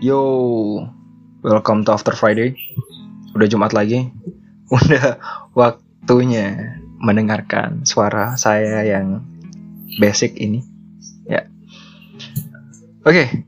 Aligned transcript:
Yo, 0.00 0.16
welcome 1.44 1.84
to 1.84 1.92
After 1.92 2.16
Friday. 2.16 2.56
Udah 3.36 3.44
Jumat 3.44 3.76
lagi. 3.76 4.08
Udah 4.72 5.20
waktunya 5.52 6.72
mendengarkan 7.04 7.84
suara 7.84 8.32
saya 8.40 8.80
yang 8.80 9.20
basic 10.00 10.40
ini. 10.40 10.64
Ya. 11.28 11.44
Oke. 13.04 13.44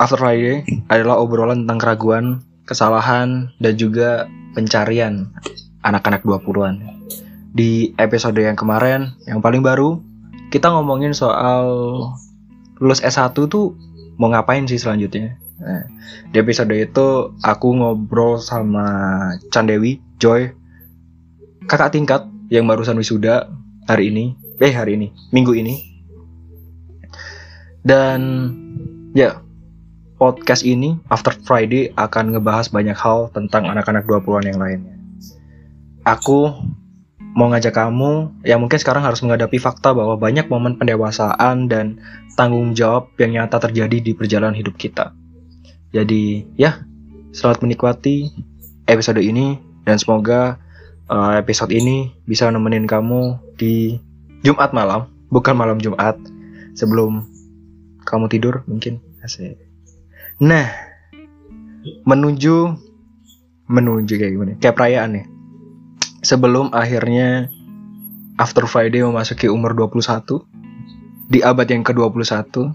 After 0.00 0.16
Friday 0.16 0.64
adalah 0.88 1.20
obrolan 1.20 1.68
tentang 1.68 1.76
keraguan, 1.76 2.40
kesalahan, 2.64 3.52
dan 3.60 3.76
juga 3.76 4.32
pencarian 4.56 5.28
anak-anak 5.84 6.24
20-an. 6.24 7.04
Di 7.52 7.92
episode 8.00 8.40
yang 8.40 8.56
kemarin, 8.56 9.12
yang 9.28 9.44
paling 9.44 9.60
baru, 9.60 10.00
kita 10.48 10.72
ngomongin 10.72 11.12
soal 11.12 11.68
lulus 12.80 13.04
S1 13.04 13.36
tuh 13.36 13.76
mau 14.16 14.32
ngapain 14.32 14.64
sih 14.64 14.80
selanjutnya. 14.80 15.36
Nah, 15.60 15.84
di 16.32 16.36
episode 16.40 16.72
itu 16.72 17.36
aku 17.44 17.68
ngobrol 17.76 18.40
sama 18.40 18.88
Candewi, 19.52 20.00
Joy, 20.16 20.56
kakak 21.68 21.92
tingkat 21.92 22.24
yang 22.48 22.64
barusan 22.64 22.96
wisuda 22.96 23.52
hari 23.84 24.08
ini, 24.08 24.34
eh 24.56 24.72
hari 24.72 24.96
ini, 24.96 25.12
minggu 25.36 25.52
ini. 25.52 25.76
Dan 27.84 28.20
ya, 29.12 29.44
podcast 30.16 30.64
ini 30.64 30.96
After 31.12 31.36
Friday 31.44 31.92
akan 31.96 32.36
ngebahas 32.36 32.72
banyak 32.72 32.96
hal 32.96 33.28
tentang 33.36 33.68
anak-anak 33.68 34.08
20-an 34.08 34.48
yang 34.48 34.60
lainnya. 34.60 34.96
Aku 36.08 36.56
mau 37.36 37.46
ngajak 37.52 37.76
kamu 37.76 38.42
yang 38.42 38.58
mungkin 38.58 38.80
sekarang 38.80 39.04
harus 39.06 39.22
menghadapi 39.22 39.60
fakta 39.60 39.92
bahwa 39.92 40.16
banyak 40.16 40.48
momen 40.50 40.80
pendewasaan 40.80 41.68
dan 41.68 42.00
tanggung 42.34 42.72
jawab 42.72 43.12
yang 43.20 43.36
nyata 43.36 43.60
terjadi 43.60 44.02
di 44.02 44.12
perjalanan 44.16 44.56
hidup 44.56 44.74
kita. 44.80 45.19
Jadi 45.90 46.46
ya, 46.54 46.86
selamat 47.34 47.66
menikmati 47.66 48.30
episode 48.86 49.18
ini 49.18 49.58
dan 49.82 49.98
semoga 49.98 50.62
uh, 51.10 51.34
episode 51.34 51.74
ini 51.74 52.14
bisa 52.22 52.46
nemenin 52.46 52.86
kamu 52.86 53.42
di 53.58 53.98
Jumat 54.46 54.70
malam, 54.70 55.10
bukan 55.34 55.58
malam 55.58 55.82
Jumat, 55.82 56.14
sebelum 56.78 57.26
kamu 58.06 58.30
tidur 58.30 58.62
mungkin. 58.70 59.02
Asik. 59.20 59.58
Nah, 60.38 60.70
menuju 62.06 62.56
menuju 63.66 64.12
kayak 64.14 64.32
gimana? 64.32 64.52
Kayak 64.62 64.76
perayaan 64.78 65.18
ya. 65.18 65.24
Sebelum 66.22 66.70
akhirnya 66.70 67.50
After 68.38 68.64
Friday 68.64 69.04
memasuki 69.04 69.50
umur 69.50 69.74
21 69.76 70.46
di 71.28 71.42
abad 71.44 71.66
yang 71.68 71.84
ke-21 71.84 72.72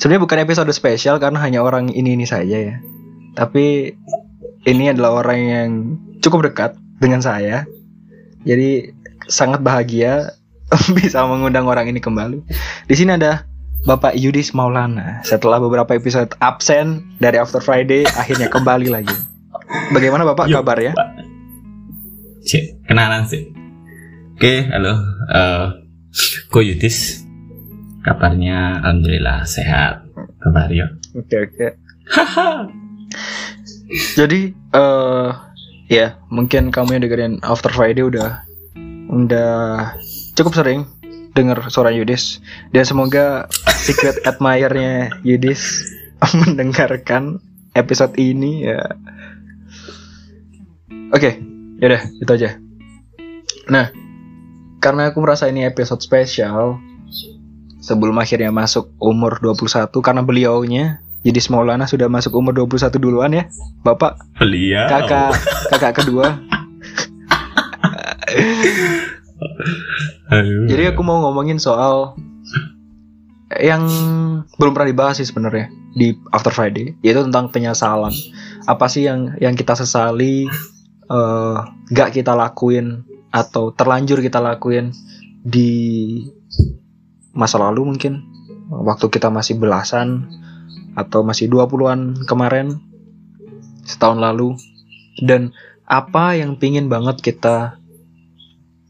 Sebenarnya 0.00 0.24
bukan 0.24 0.38
episode 0.40 0.72
spesial 0.72 1.20
karena 1.20 1.36
hanya 1.44 1.60
orang 1.60 1.92
ini 1.92 2.16
ini 2.16 2.24
saja 2.24 2.56
ya. 2.56 2.74
Tapi 3.36 3.92
ini 4.64 4.84
adalah 4.88 5.20
orang 5.20 5.40
yang 5.44 5.68
cukup 6.24 6.48
dekat 6.48 6.72
dengan 7.04 7.20
saya. 7.20 7.68
Jadi 8.48 8.96
sangat 9.28 9.60
bahagia 9.60 10.32
bisa 10.96 11.20
mengundang 11.28 11.68
orang 11.68 11.92
ini 11.92 12.00
kembali. 12.00 12.40
Di 12.88 12.94
sini 12.96 13.12
ada 13.12 13.44
Bapak 13.84 14.16
Yudis 14.16 14.56
Maulana. 14.56 15.20
Setelah 15.20 15.60
beberapa 15.60 15.92
episode 15.92 16.32
absen 16.40 17.04
dari 17.20 17.36
After 17.36 17.60
Friday, 17.60 18.08
akhirnya 18.08 18.48
kembali 18.48 18.88
lagi. 18.88 19.16
Bagaimana 19.92 20.24
Bapak 20.24 20.48
Yuk, 20.48 20.64
kabar 20.64 20.80
ya? 20.80 20.92
Cik, 22.48 22.88
kenalan 22.88 23.28
sih. 23.28 23.52
Oke, 24.36 24.64
halo. 24.72 24.96
Eh, 25.28 25.66
Ko 26.48 26.64
Yudis. 26.64 27.19
Kabarnya 28.00 28.80
alhamdulillah 28.80 29.44
sehat. 29.44 30.08
Kabar 30.40 30.72
ya. 30.72 30.88
Oke 31.12 31.36
oke. 31.36 31.68
Jadi 34.16 34.40
eh 34.54 35.30
ya 35.90 36.16
mungkin 36.30 36.70
kamu 36.70 36.96
yang 36.96 37.02
dengerin 37.04 37.34
After 37.44 37.68
Friday 37.68 38.06
udah 38.06 38.46
udah 39.10 39.52
cukup 40.38 40.54
sering 40.54 40.86
dengar 41.34 41.66
suara 41.68 41.90
Yudis 41.90 42.38
dan 42.70 42.86
semoga 42.86 43.50
secret 43.74 44.22
admirer-nya 44.30 45.10
Yudis 45.26 45.84
mendengarkan 46.46 47.42
episode 47.74 48.14
ini 48.16 48.70
ya. 48.70 48.80
Oke, 51.10 51.42
yaudah 51.82 52.02
itu 52.22 52.30
aja. 52.30 52.50
Nah, 53.66 53.90
karena 54.78 55.10
aku 55.10 55.18
merasa 55.22 55.50
ini 55.50 55.66
episode 55.66 56.02
spesial 56.02 56.78
sebelum 57.80 58.16
akhirnya 58.20 58.52
masuk 58.52 58.92
umur 59.00 59.40
21 59.40 59.88
karena 60.04 60.22
beliaunya 60.24 61.00
jadi 61.20 61.36
Maulana 61.52 61.84
sudah 61.84 62.08
masuk 62.08 62.32
umur 62.32 62.56
21 62.56 62.96
duluan 62.96 63.36
ya, 63.36 63.44
Bapak 63.84 64.16
Beliau. 64.40 64.88
kakak 64.88 65.36
kakak 65.68 65.92
kedua. 66.00 66.40
Jadi 70.70 70.82
aku 70.88 71.04
mau 71.04 71.20
ngomongin 71.28 71.60
soal 71.60 72.16
yang 73.60 73.84
belum 74.56 74.72
pernah 74.72 74.88
dibahas 74.88 75.20
sih 75.20 75.28
sebenarnya 75.28 75.68
di 75.92 76.16
After 76.32 76.54
Friday, 76.54 76.96
yaitu 77.04 77.20
tentang 77.28 77.52
penyesalan. 77.52 78.14
Apa 78.64 78.88
sih 78.88 79.04
yang 79.04 79.36
yang 79.42 79.52
kita 79.52 79.76
sesali 79.76 80.48
eh, 81.04 81.58
gak 81.92 82.16
kita 82.16 82.32
lakuin 82.32 83.04
atau 83.28 83.76
terlanjur 83.76 84.24
kita 84.24 84.40
lakuin 84.40 84.96
di 85.44 86.24
masa 87.32 87.58
lalu 87.62 87.94
mungkin 87.94 88.26
waktu 88.70 89.10
kita 89.10 89.30
masih 89.30 89.58
belasan 89.58 90.30
atau 90.94 91.22
masih 91.22 91.46
20-an 91.50 92.26
kemarin 92.26 92.78
setahun 93.86 94.18
lalu 94.18 94.54
dan 95.22 95.54
apa 95.90 96.38
yang 96.38 96.54
pingin 96.54 96.86
banget 96.86 97.18
kita 97.18 97.78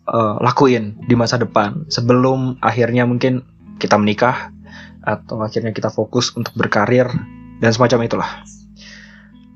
eh, 0.09 0.37
lakuin 0.41 1.01
di 1.09 1.17
masa 1.17 1.41
depan 1.41 1.89
sebelum 1.89 2.61
akhirnya 2.61 3.09
mungkin 3.09 3.45
kita 3.81 3.97
menikah 3.97 4.53
atau 5.01 5.41
akhirnya 5.41 5.73
kita 5.73 5.89
fokus 5.89 6.37
untuk 6.37 6.53
berkarir 6.57 7.09
dan 7.61 7.71
semacam 7.73 8.05
itulah. 8.05 8.31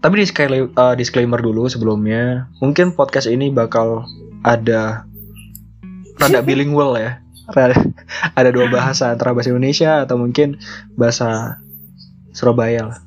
Tapi 0.00 0.20
disclaimer, 0.20 0.68
eh, 0.68 0.94
disclaimer 1.00 1.40
dulu 1.40 1.68
sebelumnya, 1.68 2.48
mungkin 2.60 2.92
podcast 2.92 3.28
ini 3.28 3.48
bakal 3.48 4.04
ada 4.44 5.08
rada 6.20 6.40
bilingual 6.44 6.96
ya. 7.00 7.23
Rada, 7.50 7.76
ada 8.38 8.48
dua 8.54 8.72
bahasa 8.72 9.12
antara 9.12 9.36
bahasa 9.36 9.52
Indonesia 9.52 10.04
atau 10.04 10.16
mungkin 10.16 10.56
bahasa 10.96 11.60
Surabaya 12.34 12.90
lah. 12.90 12.98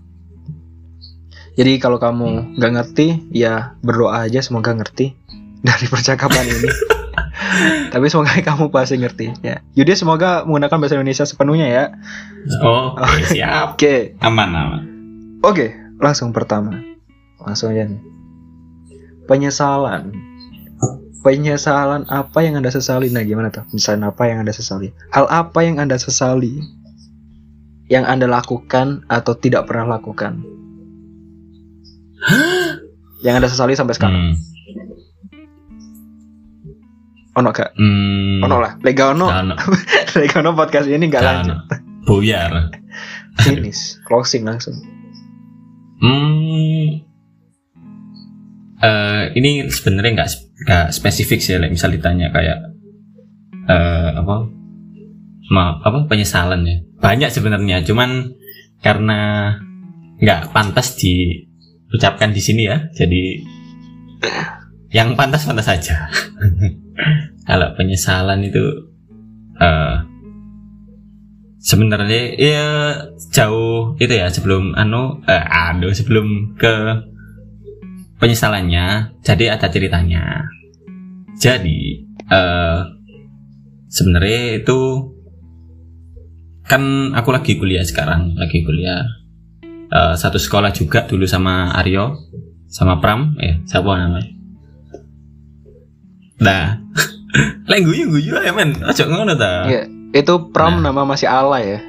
Jadi 1.58 1.82
kalau 1.82 1.98
kamu 1.98 2.54
nggak 2.62 2.74
ngerti, 2.78 3.08
ya 3.34 3.74
berdoa 3.82 4.30
aja 4.30 4.46
semoga 4.46 4.78
ngerti 4.78 5.18
dari 5.68 5.86
percakapan 5.90 6.46
ini. 6.46 6.70
Tapi 7.94 8.06
semoga 8.14 8.30
kamu 8.38 8.70
pasti 8.70 9.02
ngerti 9.02 9.42
ya. 9.42 9.58
Yudi 9.74 9.98
semoga 9.98 10.46
menggunakan 10.46 10.78
bahasa 10.78 10.96
Indonesia 11.02 11.26
sepenuhnya 11.26 11.68
ya. 11.68 11.84
Oke, 12.62 13.26
siap. 13.26 13.74
Oke, 13.74 14.14
Aman, 14.22 14.54
aman. 14.54 14.82
oke, 15.42 15.74
langsung 15.98 16.30
pertama. 16.30 16.78
Langsung 17.42 17.74
aja 17.74 17.90
nih. 17.90 18.02
Penyesalan. 19.26 20.14
Penyesalan 21.28 22.08
apa 22.08 22.40
yang 22.40 22.56
Anda 22.56 22.72
sesali? 22.72 23.12
Nah, 23.12 23.20
gimana 23.28 23.52
tuh? 23.52 23.68
Penyesalan 23.68 24.08
apa 24.08 24.32
yang 24.32 24.48
Anda 24.48 24.56
sesali? 24.56 24.96
Hal 25.12 25.28
apa 25.28 25.60
yang 25.60 25.76
Anda 25.76 26.00
sesali? 26.00 26.64
Yang 27.92 28.06
Anda 28.08 28.32
lakukan 28.32 29.04
atau 29.12 29.36
tidak 29.36 29.68
pernah 29.68 30.00
lakukan? 30.00 30.40
yang 33.28 33.44
Anda 33.44 33.52
sesali 33.52 33.76
sampai 33.76 33.92
sekarang? 34.00 34.16
Hmm. 34.16 34.36
Ono 37.44 37.52
gak? 37.52 37.76
Hmm. 37.76 38.48
Ono 38.48 38.64
lah. 38.64 38.80
Lega 38.80 39.12
ono. 39.12 39.28
Lega 40.24 40.40
ono 40.40 40.56
podcast 40.56 40.88
ini 40.88 41.12
gak 41.12 41.28
lanjut. 41.28 41.60
Buyar. 42.08 42.72
Finish. 43.44 44.00
Closing 44.08 44.48
langsung. 44.48 44.80
Hmm. 46.00 47.04
Eh, 48.80 49.24
ini 49.36 49.68
sebenarnya 49.68 50.24
nggak 50.24 50.47
nggak 50.64 50.90
spesifik 50.90 51.40
sih, 51.44 51.60
like, 51.62 51.74
misal 51.74 51.94
ditanya 51.94 52.34
kayak 52.34 52.58
eh 53.68 54.10
apa, 54.16 54.36
ma 55.54 55.78
apa 55.84 56.08
penyesalan 56.10 56.66
ya. 56.66 56.78
Banyak 56.98 57.30
sebenarnya, 57.30 57.86
cuman 57.86 58.34
karena 58.82 59.54
nggak 60.18 60.50
pantas 60.50 60.98
diucapkan 60.98 62.34
di 62.34 62.42
sini 62.42 62.66
ya, 62.66 62.90
jadi 62.96 63.44
yang 64.90 65.14
pantas 65.14 65.46
pantas 65.46 65.68
saja. 65.70 66.10
Kalau 67.48 67.72
penyesalan 67.78 68.44
itu 68.44 68.64
eh 69.58 69.98
sebenarnya 71.68 72.22
ya 72.38 72.68
jauh 73.34 73.98
itu 74.00 74.14
ya 74.14 74.32
sebelum 74.32 74.78
anu 74.78 75.20
eh, 75.28 75.44
anu 75.44 75.92
sebelum 75.92 76.56
ke 76.56 76.74
penyesalannya 78.18 78.86
jadi 79.22 79.56
ada 79.56 79.68
ceritanya 79.68 80.46
jadi 81.38 81.80
eh 82.28 82.80
sebenarnya 83.88 84.60
itu 84.60 84.80
kan 86.64 87.14
aku 87.16 87.30
lagi 87.32 87.56
kuliah 87.56 87.82
sekarang 87.82 88.36
lagi 88.36 88.62
kuliah 88.62 89.06
eh, 89.88 90.14
satu 90.14 90.36
sekolah 90.36 90.74
juga 90.74 91.06
dulu 91.06 91.24
sama 91.24 91.72
Aryo 91.74 92.18
sama 92.68 93.00
Pram 93.00 93.38
eh 93.40 93.64
siapa 93.64 93.88
namanya 93.88 94.32
nah 96.38 96.78
lek 97.70 97.82
guyu 97.82 98.10
guyu 98.10 98.34
ya 98.38 98.52
men 98.52 98.76
ojo 98.78 99.04
ngono 99.06 99.34
ta 99.34 99.66
Iya, 99.66 99.82
itu 100.14 100.34
Pram 100.50 100.80
Nah. 100.80 100.90
nama 100.90 101.04
masih 101.04 101.28
ala 101.28 101.60
ya. 101.60 101.82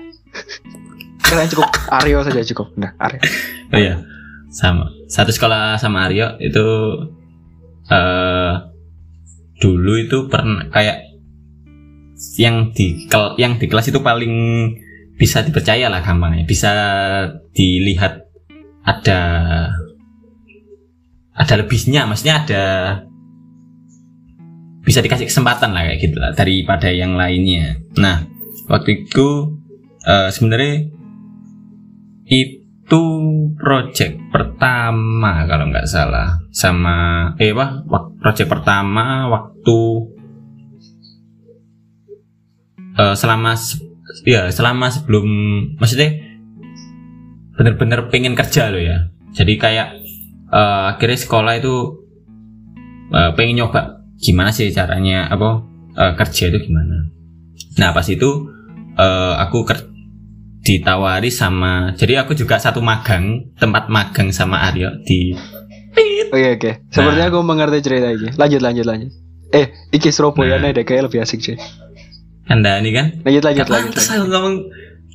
Kalian 1.24 1.48
cukup 1.48 1.68
Aryo 1.92 2.24
saja 2.24 2.40
cukup. 2.42 2.72
Nah, 2.74 2.90
Aryo. 2.96 3.20
oh 3.68 3.78
iya 3.78 4.00
sama 4.48 4.88
satu 5.08 5.32
sekolah 5.32 5.80
sama 5.80 6.04
Aryo 6.04 6.36
itu 6.38 6.66
eh 7.88 8.52
dulu 9.58 9.92
itu 9.98 10.28
pernah 10.28 10.68
kayak 10.68 11.08
yang 12.38 12.70
di 12.76 13.08
kel- 13.08 13.34
yang 13.40 13.56
di 13.56 13.66
kelas 13.66 13.90
itu 13.90 14.04
paling 14.04 14.34
bisa 15.18 15.42
dipercaya 15.42 15.90
lah 15.90 16.04
gampangnya. 16.04 16.44
Bisa 16.46 16.72
dilihat 17.56 18.28
ada 18.84 19.20
ada 21.34 21.54
lebihnya 21.58 22.06
maksudnya 22.06 22.44
ada 22.44 22.64
bisa 24.82 25.04
dikasih 25.04 25.28
kesempatan 25.28 25.74
lah 25.74 25.84
kayak 25.88 25.98
gitu 26.04 26.16
lah 26.20 26.32
daripada 26.36 26.92
yang 26.92 27.16
lainnya. 27.16 27.80
Nah 27.96 28.28
waktu 28.68 29.08
itu 29.08 29.56
eh, 30.04 30.28
sebenarnya 30.30 30.86
itu 32.28 32.57
project 33.58 34.32
pertama 34.32 35.44
kalau 35.44 35.68
nggak 35.68 35.84
salah. 35.84 36.40
Sama 36.48 36.96
eh 37.36 37.52
wak- 37.52 38.16
project 38.18 38.48
pertama 38.48 39.28
waktu 39.28 39.78
eh, 42.98 43.14
selama 43.14 43.54
se- 43.54 43.84
ya 44.24 44.48
selama 44.48 44.88
sebelum 44.88 45.26
maksudnya 45.76 46.16
bener-bener 47.54 48.08
pengen 48.08 48.32
kerja 48.32 48.72
loh 48.72 48.80
ya. 48.80 49.12
Jadi 49.36 49.54
kayak 49.60 49.88
eh, 50.48 50.82
akhirnya 50.96 51.18
sekolah 51.18 51.54
itu 51.60 51.74
eh, 53.12 53.30
pengen 53.36 53.64
nyoba 53.64 54.00
gimana 54.18 54.50
sih 54.50 54.72
caranya 54.72 55.28
apa 55.28 55.62
eh, 55.94 56.12
kerja 56.16 56.48
itu 56.50 56.72
gimana. 56.72 57.06
Nah 57.78 57.90
pas 57.92 58.06
itu 58.08 58.48
eh, 58.96 59.34
aku 59.38 59.62
ker- 59.68 59.97
ditawari 60.60 61.28
sama 61.28 61.92
jadi 61.94 62.22
aku 62.22 62.32
juga 62.32 62.56
satu 62.56 62.78
magang 62.78 63.50
tempat 63.54 63.86
magang 63.88 64.30
sama 64.30 64.62
Aryo 64.64 65.02
di 65.02 65.34
Oke 66.28 66.54
oke. 66.54 66.70
Sepertinya 66.88 67.24
Nah. 67.24 67.28
aku 67.32 67.38
mengerti 67.42 67.78
cerita 67.80 68.08
ini. 68.08 68.28
Lanjut 68.36 68.60
lanjut 68.60 68.84
lanjut. 68.84 69.10
Eh, 69.50 69.66
iki 69.90 70.08
Surabaya 70.08 70.54
Nah. 70.54 70.62
nih 70.62 70.70
deh 70.72 70.84
kayak 70.84 71.08
lebih 71.08 71.18
asik 71.18 71.40
sih. 71.40 71.56
Anda 72.46 72.78
ini 72.78 72.92
kan 72.92 73.06
Lanjut 73.24 73.42
lanjut 73.42 73.64
Gak 73.64 73.72
lanjut. 73.72 73.92
aku 73.96 74.24
ngomong 74.26 74.54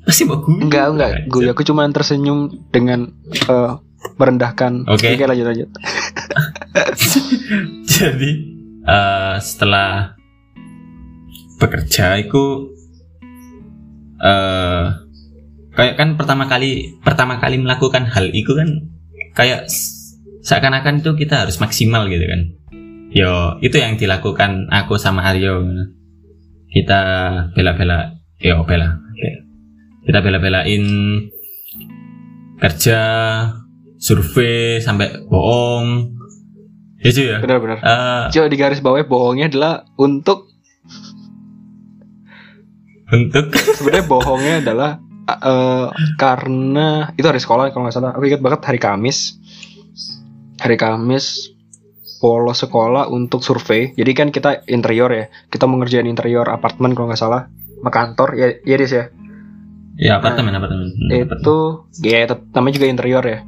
pasti 0.03 0.21
mau 0.25 0.37
gue 0.37 0.51
Enggak 0.59 0.85
enggak. 0.89 1.09
Gue 1.27 1.47
aku 1.47 1.61
cuma 1.61 1.85
tersenyum 1.87 2.49
dengan 2.67 3.13
eh, 3.31 3.71
merendahkan. 4.17 4.83
Oke. 4.89 5.13
Oke 5.13 5.23
lanjut 5.23 5.45
lanjut. 5.45 5.69
jadi 7.87 8.29
eh, 8.83 9.35
setelah 9.39 10.17
bekerja 11.55 12.19
itu 12.19 12.43
eh 14.17 14.83
kayak 15.73 15.97
kan 15.97 16.09
pertama 16.15 16.45
kali 16.45 16.97
pertama 17.01 17.41
kali 17.41 17.57
melakukan 17.57 18.05
hal 18.05 18.29
itu 18.29 18.53
kan 18.53 18.69
kayak 19.33 19.65
seakan-akan 20.45 21.01
itu 21.01 21.11
kita 21.17 21.45
harus 21.45 21.57
maksimal 21.57 22.05
gitu 22.09 22.25
kan. 22.29 22.41
Yo 23.13 23.57
itu 23.61 23.77
yang 23.77 23.97
dilakukan 23.97 24.69
aku 24.69 24.97
sama 24.97 25.25
Aryo 25.29 25.65
kita 26.69 27.01
bela-bela 27.53 28.17
yo 28.41 28.61
bela. 28.65 29.01
Kita 30.03 30.19
bela-belain 30.19 30.83
kerja 32.59 32.99
survei 33.95 34.83
sampai 34.83 35.23
bohong. 35.31 36.11
Ya 36.99 37.11
cuy 37.11 37.25
ya? 37.31 37.37
Benar 37.39 37.59
benar. 37.63 37.77
Eh, 37.79 38.23
Coba 38.35 38.47
di 38.51 38.57
garis 38.59 38.83
bawah 38.83 38.99
bohongnya 39.07 39.47
adalah 39.47 39.87
untuk 39.95 40.51
untuk? 43.13 43.45
sebenarnya 43.79 44.05
bohongnya 44.09 44.55
adalah 44.59 44.91
eh, 45.27 45.87
karena 46.19 47.11
itu 47.15 47.25
hari 47.25 47.39
sekolah 47.39 47.71
kalau 47.71 47.87
nggak 47.87 47.95
salah. 47.95 48.11
Aku 48.15 48.25
ingat 48.27 48.41
banget 48.43 48.61
hari 48.67 48.79
Kamis. 48.79 49.37
Hari 50.59 50.75
Kamis 50.79 51.51
polos 52.23 52.63
sekolah 52.63 53.11
untuk 53.11 53.43
survei. 53.43 53.91
Jadi 53.95 54.11
kan 54.15 54.27
kita 54.31 54.63
interior 54.67 55.11
ya. 55.11 55.25
Kita 55.51 55.67
mengerjain 55.67 56.07
interior 56.07 56.47
apartemen 56.47 56.95
kalau 56.95 57.11
nggak 57.11 57.19
salah. 57.19 57.47
Kantor. 57.83 58.39
Ya 58.39 58.47
ya 58.63 58.75
Dis 58.79 58.95
ya? 58.95 59.11
Ya 59.99 60.17
apartemen 60.17 60.55
apartemen. 60.55 60.89
Hmm, 60.89 61.11
apartemen. 61.11 61.39
itu 61.43 61.57
ya 62.01 62.25
namanya 62.55 62.73
juga 62.79 62.87
interior 62.89 63.23
ya 63.27 63.39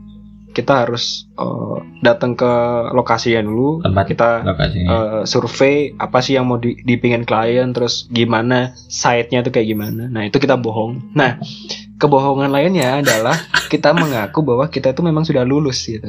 kita 0.55 0.87
harus 0.87 1.27
eh, 1.35 1.77
datang 1.99 2.39
ke 2.39 2.51
lokasinya 2.95 3.43
dulu. 3.43 3.83
Tempat 3.83 4.05
kita 4.07 4.29
lokasinya. 4.47 4.87
eh, 4.87 5.21
survei 5.27 5.91
apa 5.99 6.23
sih 6.23 6.39
yang 6.39 6.47
mau 6.47 6.55
di, 6.55 6.79
dipingin 6.87 7.27
klien 7.27 7.75
terus 7.75 8.07
gimana 8.07 8.71
site-nya 8.87 9.43
tuh 9.43 9.51
kayak 9.51 9.67
gimana. 9.75 10.07
Nah 10.07 10.23
itu 10.23 10.39
kita 10.39 10.55
bohong. 10.55 11.11
Nah 11.11 11.35
kebohongan 11.99 12.55
lainnya 12.55 13.03
adalah 13.03 13.35
kita 13.73 13.91
mengaku 13.91 14.39
bahwa 14.39 14.71
kita 14.71 14.95
itu 14.95 15.03
memang 15.03 15.27
sudah 15.27 15.43
lulus 15.43 15.83
gitu. 15.83 16.07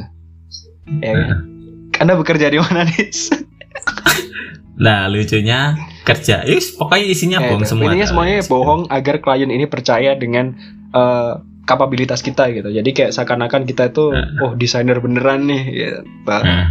Ya 1.03 1.13
kan? 1.19 1.57
anda 2.01 2.15
bekerja 2.17 2.53
di 2.53 2.59
mana 2.61 2.85
nih 2.85 3.09
nah 4.85 5.09
lucunya 5.09 5.73
kerja. 6.05 6.45
Is, 6.45 6.77
pokoknya 6.77 7.07
isinya 7.09 7.39
bohong 7.41 7.65
semua 7.65 7.89
intinya 7.91 8.07
semuanya 8.07 8.45
bohong 8.45 8.83
agar 8.93 9.25
klien 9.25 9.49
ini 9.49 9.65
percaya 9.65 10.13
dengan 10.15 10.53
eh, 10.93 11.35
kapabilitas 11.67 12.23
kita 12.23 12.47
gitu 12.51 12.71
jadi 12.71 12.87
kayak 12.89 13.11
seakan-akan 13.13 13.63
kita 13.65 13.91
itu 13.91 14.09
Nah. 14.09 14.41
oh 14.41 14.53
desainer 14.55 14.97
beneran 14.97 15.45
nih 15.45 15.63
gitu. 15.67 16.01
nah 16.25 16.67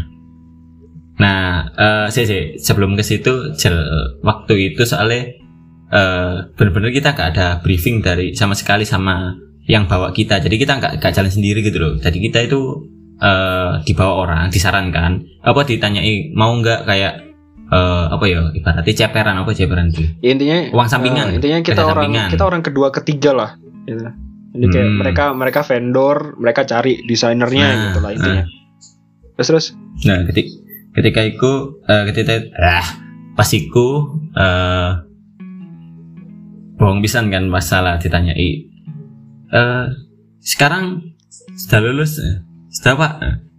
nah 1.15 1.44
eh, 1.71 2.07
sih 2.09 2.24
sih 2.24 2.44
sebelum 2.57 2.95
ke 2.95 3.03
situ 3.03 3.53
jel- 3.53 3.88
waktu 4.21 4.74
itu 4.74 4.83
soalnya 4.83 5.31
eh 5.88 6.36
bener-bener 6.53 6.89
kita 6.89 7.12
gak 7.12 7.30
ada 7.31 7.47
briefing 7.59 8.00
dari 8.00 8.33
sama 8.33 8.51
sekali 8.51 8.83
sama 8.83 9.31
yang 9.65 9.86
bawa 9.86 10.12
kita 10.12 10.39
jadi 10.39 10.56
kita 10.56 10.74
nggak 10.75 10.94
nggak 10.97 11.13
jalan 11.13 11.30
sendiri 11.30 11.59
gitu 11.59 11.77
loh 11.77 11.94
jadi 11.97 12.15
kita 12.15 12.39
itu 12.44 12.59
eh 13.18 13.71
dibawa 13.81 14.13
orang 14.21 14.42
disarankan 14.50 15.12
apa 15.42 15.62
ditanyai 15.62 16.31
mau 16.31 16.51
nggak 16.53 16.83
kayak 16.83 17.13
eh 17.65 18.06
apa 18.07 18.25
ya 18.25 18.51
ibaratnya 18.51 18.94
ceperan 18.94 19.36
apa 19.36 19.51
ceperan 19.51 19.88
Ya, 20.19 20.30
intinya 20.31 20.57
Uang 20.69 20.86
sampingan. 20.86 21.25
eh, 21.27 21.36
intinya 21.36 21.57
kita 21.62 21.81
orang 21.81 22.03
sampingan. 22.06 22.30
kita 22.30 22.44
orang 22.44 22.61
kedua 22.61 22.87
ketiga 22.92 23.31
lah 23.31 23.49
gitu. 23.85 24.04
Jadi 24.56 24.66
kayak 24.66 24.88
Hmm. 24.88 24.97
mereka 24.97 25.24
mereka 25.31 25.62
vendor 25.62 26.18
mereka 26.35 26.62
cari 26.64 27.04
desainernya 27.04 27.68
Nah, 27.68 27.81
gitu 27.85 28.00
lah 28.00 28.12
intinya. 28.12 28.44
terus 29.35 29.47
terus? 29.47 29.66
Nah, 30.02 30.24
ketika 30.24 30.52
ketika 30.94 31.21
itu 31.21 31.52
eh, 31.83 32.04
ketika 32.07 32.33
ah 32.57 32.88
pas 33.33 33.50
iku 33.50 33.88
eh 34.33 34.92
bohong 36.76 37.00
pisan 37.00 37.28
kan 37.28 37.45
masalah 37.45 37.97
ditanyai. 37.97 38.68
Eh 39.47 39.85
sekarang 40.40 41.16
sudah 41.56 41.80
lulus 41.81 42.19
sudah 42.69 42.94
pak 42.94 43.12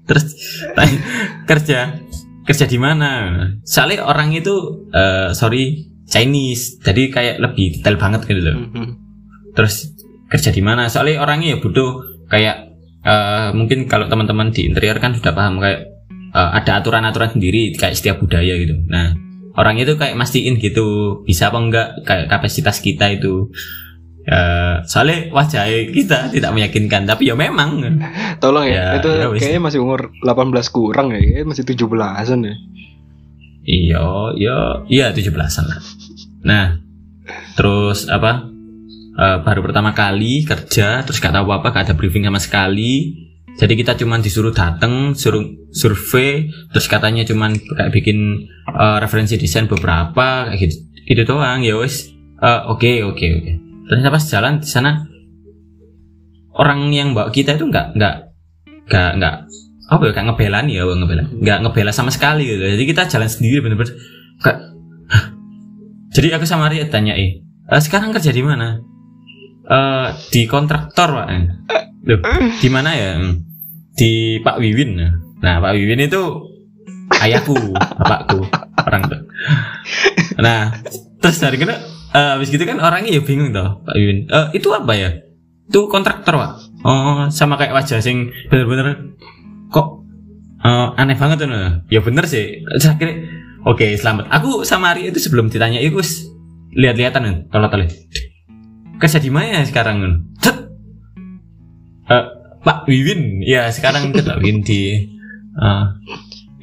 terus 0.04 0.24
tanya, 0.72 0.98
kerja 1.50 1.78
kerja 2.42 2.64
di 2.64 2.78
mana? 2.78 3.10
Soalnya 3.62 4.04
orang 4.04 4.32
itu 4.32 4.52
eh, 4.90 5.32
sorry 5.32 5.82
Chinese. 6.06 6.78
Jadi 6.78 7.10
kayak 7.10 7.36
lebih 7.38 7.74
detail 7.74 7.96
banget 7.96 8.24
gitu 8.24 8.40
loh. 8.40 8.56
Mhm. 8.62 8.86
terus 9.52 9.88
kerja 10.30 10.50
di 10.50 10.62
mana. 10.62 10.90
Soalnya 10.90 11.22
orangnya 11.22 11.56
ya 11.56 11.58
butuh 11.62 11.90
kayak 12.30 12.56
eh, 13.06 13.48
mungkin 13.54 13.86
kalau 13.86 14.10
teman-teman 14.10 14.50
di 14.50 14.66
interior 14.66 14.98
kan 14.98 15.14
sudah 15.14 15.32
paham 15.32 15.62
kayak 15.62 15.86
eh, 16.34 16.50
ada 16.58 16.82
aturan-aturan 16.82 17.38
sendiri 17.38 17.74
kayak 17.74 17.94
setiap 17.94 18.18
budaya 18.18 18.58
gitu. 18.58 18.74
Nah 18.90 19.14
orang 19.56 19.80
itu 19.80 19.96
kayak 19.96 20.18
mastiin 20.18 20.60
gitu 20.60 21.20
bisa 21.24 21.48
apa 21.48 21.58
enggak 21.58 21.88
kayak 22.04 22.26
kapasitas 22.28 22.82
kita 22.82 23.14
itu. 23.14 23.50
Eh, 24.26 24.82
soalnya 24.90 25.30
wajah 25.30 25.70
kita 25.94 26.34
tidak 26.34 26.50
meyakinkan 26.50 27.06
tapi 27.06 27.30
ya 27.30 27.38
memang. 27.38 27.78
Tolong 28.42 28.66
ya, 28.66 28.98
Ya, 28.98 28.98
itu 28.98 29.06
ya 29.06 29.26
kayaknya 29.30 29.62
masih 29.62 29.78
umur 29.86 30.10
18 30.26 30.50
kurang 30.74 31.14
ya 31.14 31.22
kayaknya 31.22 31.46
masih 31.46 31.62
17-an 31.62 32.40
ya. 32.42 32.56
Iya 33.66 34.06
iya 34.34 34.56
iya 34.90 35.06
17-an 35.14 35.64
lah. 35.70 35.80
Nah 36.42 36.64
terus 37.54 38.10
apa 38.10 38.55
eh, 39.16 39.38
baru 39.42 39.60
pertama 39.64 39.96
kali 39.96 40.44
kerja 40.44 41.02
terus 41.02 41.18
gak 41.18 41.34
tahu 41.34 41.48
apa 41.52 41.72
gak 41.72 41.90
ada 41.90 41.94
briefing 41.96 42.28
sama 42.28 42.40
sekali. 42.40 43.24
Jadi 43.56 43.72
kita 43.72 43.96
cuman 43.96 44.20
disuruh 44.20 44.52
dateng 44.52 45.16
suruh 45.16 45.40
survei 45.72 46.52
terus 46.68 46.84
katanya 46.92 47.24
cuman 47.24 47.56
kayak 47.56 47.90
bikin 47.90 48.44
eh, 48.68 48.98
referensi 49.00 49.40
desain 49.40 49.64
beberapa 49.64 50.52
kayak 50.52 50.60
gitu 50.60 50.76
gitu 51.06 51.22
doang. 51.34 51.64
Ya 51.64 51.78
wes 51.80 52.16
Eh, 52.36 52.60
oke 52.68 52.90
oke 53.08 53.26
oke. 53.40 53.52
Ternyata 53.88 54.10
pas 54.12 54.24
jalan 54.28 54.60
di 54.60 54.68
sana 54.68 55.08
orang 56.52 56.92
yang 56.92 57.16
bawa 57.16 57.32
kita 57.32 57.56
itu 57.56 57.64
nggak 57.64 57.96
nggak 57.96 58.14
nggak 58.92 59.10
nggak 59.20 59.34
apa 59.86 60.02
ya 60.02 60.12
kayak 60.12 60.26
ngebela 60.32 60.58
nih 60.66 60.74
ya 60.82 60.84
ngebela 60.84 61.22
nggak 61.32 61.58
ngebela 61.64 61.92
sama 61.96 62.12
sekali 62.12 62.44
gitu. 62.44 62.60
Jadi 62.60 62.84
kita 62.84 63.08
jalan 63.08 63.28
sendiri 63.30 63.64
bener-bener 63.64 63.96
kayak 64.44 64.58
jadi 66.12 66.36
aku 66.36 66.44
sama 66.44 66.68
Arya 66.68 66.88
tanya 66.92 67.16
"Eh, 67.16 67.40
sekarang 67.80 68.12
kerja 68.12 68.32
di 68.32 68.44
mana 68.44 68.80
Eh 69.66 70.06
di 70.30 70.46
kontraktor 70.46 71.08
pak 71.10 71.26
Eh, 71.30 71.82
Loh, 72.06 72.22
di 72.62 72.68
mana 72.70 72.94
ya? 72.94 73.18
Di 73.98 74.38
Pak 74.38 74.62
Wiwin. 74.62 74.94
Nah, 75.42 75.58
Pak 75.58 75.74
Wiwin 75.74 76.06
itu 76.06 76.22
ayahku, 77.10 77.56
bapakku, 77.98 78.46
orang 78.86 79.02
tuh. 79.10 79.20
Nah, 80.38 80.70
terus 81.18 81.42
dari 81.42 81.58
kena 81.58 81.74
eh, 82.14 82.30
habis 82.38 82.54
gitu 82.54 82.62
kan 82.62 82.78
orangnya 82.78 83.10
ya 83.18 83.22
bingung 83.26 83.50
toh, 83.50 83.82
Pak 83.82 83.94
Wiwin. 83.98 84.30
Eh, 84.30 84.46
itu 84.54 84.70
apa 84.70 84.92
ya? 84.94 85.10
Itu 85.66 85.90
kontraktor, 85.90 86.38
Pak. 86.38 86.50
Oh, 86.86 87.26
sama 87.34 87.58
kayak 87.58 87.74
wajah 87.74 87.98
sing 87.98 88.30
bener-bener 88.46 89.18
kok 89.74 90.06
eh, 90.62 90.88
aneh 90.94 91.18
banget 91.18 91.42
tuh. 91.42 91.50
nah. 91.50 91.82
Ya 91.90 91.98
bener 91.98 92.22
sih. 92.30 92.62
Terus 92.62 92.86
akhirnya, 92.86 93.16
Oke, 93.66 93.98
selamat. 93.98 94.30
Aku 94.30 94.62
sama 94.62 94.94
Ari 94.94 95.10
itu 95.10 95.18
sebelum 95.18 95.50
ditanya 95.50 95.82
itu 95.82 95.98
lihat-lihatan 96.70 97.50
kalau 97.50 97.66
tadi. 97.66 97.90
Kerja 98.96 99.20
di 99.20 99.28
mana 99.28 99.60
sekarang? 99.60 100.24
Cet. 100.40 100.56
Eh, 102.06 102.24
Pak 102.64 102.88
Wiwin, 102.88 103.44
ya 103.44 103.68
sekarang 103.68 104.06
itu 104.10 104.24
Pak 104.24 104.40
Wiwin 104.40 104.64
di 104.64 105.04
eh, 105.56 105.84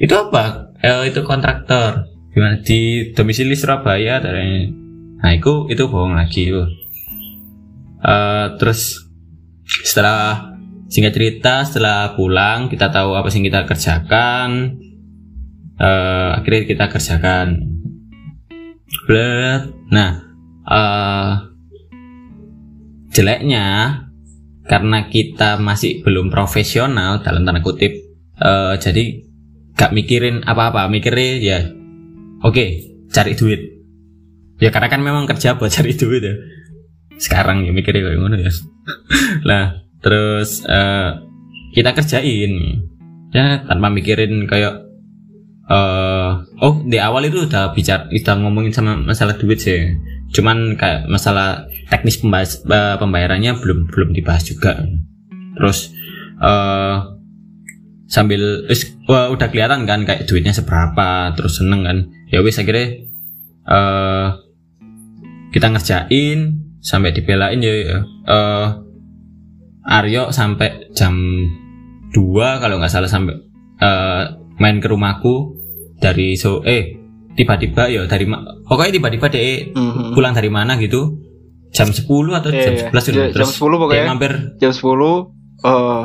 itu 0.02 0.14
apa? 0.18 0.74
Eh, 0.82 1.14
itu 1.14 1.22
kontraktor. 1.22 2.10
Gimana? 2.34 2.58
Di 2.58 3.12
domisili 3.14 3.54
Surabaya 3.54 4.18
dari 4.18 4.66
nah 5.24 5.32
itu 5.32 5.70
itu 5.72 5.88
bohong 5.88 6.18
lagi 6.18 6.52
Eh, 8.04 8.46
terus 8.60 9.08
setelah 9.64 10.52
singkat 10.92 11.16
cerita 11.16 11.64
setelah 11.64 12.12
pulang 12.12 12.68
kita 12.68 12.92
tahu 12.92 13.16
apa 13.16 13.32
sih 13.32 13.40
yang 13.40 13.48
kita 13.48 13.62
kerjakan. 13.64 14.76
Eh, 15.78 16.30
akhirnya 16.36 16.62
kita 16.68 16.84
kerjakan. 16.90 17.46
Nah 19.88 20.10
eh 20.64 21.53
jeleknya 23.14 23.64
karena 24.66 25.06
kita 25.06 25.62
masih 25.62 26.02
belum 26.02 26.34
profesional 26.34 27.22
dalam 27.22 27.46
tanda 27.46 27.62
kutip 27.62 27.94
eh, 28.42 28.74
jadi 28.82 29.04
gak 29.74 29.94
mikirin 29.94 30.42
apa-apa 30.42 30.90
mikirnya 30.90 31.30
ya 31.38 31.58
oke 32.42 32.94
cari 33.14 33.32
duit. 33.38 33.60
Ya 34.58 34.70
karena 34.70 34.90
kan 34.90 35.02
memang 35.02 35.30
kerja 35.30 35.54
buat 35.54 35.70
cari 35.70 35.94
duit 35.94 36.22
ya. 36.22 36.34
Sekarang 37.18 37.62
ya 37.62 37.70
mikirnya 37.70 38.10
kayak 38.10 38.18
ngono 38.18 38.36
ya. 38.38 38.50
Lah 39.48 39.82
terus 40.02 40.66
eh, 40.66 41.10
kita 41.74 41.94
kerjain. 41.94 42.52
Ya 43.34 43.62
tanpa 43.66 43.90
mikirin 43.90 44.46
kayak 44.46 44.84
eh 45.64 46.30
oh 46.60 46.84
di 46.84 47.00
awal 47.00 47.24
itu 47.24 47.48
udah 47.48 47.72
bicara 47.72 48.04
udah 48.12 48.34
ngomongin 48.36 48.68
sama 48.76 49.00
masalah 49.00 49.32
duit 49.40 49.56
sih 49.64 49.96
cuman 50.34 50.74
kayak 50.74 51.06
masalah 51.06 51.70
teknis 51.88 52.18
pembahas, 52.18 52.60
eh, 52.66 52.96
pembayarannya 52.98 53.54
belum 53.62 53.88
belum 53.88 54.10
dibahas 54.12 54.44
juga. 54.44 54.82
Terus 55.54 55.94
eh 56.42 56.96
sambil 58.10 58.68
wis, 58.68 58.92
wah, 59.08 59.32
udah 59.32 59.48
kelihatan 59.48 59.86
kan 59.88 60.02
kayak 60.04 60.26
duitnya 60.26 60.52
seberapa 60.52 61.32
terus 61.38 61.62
seneng 61.62 61.86
kan. 61.86 61.98
Ya 62.28 62.42
wis 62.42 62.58
akhirnya 62.58 63.06
eh 63.64 64.28
kita 65.54 65.70
ngerjain 65.70 66.38
sampai 66.82 67.14
dibelain 67.14 67.62
ya 67.62 68.02
eh 68.26 68.68
Aryo 69.84 70.32
sampai 70.32 70.90
jam 70.96 71.12
2 72.16 72.62
kalau 72.62 72.80
nggak 72.80 72.92
salah 72.92 73.10
sampai 73.10 73.36
eh, 73.84 74.22
main 74.56 74.80
ke 74.80 74.88
rumahku 74.88 75.60
dari 76.00 76.40
so 76.40 76.64
eh 76.64 77.03
tiba-tiba 77.34 77.86
ya 77.86 78.02
dari 78.04 78.24
pokoknya 78.62 78.92
tiba-tiba 78.92 79.26
deh 79.28 79.70
Mhm. 79.70 80.12
pulang 80.12 80.32
dari 80.32 80.48
mana 80.48 80.74
gitu 80.76 81.18
jam 81.70 81.88
10 81.88 82.06
atau 82.32 82.48
Iya, 82.48 82.62
jam 82.62 82.72
iya. 82.72 82.82
11 82.88 83.04
gitu. 83.04 83.18
Jam- 83.18 83.34
jam 83.36 83.48
10 83.48 83.76
pokoknya. 83.76 83.98
dia 83.98 84.08
mampir 84.08 84.32
Jam 84.56 84.70
10 84.70 85.34
eh 85.60 86.04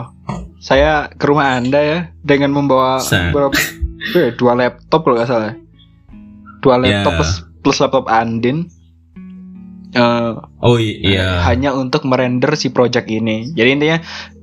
saya 0.59 0.91
ke 1.09 1.23
rumah 1.23 1.55
Anda 1.55 1.79
ya 1.79 1.99
dengan 2.19 2.51
membawa 2.51 2.97
Sa- 2.99 3.29
berapa 3.29 3.53
eh, 4.17 4.33
dua 4.33 4.53
laptop 4.53 5.01
kalau 5.01 5.15
nggak 5.15 5.27
salah. 5.27 5.53
Dua 6.59 6.75
laptop 6.75 7.13
Ya. 7.13 7.17
plus, 7.17 7.31
plus 7.59 7.77
laptop 7.79 8.05
Andin. 8.07 8.67
Eh, 9.89 10.31
oh 10.59 10.77
iya 10.77 11.41
hanya 11.43 11.73
untuk 11.73 12.05
merender 12.05 12.53
si 12.53 12.69
project 12.69 13.05
ini. 13.05 13.49
Jadi 13.49 13.69
intinya 13.71 13.97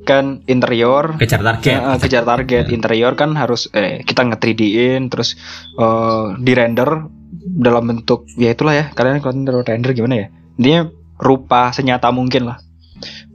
kan 0.07 0.47
interior. 0.47 1.19
Kejar 1.19 1.43
target. 1.43 1.67
Ya, 1.67 1.79
eh, 1.83 1.99
kejar 1.99 2.25
target. 2.25 2.71
Interior 2.71 3.13
kan 3.19 3.35
harus 3.35 3.67
eh, 3.75 4.07
kita 4.07 4.23
nge 4.23 4.39
3D-in 4.39 5.11
terus 5.11 5.35
eh, 5.77 6.25
di 6.39 6.53
render 6.55 7.11
dalam 7.43 7.85
bentuk 7.91 8.31
ya 8.39 8.55
itulah 8.55 8.73
ya. 8.73 8.85
Kalian 8.95 9.19
kalau 9.19 9.67
render 9.67 9.91
gimana 9.91 10.15
ya? 10.15 10.27
Intinya 10.57 10.83
rupa 11.19 11.75
senyata 11.75 12.15
mungkin 12.15 12.47
lah. 12.47 12.63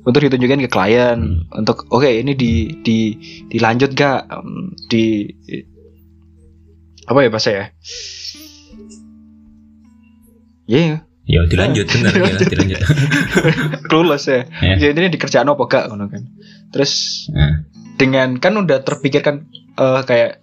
Untuk 0.01 0.23
ditunjukkan 0.25 0.65
ke 0.65 0.69
klien. 0.71 1.45
Untuk 1.51 1.91
oke 1.91 2.07
ini 2.07 2.33
di 2.33 2.81
di 2.81 3.13
dilanjut 3.51 3.91
gak 3.93 4.31
Em, 4.31 4.73
di 4.87 5.27
apa 7.05 7.19
ya 7.19 7.29
bahasa 7.29 7.49
ya? 7.51 7.65
Iya, 10.71 11.03
ya 11.29 11.45
dilanjut 11.45 11.85
bener 11.93 12.13
ya 12.17 12.35
dilanjut. 12.41 12.81
clueless 13.89 14.25
ya. 14.27 14.47
Ya. 14.61 14.75
Jadi 14.77 14.97
ini 14.97 15.09
dikerjain 15.13 15.47
apa 15.47 15.63
gak 15.69 15.83
ngono 15.89 16.09
kan. 16.09 16.23
Terus 16.73 17.25
Nah, 17.31 17.63
dengan 17.95 18.41
kan 18.41 18.57
udah 18.57 18.81
terpikirkan 18.81 19.45
eh, 19.77 20.01
kayak 20.03 20.41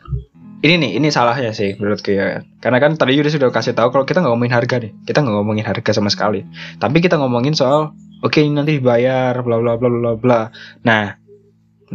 ini 0.59 0.75
nih 0.75 0.91
ini 0.99 1.09
salahnya 1.15 1.55
sih 1.55 1.79
menurutku 1.79 2.11
ya. 2.11 2.43
Karena 2.59 2.79
kan 2.83 2.99
tadi 2.99 3.15
Yudi 3.15 3.31
sudah 3.31 3.51
kasih 3.55 3.79
tahu 3.79 3.95
kalau 3.95 4.05
kita 4.07 4.23
nggak 4.23 4.33
ngomongin 4.35 4.55
harga 4.55 4.77
nih. 4.83 4.93
Kita 5.07 5.23
nggak 5.23 5.35
ngomongin 5.39 5.67
harga 5.67 5.91
sama 5.95 6.11
sekali. 6.11 6.43
Tapi 6.83 6.99
kita 6.99 7.15
ngomongin 7.19 7.55
soal 7.55 7.95
oke 8.23 8.39
ini 8.43 8.59
nanti 8.59 8.83
dibayar 8.83 9.39
bla 9.43 9.59
bla 9.63 9.79
bla 9.79 9.89
bla 9.91 10.13
bla. 10.19 10.41
Nah 10.83 11.15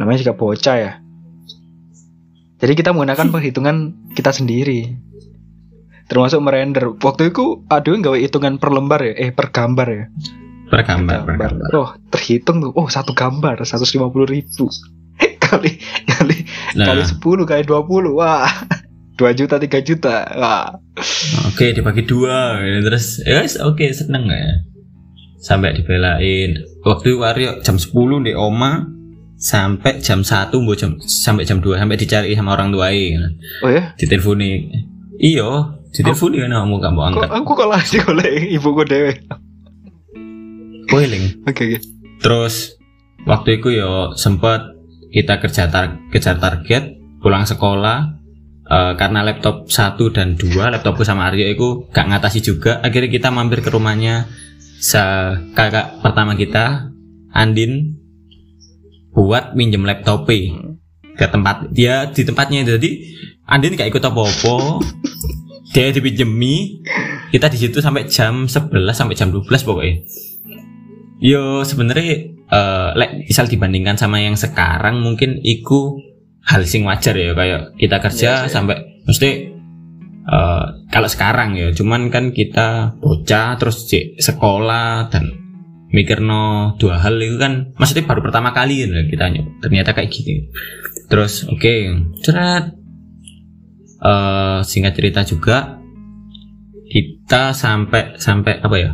namanya 0.00 0.18
juga 0.24 0.34
bocah 0.36 0.76
ya. 0.80 0.92
Jadi 2.60 2.72
kita 2.72 2.96
menggunakan 2.96 3.28
perhitungan 3.34 3.76
kita 4.16 4.32
sendiri 4.32 4.96
termasuk 6.14 6.38
merender. 6.38 6.94
Waktu 6.94 7.34
itu 7.34 7.66
aduh 7.66 7.98
nggak 7.98 8.22
hitungan 8.22 8.62
per 8.62 8.70
lembar 8.70 9.02
ya? 9.02 9.12
Eh 9.18 9.30
per 9.34 9.50
gambar 9.50 9.86
ya? 9.90 10.04
Per 10.70 10.80
gambar 10.86 11.18
per 11.26 11.36
gambar. 11.36 11.68
oh 11.74 11.90
terhitung 12.14 12.62
tuh. 12.62 12.72
Oh 12.78 12.86
satu 12.86 13.10
gambar 13.12 13.58
150 13.66 13.98
ribu. 14.30 14.70
Kali 15.44 15.76
kali 16.08 16.36
nah. 16.78 16.88
kali 16.88 17.02
10 17.04 17.20
kali 17.20 17.62
20 17.66 18.14
wah. 18.14 18.46
2 19.20 19.38
juta 19.38 19.58
3 19.58 19.70
juta 19.82 20.16
wah. 20.38 20.70
Oke 21.50 21.74
dibagi 21.74 22.06
dua. 22.06 22.62
Terus 22.62 23.22
ya 23.26 23.42
yes, 23.42 23.58
oke 23.58 23.82
seneng 23.90 24.30
nggak 24.30 24.40
ya. 24.40 24.54
Sampai 25.42 25.76
dibelain. 25.76 26.62
Waktu 26.86 27.14
itu 27.14 27.18
Wario 27.20 27.50
jam 27.60 27.76
10 27.76 27.90
di 28.26 28.32
oma 28.32 28.86
sampai 29.34 30.00
jam 30.00 30.22
1 30.24 30.50
mbok 30.54 30.76
jam 30.78 30.96
sampai 31.02 31.44
jam 31.44 31.58
2 31.60 31.76
sampai 31.76 31.98
dicari 31.98 32.32
sama 32.32 32.54
orang 32.54 32.72
tuai 32.72 33.12
oh 33.66 33.70
ya? 33.70 33.92
Diteleponi 33.98 34.72
iyo 35.20 35.83
diteleponi 35.94 36.42
kan 36.42 36.52
kamu 36.52 36.74
gak 36.82 36.92
mau 36.92 37.02
kok 37.06 37.08
angkat. 37.22 37.30
aku 37.30 37.50
kok 37.54 37.70
lagi 37.70 37.96
oleh 38.10 38.30
ibuku 38.58 38.82
dewe 38.82 39.14
Boiling. 40.90 41.42
oke 41.48 41.62
oke. 41.64 41.78
Terus 42.20 42.76
waktu 43.24 43.58
itu 43.58 43.72
yo 43.72 44.12
sempat 44.14 44.74
kita 45.10 45.40
kerja 45.40 45.70
tar 45.72 45.98
kejar 46.12 46.36
target 46.38 47.00
pulang 47.24 47.48
sekolah 47.48 48.20
eh, 48.68 48.92
karena 48.94 49.24
laptop 49.24 49.70
satu 49.70 50.12
dan 50.12 50.36
dua 50.36 50.68
laptopku 50.68 51.02
sama 51.02 51.32
Aryo 51.32 51.48
itu 51.48 51.66
gak 51.90 52.10
ngatasi 52.10 52.44
juga. 52.44 52.78
Akhirnya 52.84 53.10
kita 53.10 53.32
mampir 53.32 53.64
ke 53.64 53.72
rumahnya 53.72 54.28
sa 54.78 55.34
kakak 55.56 56.04
pertama 56.04 56.36
kita 56.36 56.92
Andin 57.34 57.98
buat 59.16 59.56
minjem 59.56 59.82
laptopnya 59.88 60.78
ke 61.16 61.26
tempat 61.26 61.72
dia 61.72 62.12
di 62.12 62.22
tempatnya. 62.22 62.62
Jadi 62.76 62.90
Andin 63.48 63.74
gak 63.74 63.88
ikut 63.88 64.04
apa-apa 64.04 64.84
dia 65.74 65.90
dipinjemi 65.90 66.86
kita 67.34 67.50
di 67.50 67.58
situ 67.58 67.82
sampai 67.82 68.06
jam 68.06 68.46
11 68.46 68.70
sampai 68.94 69.18
jam 69.18 69.34
12 69.34 69.50
pokoknya. 69.66 69.94
Yo 71.18 71.66
sebenarnya 71.66 72.30
eh 72.30 72.90
lek 72.94 73.26
misal 73.26 73.50
dibandingkan 73.50 73.98
sama 73.98 74.22
yang 74.22 74.38
sekarang 74.38 75.02
mungkin 75.02 75.42
iku 75.42 75.98
hal 76.46 76.62
sing 76.62 76.86
wajar 76.86 77.18
ya 77.18 77.34
kayak 77.34 77.74
kita 77.74 77.96
kerja 77.98 78.46
sih. 78.46 78.54
sampai 78.54 79.02
mesti 79.02 79.30
eh 80.24 80.66
kalau 80.94 81.08
sekarang 81.10 81.58
ya 81.58 81.74
cuman 81.74 82.06
kan 82.14 82.30
kita 82.30 82.94
bocah 83.02 83.58
terus 83.58 83.90
cek 83.90 84.22
sekolah 84.22 85.10
dan 85.10 85.26
mikir 85.90 86.22
no 86.22 86.74
dua 86.78 87.02
hal 87.02 87.18
itu 87.18 87.34
kan 87.34 87.74
maksudnya 87.74 88.06
baru 88.06 88.30
pertama 88.30 88.54
kali 88.54 88.86
ya 88.86 89.02
kita 89.10 89.26
nyoba. 89.26 89.50
Ternyata 89.58 89.90
kayak 89.90 90.10
gitu 90.14 90.46
terus 91.10 91.50
oke 91.50 91.74
cerat 92.22 92.83
eh 94.04 94.58
singkat 94.60 94.92
cerita 94.92 95.24
juga 95.24 95.80
kita 96.92 97.56
sampai 97.56 98.20
sampai 98.20 98.60
apa 98.60 98.76
ya? 98.76 98.92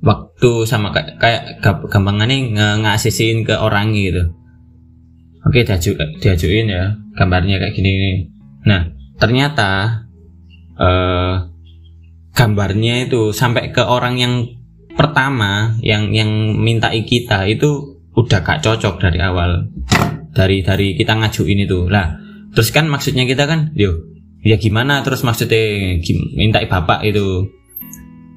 Waktu 0.00 0.64
sama 0.64 0.96
kayak 0.96 1.20
kayak 1.20 1.42
gam- 1.60 1.84
gampangannya 1.84 2.56
nge 2.56 2.68
ngasisiin 2.82 3.44
ke 3.44 3.54
orang 3.60 3.92
gitu. 3.92 4.32
Oke 5.44 5.64
diaju 5.64 5.90
diajuin 6.20 6.72
ya 6.72 6.96
gambarnya 7.16 7.60
kayak 7.60 7.76
gini 7.76 7.90
nih. 7.96 8.16
nah 8.60 8.84
ternyata 9.16 10.04
eh 10.76 11.34
gambarnya 12.32 13.08
itu 13.08 13.32
sampai 13.32 13.72
ke 13.72 13.84
orang 13.84 14.16
yang 14.16 14.34
pertama 14.96 15.76
yang 15.84 16.12
yang 16.12 16.56
minta 16.56 16.92
kita 16.92 17.44
itu 17.48 18.00
udah 18.16 18.40
gak 18.40 18.64
cocok 18.64 19.00
dari 19.00 19.18
awal. 19.20 19.68
Dari 20.30 20.62
dari 20.62 20.96
kita 20.96 21.18
ngajuin 21.18 21.66
itu. 21.66 21.90
Lah 21.90 22.16
terus 22.54 22.70
kan 22.74 22.90
maksudnya 22.90 23.24
kita 23.26 23.46
kan 23.46 23.70
yo 23.78 24.10
ya 24.40 24.56
gimana 24.56 25.04
terus 25.04 25.22
maksudnya 25.22 26.00
minta 26.36 26.60
bapak 26.64 27.04
itu. 27.04 27.48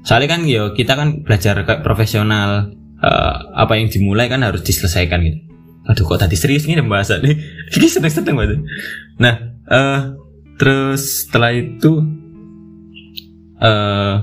Soalnya 0.03 0.36
kan 0.36 0.41
yo 0.43 0.75
kita 0.75 1.00
kan 1.00 1.24
belajar 1.24 1.63
kayak 1.63 1.82
profesional 1.82 2.75
eh, 3.00 3.36
apa 3.55 3.79
yang 3.79 3.88
dimulai 3.88 4.27
kan 4.27 4.43
harus 4.43 4.62
diselesaikan 4.62 5.24
gitu. 5.24 5.39
Aduh 5.84 6.03
kok 6.08 6.20
tadi 6.24 6.36
serius 6.39 6.67
nih 6.67 6.79
pembahasan 6.79 7.24
nih 7.24 7.36
ini 7.75 7.88
seneng 7.93 8.12
seneng 8.12 8.36
banget. 8.36 8.60
Nah 9.20 9.36
eh 9.72 10.00
terus 10.60 11.27
setelah 11.27 11.55
itu 11.55 12.03
eh 13.63 14.15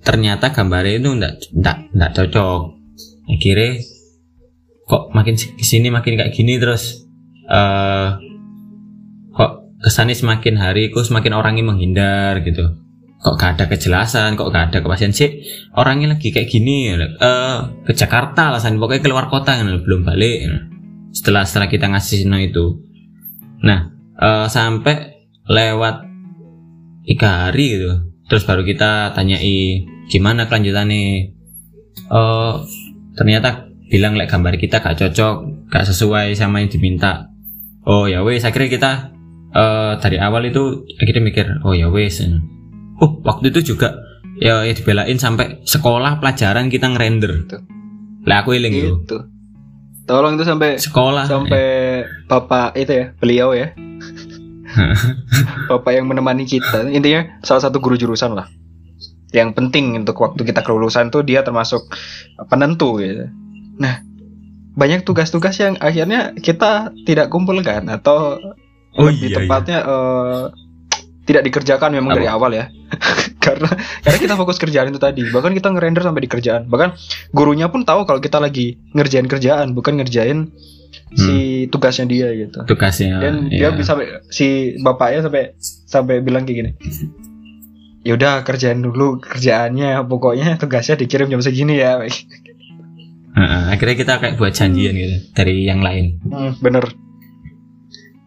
ternyata 0.00 0.48
gambarnya 0.48 0.96
itu 0.96 1.10
ndak 1.12 1.32
ndak 1.52 1.78
ndak 1.92 2.10
cocok. 2.16 2.60
Akhirnya 3.28 3.84
kok 4.88 5.12
makin 5.12 5.36
ke 5.36 5.64
sini 5.64 5.92
makin 5.92 6.16
kayak 6.16 6.32
gini 6.32 6.56
terus 6.56 7.04
kok 7.44 8.27
kesannya 9.78 10.14
semakin 10.14 10.58
hari 10.58 10.90
kok 10.90 11.06
semakin 11.06 11.32
orangnya 11.38 11.64
menghindar 11.66 12.42
gitu. 12.42 12.74
Kok 13.18 13.34
gak 13.34 13.58
ada 13.58 13.64
kejelasan 13.66 14.38
kok 14.38 14.50
gak 14.54 14.70
ada 14.70 14.78
kepastian? 14.78 15.10
Sih 15.10 15.42
orangnya 15.74 16.14
lagi 16.14 16.30
kayak 16.30 16.46
gini 16.50 16.94
eh 16.94 17.58
ke 17.82 17.92
Jakarta 17.94 18.54
alasan 18.54 18.78
pokoknya 18.78 19.02
keluar 19.02 19.26
kota 19.26 19.58
kan 19.58 19.66
belum 19.66 20.06
balik. 20.06 20.46
Setelah 21.14 21.42
setelah 21.42 21.66
kita 21.70 21.90
ngasih 21.90 22.26
no 22.30 22.38
itu. 22.38 22.78
Nah 23.62 23.90
eh, 24.18 24.46
sampai 24.46 25.26
lewat 25.50 26.06
tiga 27.06 27.50
hari 27.50 27.78
gitu. 27.78 27.90
Terus 28.28 28.44
baru 28.44 28.62
kita 28.62 29.16
tanyai 29.16 29.82
gimana 30.06 30.46
kelanjutannya? 30.46 31.02
Eh 32.06 32.54
ternyata 33.18 33.66
bilang 33.90 34.14
like 34.14 34.30
gambar 34.30 34.54
kita 34.60 34.78
gak 34.78 34.94
cocok 34.94 35.66
gak 35.70 35.86
sesuai 35.90 36.38
sama 36.38 36.62
yang 36.62 36.70
diminta. 36.70 37.30
Oh 37.82 38.06
ya 38.06 38.22
wes 38.22 38.46
akhirnya 38.46 38.70
kita 38.70 38.92
eh 39.54 39.92
dari 40.00 40.16
awal 40.20 40.44
itu 40.48 40.84
akhirnya 41.00 41.22
mikir 41.24 41.46
oh 41.64 41.72
ya 41.72 41.88
wes 41.88 42.20
oh 43.00 43.22
waktu 43.24 43.48
itu 43.54 43.74
juga 43.74 43.96
ya, 44.38 44.62
ya 44.66 44.72
dibelain 44.76 45.16
sampai 45.16 45.64
sekolah 45.64 46.20
pelajaran 46.20 46.68
kita 46.68 46.88
ngerender 46.92 47.32
Gitu. 47.44 47.58
lah 48.28 48.44
aku 48.44 48.58
iling 48.58 48.74
itu 48.74 48.92
Gitu. 49.04 49.18
Tolong 50.08 50.40
itu 50.40 50.44
sampai 50.48 50.80
sekolah 50.80 51.28
sampai 51.28 51.64
bapak 52.32 52.72
itu 52.80 52.96
ya, 52.96 53.06
beliau 53.20 53.52
ya. 53.52 53.76
bapak 55.68 55.92
yang 55.92 56.08
menemani 56.08 56.48
kita. 56.48 56.88
Intinya 56.88 57.28
salah 57.44 57.68
satu 57.68 57.76
guru 57.76 58.00
jurusan 58.00 58.32
lah. 58.32 58.48
Yang 59.36 59.60
penting 59.60 60.00
untuk 60.00 60.16
waktu 60.24 60.48
kita 60.48 60.64
kelulusan 60.64 61.12
tuh 61.12 61.20
dia 61.28 61.44
termasuk 61.44 61.84
penentu 62.48 62.96
gitu. 63.04 63.28
Nah, 63.76 64.00
banyak 64.80 65.04
tugas-tugas 65.04 65.60
yang 65.60 65.76
akhirnya 65.76 66.32
kita 66.40 66.96
tidak 67.04 67.28
kumpulkan 67.28 67.84
atau 67.92 68.40
Oh 68.96 69.06
lebih 69.10 69.34
iya, 69.34 69.36
tepatnya 69.42 69.78
eh, 69.84 70.44
tidak 71.28 71.42
dikerjakan 71.44 71.92
memang 71.92 72.14
Apa? 72.14 72.18
dari 72.18 72.28
awal 72.30 72.50
ya. 72.56 72.64
Karena 73.44 73.70
karena 74.04 74.18
kita 74.20 74.34
fokus 74.36 74.56
kerjaan 74.60 74.92
itu 74.92 75.00
tadi. 75.00 75.24
Bahkan 75.28 75.52
kita 75.56 75.72
ngerender 75.72 76.04
sampai 76.04 76.24
di 76.24 76.30
kerjaan. 76.30 76.68
Bahkan 76.68 76.96
gurunya 77.32 77.68
pun 77.72 77.84
tahu 77.84 78.04
kalau 78.04 78.20
kita 78.20 78.36
lagi 78.40 78.76
ngerjain 78.92 79.24
kerjaan 79.24 79.72
bukan 79.72 80.00
ngerjain 80.00 80.52
si 81.16 81.64
tugasnya 81.72 82.04
dia 82.04 82.28
gitu. 82.36 82.64
Tugasnya 82.68 83.20
dan 83.24 83.48
iya. 83.48 83.72
dia 83.72 83.76
bisa 83.76 83.96
si 84.28 84.76
bapaknya 84.84 85.24
sampai 85.24 85.56
sampai 85.88 86.20
bilang 86.20 86.44
kayak 86.44 86.56
gini 86.60 86.70
yaudah 88.08 88.40
kerjain 88.40 88.80
dulu 88.80 89.20
kerjaannya 89.20 90.00
pokoknya 90.08 90.56
tugasnya 90.56 90.96
dikirim 90.96 91.28
jam 91.28 91.44
segini 91.44 91.76
ya. 91.76 92.00
Akhirnya 93.68 93.96
kita 94.00 94.12
kayak 94.18 94.34
buat 94.40 94.56
janjian 94.56 94.96
gitu 94.96 95.16
dari 95.36 95.68
yang 95.68 95.84
lain. 95.84 96.18
Hmm, 96.24 96.56
bener. 96.58 96.88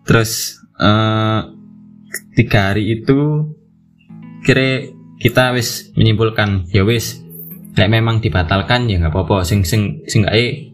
Terus 0.05 0.60
eh 0.81 1.39
tiga 2.33 2.73
hari 2.73 2.97
itu 2.97 3.53
kira 4.41 4.89
kita 5.21 5.53
wis 5.53 5.93
menyimpulkan 5.93 6.65
ya 6.73 6.81
wis 6.81 7.21
like 7.77 7.91
memang 7.93 8.19
dibatalkan 8.19 8.89
ya 8.89 8.97
nggak 8.97 9.13
apa-apa. 9.13 9.45
Sing 9.45 9.61
sing 9.63 10.01
sing 10.09 10.25
eh 10.25 10.73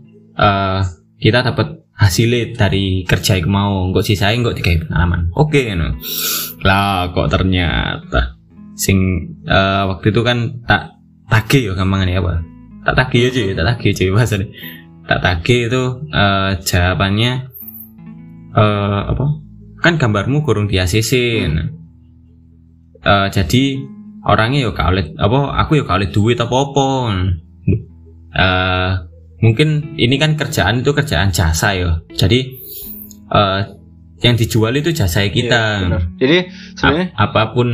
kita 1.17 1.43
dapat 1.43 1.83
hasilnya 1.97 2.53
dari 2.53 3.01
kerja 3.03 3.41
yang 3.41 3.49
mau 3.49 3.89
nggak 3.89 4.05
sisain 4.05 4.39
nggak 4.39 4.57
dikai 4.57 4.79
pengalaman. 4.85 5.33
Oke 5.33 5.73
no. 5.73 5.97
lah 6.61 7.09
kok 7.11 7.27
ternyata 7.29 8.37
sing 8.77 8.97
eh, 9.43 9.83
waktu 9.89 10.13
itu 10.13 10.21
kan 10.21 10.61
tak 10.69 10.95
tagih 11.27 11.73
ya 11.73 11.73
gampangan 11.73 12.07
ya 12.07 12.21
apa? 12.21 12.33
Tak 12.87 12.95
tagih 12.95 13.21
aja 13.33 13.43
tak 13.57 13.65
tagih 13.75 13.89
aja 13.91 14.03
bahasanya. 14.13 14.47
Tak 15.07 15.19
tagih 15.25 15.59
itu 15.67 15.83
eh, 16.13 16.51
jawabannya 16.63 17.31
eh 18.57 19.01
apa 19.11 19.46
kan 19.87 19.95
gambarmu 19.95 20.43
kurang 20.43 20.67
di 20.67 20.75
ACC 20.75 21.11
nah. 21.47 21.67
Eh, 22.99 23.27
jadi 23.31 23.63
orangnya 24.21 24.67
yo 24.67 24.75
gak 24.75 24.87
oleh 24.91 25.05
apa 25.15 25.55
aku 25.57 25.79
yo 25.79 25.83
gak 25.87 26.03
oleh 26.03 26.09
duit 26.11 26.35
apa 26.35 26.51
apa 26.51 26.85
eh 28.35 28.91
mungkin 29.37 29.95
ini 29.95 30.15
kan 30.17 30.35
kerjaan 30.35 30.81
itu 30.81 30.91
kerjaan 30.91 31.31
jasa 31.31 31.71
ya 31.71 32.03
jadi 32.11 32.39
eh 33.27 33.59
yang 34.17 34.35
dijual 34.35 34.73
itu 34.73 34.89
jasa 34.91 35.21
Iya, 35.21 35.29
kita 35.29 35.61
bener. 35.85 36.01
jadi 36.17 36.37
sebenarnya 36.73 37.07
Ap- 37.13 37.31
apa 37.31 37.53
pun 37.53 37.67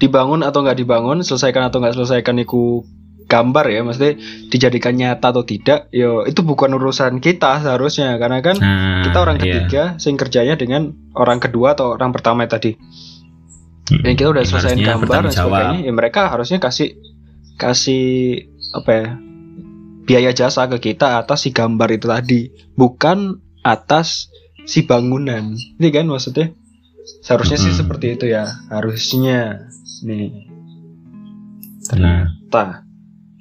dibangun 0.00 0.40
atau 0.40 0.64
nggak 0.64 0.80
dibangun, 0.80 1.20
selesaikan 1.20 1.68
atau 1.68 1.76
nggak 1.76 1.92
selesaikan 1.92 2.40
itu 2.40 2.86
gambar 3.30 3.70
ya, 3.70 3.86
maksudnya 3.86 4.18
dijadikan 4.50 4.98
nyata 4.98 5.30
atau 5.30 5.46
tidak, 5.46 5.86
yo 5.94 6.26
itu 6.26 6.42
bukan 6.42 6.74
urusan 6.74 7.22
kita 7.22 7.62
seharusnya, 7.62 8.18
karena 8.18 8.42
kan 8.42 8.58
nah, 8.58 9.06
kita 9.06 9.18
orang 9.22 9.38
iya. 9.38 9.44
ketiga, 9.46 9.82
sing 10.02 10.18
kerjanya 10.18 10.58
dengan 10.58 10.90
orang 11.14 11.38
kedua 11.38 11.78
atau 11.78 11.94
orang 11.94 12.10
pertama 12.10 12.42
tadi. 12.50 12.74
Dan 13.86 14.18
kita 14.18 14.34
udah 14.34 14.42
harusnya 14.42 14.74
gambar 14.74 15.30
dan 15.30 15.34
sebagainya, 15.34 15.78
ya 15.86 15.92
mereka 15.94 16.26
harusnya 16.26 16.58
kasih 16.58 16.98
kasih 17.54 18.46
apa 18.74 18.90
ya 18.90 19.06
biaya 20.10 20.30
jasa 20.34 20.66
ke 20.66 20.90
kita 20.90 21.22
atas 21.22 21.46
si 21.46 21.54
gambar 21.54 21.88
itu 21.94 22.10
tadi, 22.10 22.50
bukan 22.74 23.38
atas 23.62 24.26
si 24.66 24.82
bangunan. 24.82 25.54
Ini 25.54 25.88
kan 25.94 26.10
maksudnya 26.10 26.50
seharusnya 27.22 27.58
sih 27.62 27.70
Mm-mm. 27.70 27.80
seperti 27.86 28.06
itu 28.18 28.26
ya, 28.26 28.50
harusnya 28.74 29.70
nih. 30.02 30.50
Nah, 31.94 32.26
Ternyata 32.30 32.89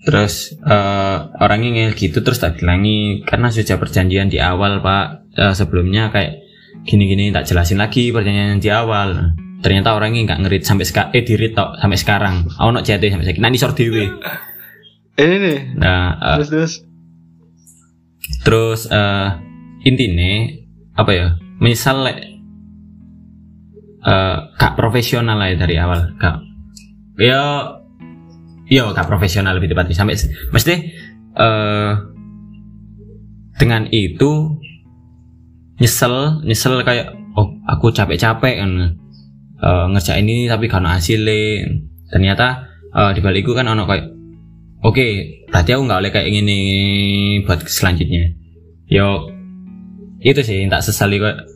terus 0.10 0.58
eh, 0.58 1.18
orangnya 1.38 1.70
ngel 1.70 1.94
gitu 1.94 2.26
terus 2.26 2.42
tak 2.42 2.58
bilangi. 2.58 3.22
Karena 3.30 3.54
sudah 3.54 3.78
perjanjian 3.78 4.34
di 4.34 4.42
awal 4.42 4.82
pak. 4.82 5.30
Eh, 5.38 5.54
sebelumnya 5.54 6.10
kayak 6.10 6.42
gini-gini 6.90 7.30
tak 7.30 7.46
jelasin 7.46 7.78
lagi 7.78 8.10
perjanjian 8.10 8.58
di 8.58 8.74
awal. 8.74 9.38
Ternyata 9.62 9.94
orangnya 9.94 10.34
nggak 10.34 10.40
ngerit 10.42 10.64
sampai 10.66 10.88
sekarang 10.90 11.12
eh 11.14 11.22
dirit 11.22 11.54
tok 11.54 11.78
sampai 11.78 12.00
sekarang. 12.02 12.36
Oh 12.58 12.74
no 12.74 12.82
CT 12.82 13.14
sampai 13.14 13.26
sekarang. 13.30 13.44
Nanti 13.46 13.58
sor 13.62 13.78
dewe 13.78 14.10
ini 15.20 15.36
nih, 15.36 15.60
nah 15.76 16.16
eh, 16.16 16.36
terus 16.40 16.50
terus. 16.50 16.74
terus 18.48 18.82
eh 18.88 19.28
intinya 19.84 20.32
apa 20.96 21.12
ya 21.12 21.28
misal 21.60 22.08
lek 22.08 22.18
eh 24.00 24.38
gak 24.56 24.74
profesional 24.80 25.36
lah 25.36 25.52
ya 25.52 25.56
dari 25.60 25.76
awal. 25.76 26.16
Gak. 26.16 26.40
Ya 27.20 27.44
ya 28.70 28.88
gak 28.94 29.10
profesional 29.10 29.58
lebih 29.58 29.74
tepatnya. 29.74 29.98
Sampai 29.98 30.16
mesti 30.54 30.74
eh 31.36 31.92
dengan 33.60 33.90
itu 33.92 34.56
nyesel 35.82 36.46
nyesel 36.48 36.80
kayak 36.86 37.12
oh 37.36 37.60
aku 37.68 37.92
capek-capek 37.92 38.56
kan. 38.62 38.72
Eh, 39.60 39.86
ngerjain 39.92 40.24
ini 40.24 40.48
tapi 40.48 40.72
karena 40.72 40.96
hasilnya. 40.96 41.68
Ternyata 42.10 42.48
eh, 42.96 43.12
di 43.18 43.20
balik 43.20 43.44
itu 43.44 43.54
kan 43.58 43.68
ono 43.68 43.84
kayak 43.84 44.08
oke 44.86 45.08
berarti 45.52 45.70
aku 45.76 45.84
nggak 45.84 46.00
boleh 46.00 46.14
kayak 46.14 46.30
gini 46.32 46.60
buat 47.44 47.66
selanjutnya. 47.68 48.32
Yo 48.88 49.34
itu 50.20 50.40
sih 50.44 50.64
yang 50.64 50.72
tak 50.72 50.84
sesali 50.84 51.20
kok 51.20 51.48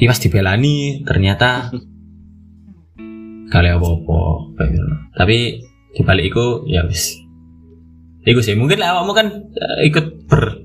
Ih, 0.00 0.08
pas 0.08 0.16
dibelani 0.16 1.04
ternyata 1.04 1.68
kali 3.52 3.68
apa-apa 3.68 4.56
gitu. 4.64 4.92
tapi 5.12 5.60
di 5.92 6.00
balik 6.04 6.32
itu 6.32 6.66
ya 6.68 6.84
wis. 6.88 7.16
Itu 8.22 8.40
sih 8.40 8.54
mungkin 8.54 8.80
lah 8.80 8.96
awakmu 8.96 9.12
kan 9.12 9.26
eh, 9.52 9.88
ikut 9.90 10.26
ber 10.30 10.64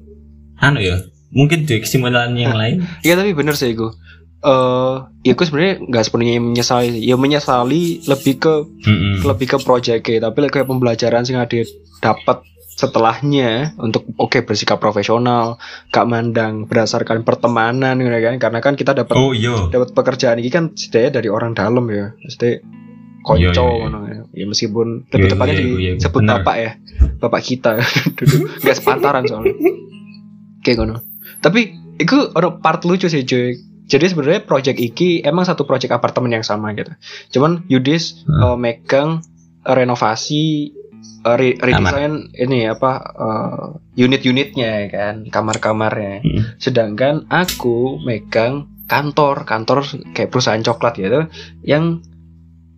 anu 0.63 0.81
ya 0.81 0.97
mungkin 1.35 1.67
di 1.67 1.83
kesimpulan 1.83 2.33
yang 2.33 2.55
lain. 2.55 2.87
Iya 3.03 3.19
tapi 3.19 3.35
bener 3.35 3.53
sih 3.53 3.75
gue. 3.75 3.91
Eh, 4.37 4.95
ya 5.25 5.33
gue 5.33 5.45
sebenarnya 5.45 5.75
nggak 5.81 6.03
sepenuhnya 6.05 6.39
menyesali, 6.39 7.01
ya 7.01 7.17
menyesali 7.17 8.05
lebih 8.05 8.35
ke 8.37 8.53
Mm-mm. 8.85 9.25
lebih 9.25 9.47
ke 9.49 9.57
project 9.65 10.05
tapi 10.05 10.37
kayak 10.47 10.69
pembelajaran 10.69 11.25
sih 11.25 11.33
ada 11.33 11.65
dapat 11.97 12.45
setelahnya 12.77 13.73
untuk 13.81 14.05
oke 14.21 14.45
bersikap 14.45 14.77
profesional, 14.77 15.57
gak 15.89 16.05
mandang 16.05 16.69
berdasarkan 16.69 17.25
pertemanan 17.25 17.97
gitu 17.97 18.13
kan, 18.21 18.37
karena 18.37 18.59
kan 18.61 18.77
kita 18.77 18.93
dapat 18.93 19.17
oh 19.17 19.33
iya. 19.33 19.73
dapat 19.73 19.97
pekerjaan 19.97 20.37
ini 20.37 20.53
kan 20.53 20.77
setidaknya 20.77 21.17
dari 21.17 21.29
orang 21.33 21.57
dalam 21.57 21.89
ya, 21.89 22.13
mesti 22.21 22.61
konco 23.27 23.43
Iya, 23.43 23.51
iya, 23.51 23.67
iya. 23.67 23.83
ngono 23.83 23.99
ya. 24.05 24.19
Ya 24.33 24.45
meskipun 24.45 24.87
lebih 25.05 25.19
Iya, 25.21 25.33
tepatnya 25.33 25.55
iya, 25.55 25.67
iya, 25.75 25.91
disebut 25.93 26.21
bapak 26.23 26.55
ya, 26.55 26.71
bapak 27.17 27.41
kita 27.41 27.71
nggak 28.61 28.75
sepantaran 28.75 29.23
soalnya. 29.23 29.51
kayak 30.59 30.77
ngono 30.77 30.95
tapi 31.37 31.71
itu 31.95 32.15
ada 32.31 32.55
part 32.55 32.81
lucu 32.81 33.05
sih 33.05 33.23
cuy 33.23 33.55
jadi 33.83 34.05
sebenarnya 34.05 34.43
project 34.43 34.77
iki 34.77 35.21
emang 35.21 35.43
satu 35.43 35.63
project 35.63 35.91
apartemen 35.91 36.29
yang 36.29 36.43
sama 36.43 36.71
gitu 36.71 36.91
cuman 37.31 37.63
Yudis 37.67 38.23
Hmm. 38.23 38.41
eh, 38.45 38.57
megang 38.57 39.09
renovasi 39.63 40.73
eh, 41.23 41.35
re- 41.35 41.57
redesign 41.57 42.13
ini 42.33 42.65
apa 42.65 42.91
eh, 42.99 43.65
unit-unitnya 43.97 44.69
ya 44.77 44.89
kan 44.89 45.15
kamar-kamarnya 45.25 46.19
Hmm. 46.19 46.43
sedangkan 46.57 47.27
aku 47.27 47.97
megang 47.99 48.53
kantor 48.85 49.43
kantor 49.43 49.83
kayak 50.11 50.29
perusahaan 50.29 50.59
coklat 50.59 50.95
gitu 50.97 51.21
yang 51.61 51.99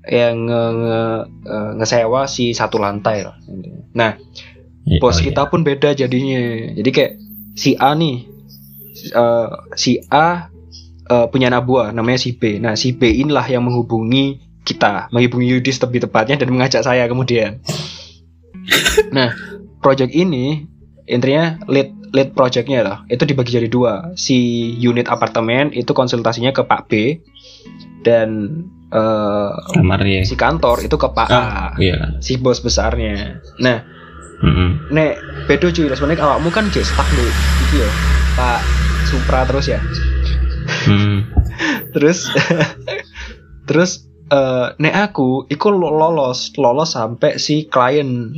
yang 0.10 0.50
nge, 0.50 0.64
nge- 0.82 1.26
eh, 1.46 1.72
ngesewa 1.78 2.22
si 2.26 2.52
satu 2.58 2.82
lantai 2.82 3.24
lah 3.24 3.38
nah 3.94 4.18
Iya, 4.90 5.00
bos 5.06 5.14
oh, 5.14 5.22
iya. 5.22 5.26
kita 5.30 5.42
pun 5.54 5.62
beda 5.62 5.90
jadinya. 5.94 6.42
Jadi 6.74 6.90
kayak 6.90 7.14
si 7.54 7.78
A 7.78 7.94
nih 7.94 8.26
eh, 9.14 9.48
si 9.78 10.02
A 10.10 10.50
eh, 11.06 11.26
punya 11.30 11.54
anak 11.54 11.70
buah 11.70 11.94
namanya 11.94 12.18
si 12.18 12.34
B. 12.34 12.58
Nah 12.58 12.74
si 12.74 12.98
B 12.98 13.06
inilah 13.06 13.46
yang 13.46 13.62
menghubungi 13.70 14.42
kita 14.66 15.14
menghubungi 15.14 15.46
Yudis 15.46 15.78
lebih 15.82 16.10
tepatnya 16.10 16.42
dan 16.42 16.50
mengajak 16.50 16.82
saya 16.82 17.06
kemudian. 17.06 17.62
Nah 19.16 19.34
project 19.82 20.14
ini 20.14 20.70
intinya 21.10 21.58
lead 21.66 21.90
lead 22.14 22.34
projectnya 22.34 22.82
lah. 22.82 22.98
Itu 23.10 23.26
dibagi 23.26 23.54
jadi 23.54 23.70
dua. 23.70 24.14
Si 24.18 24.38
unit 24.78 25.10
apartemen 25.10 25.74
itu 25.74 25.94
konsultasinya 25.94 26.54
ke 26.54 26.66
Pak 26.66 26.82
B 26.90 27.18
dan 28.06 28.30
eh, 28.90 29.52
kamarnya 29.76 30.26
si 30.26 30.36
kantor 30.40 30.86
itu 30.86 30.96
ke 30.96 31.08
Pak 31.12 31.30
A 31.30 31.40
ah, 31.40 31.70
iya 31.78 32.18
si 32.24 32.40
bos 32.40 32.60
besarnya 32.64 33.42
nah 33.60 34.00
Mm-mm. 34.40 34.88
Nek, 34.96 35.20
bedo 35.52 35.68
cuy, 35.68 35.92
sebenarnya 35.92 36.24
awakmu 36.24 36.48
kan 36.56 36.72
jadi 36.72 36.88
stuck 36.88 37.04
dulu 37.12 37.28
gitu 37.68 37.84
ya. 37.84 37.92
Pak 38.40 38.60
Supra 39.12 39.44
terus 39.44 39.68
ya. 39.68 39.80
Hmm. 40.88 41.28
Terus 41.94 42.30
terus 43.68 43.92
eh 44.30 44.68
nek 44.78 44.96
aku 45.12 45.50
iku 45.50 45.74
lo- 45.74 45.92
lolos, 45.92 46.54
lolos 46.56 46.94
sampai 46.94 47.36
si 47.36 47.66
klien 47.68 48.32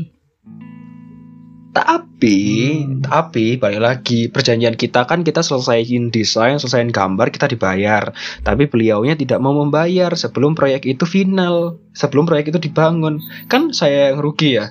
tapi 1.72 2.84
tapi 3.00 3.56
balik 3.56 3.80
lagi 3.80 4.28
perjanjian 4.28 4.76
kita 4.76 5.08
kan 5.08 5.24
kita 5.24 5.40
selesaiin 5.40 6.12
desain 6.12 6.60
selesaiin 6.60 6.92
gambar 6.92 7.32
kita 7.32 7.48
dibayar. 7.48 8.12
Tapi 8.44 8.68
beliaunya 8.68 9.16
tidak 9.16 9.40
mau 9.40 9.56
membayar 9.56 10.12
sebelum 10.20 10.52
proyek 10.52 10.84
itu 10.84 11.08
final 11.08 11.80
sebelum 11.96 12.28
proyek 12.28 12.52
itu 12.52 12.60
dibangun. 12.60 13.24
Kan 13.48 13.72
saya 13.72 14.12
yang 14.12 14.20
rugi 14.20 14.60
ya? 14.60 14.68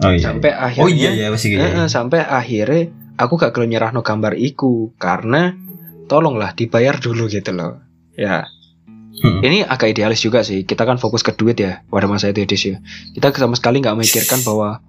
Oh 0.00 0.12
iya 0.12 0.32
sampai 0.32 0.50
akhirnya 0.52 0.84
oh 0.84 0.90
iya 0.92 1.10
iya 1.12 1.28
Eh, 1.32 1.60
eh, 1.84 1.88
sampai 1.88 2.20
akhirnya 2.24 2.92
aku 3.16 3.36
gak 3.36 3.52
gelem 3.56 3.76
nyerah 3.76 3.92
no 3.92 4.04
gambar 4.04 4.36
iku 4.36 4.92
karena 4.96 5.56
tolonglah 6.08 6.52
dibayar 6.56 6.96
dulu 6.96 7.28
gitu 7.28 7.52
loh. 7.52 7.84
Ya. 8.16 8.48
Hmm. 9.16 9.40
ini 9.40 9.64
agak 9.64 9.96
idealis 9.96 10.20
juga 10.20 10.44
sih 10.44 10.68
kita 10.68 10.84
kan 10.84 11.00
fokus 11.00 11.24
ke 11.24 11.32
duit 11.32 11.56
ya 11.56 11.80
pada 11.88 12.04
masa 12.04 12.28
itu 12.28 12.44
Edis 12.44 12.62
ya. 12.68 12.76
Kita 13.16 13.32
sama 13.32 13.56
sekali 13.56 13.80
nggak 13.80 13.96
memikirkan 13.96 14.44
bahwa 14.44 14.84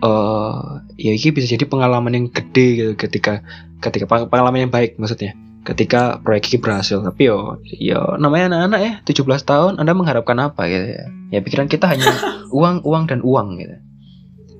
eh 0.00 0.56
ya 0.96 1.12
ini 1.12 1.28
bisa 1.30 1.46
jadi 1.46 1.64
pengalaman 1.64 2.12
yang 2.16 2.26
gede 2.28 2.66
gitu 2.74 2.92
ketika 2.96 3.44
ketika 3.80 4.04
peng- 4.04 4.28
pengalaman 4.28 4.68
yang 4.68 4.72
baik 4.72 4.96
maksudnya. 4.96 5.36
Ketika 5.60 6.16
proyek 6.24 6.48
ini 6.48 6.58
berhasil. 6.58 7.04
Tapi 7.04 7.28
yo 7.28 7.60
yo 7.68 8.16
namanya 8.16 8.56
anak-anak 8.64 8.80
ya 8.80 8.92
17 9.04 9.44
tahun 9.44 9.72
anda 9.76 9.92
mengharapkan 9.92 10.40
apa 10.40 10.64
gitu 10.66 10.86
ya? 10.96 11.04
Ya 11.30 11.38
pikiran 11.44 11.68
kita 11.68 11.84
hanya 11.84 12.08
uang 12.56 12.80
uang 12.80 13.04
dan 13.12 13.20
uang 13.20 13.60
gitu. 13.60 13.76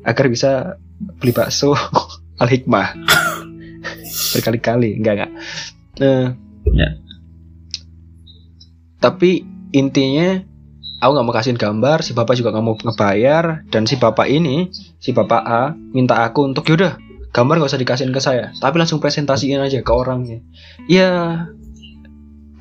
Agar 0.05 0.29
bisa 0.29 0.77
beli 1.17 1.33
bakso 1.33 1.73
al 2.41 2.49
hikmah. 2.49 2.93
Berkali-kali 4.37 5.01
enggak 5.01 5.15
enggak. 5.17 5.33
Eh, 6.01 6.27
Ya. 6.71 6.93
tapi 9.01 9.49
intinya 9.73 10.45
aku 11.01 11.11
nggak 11.17 11.27
mau 11.27 11.35
kasihin 11.35 11.59
gambar 11.59 12.05
si 12.05 12.13
bapak 12.13 12.37
juga 12.37 12.53
nggak 12.53 12.65
mau 12.65 12.77
ngebayar 12.77 13.65
dan 13.73 13.89
si 13.89 13.97
bapak 13.97 14.29
ini 14.29 14.69
si 15.01 15.17
bapak 15.17 15.43
A 15.43 15.63
minta 15.73 16.21
aku 16.21 16.45
untuk 16.45 16.69
yaudah 16.69 17.01
gambar 17.31 17.63
gak 17.63 17.71
usah 17.73 17.81
dikasihin 17.81 18.13
ke 18.13 18.21
saya 18.21 18.53
tapi 18.59 18.77
langsung 18.79 19.01
presentasiin 19.01 19.63
aja 19.63 19.81
ke 19.81 19.93
orangnya. 19.95 20.43
Ya 20.91 21.47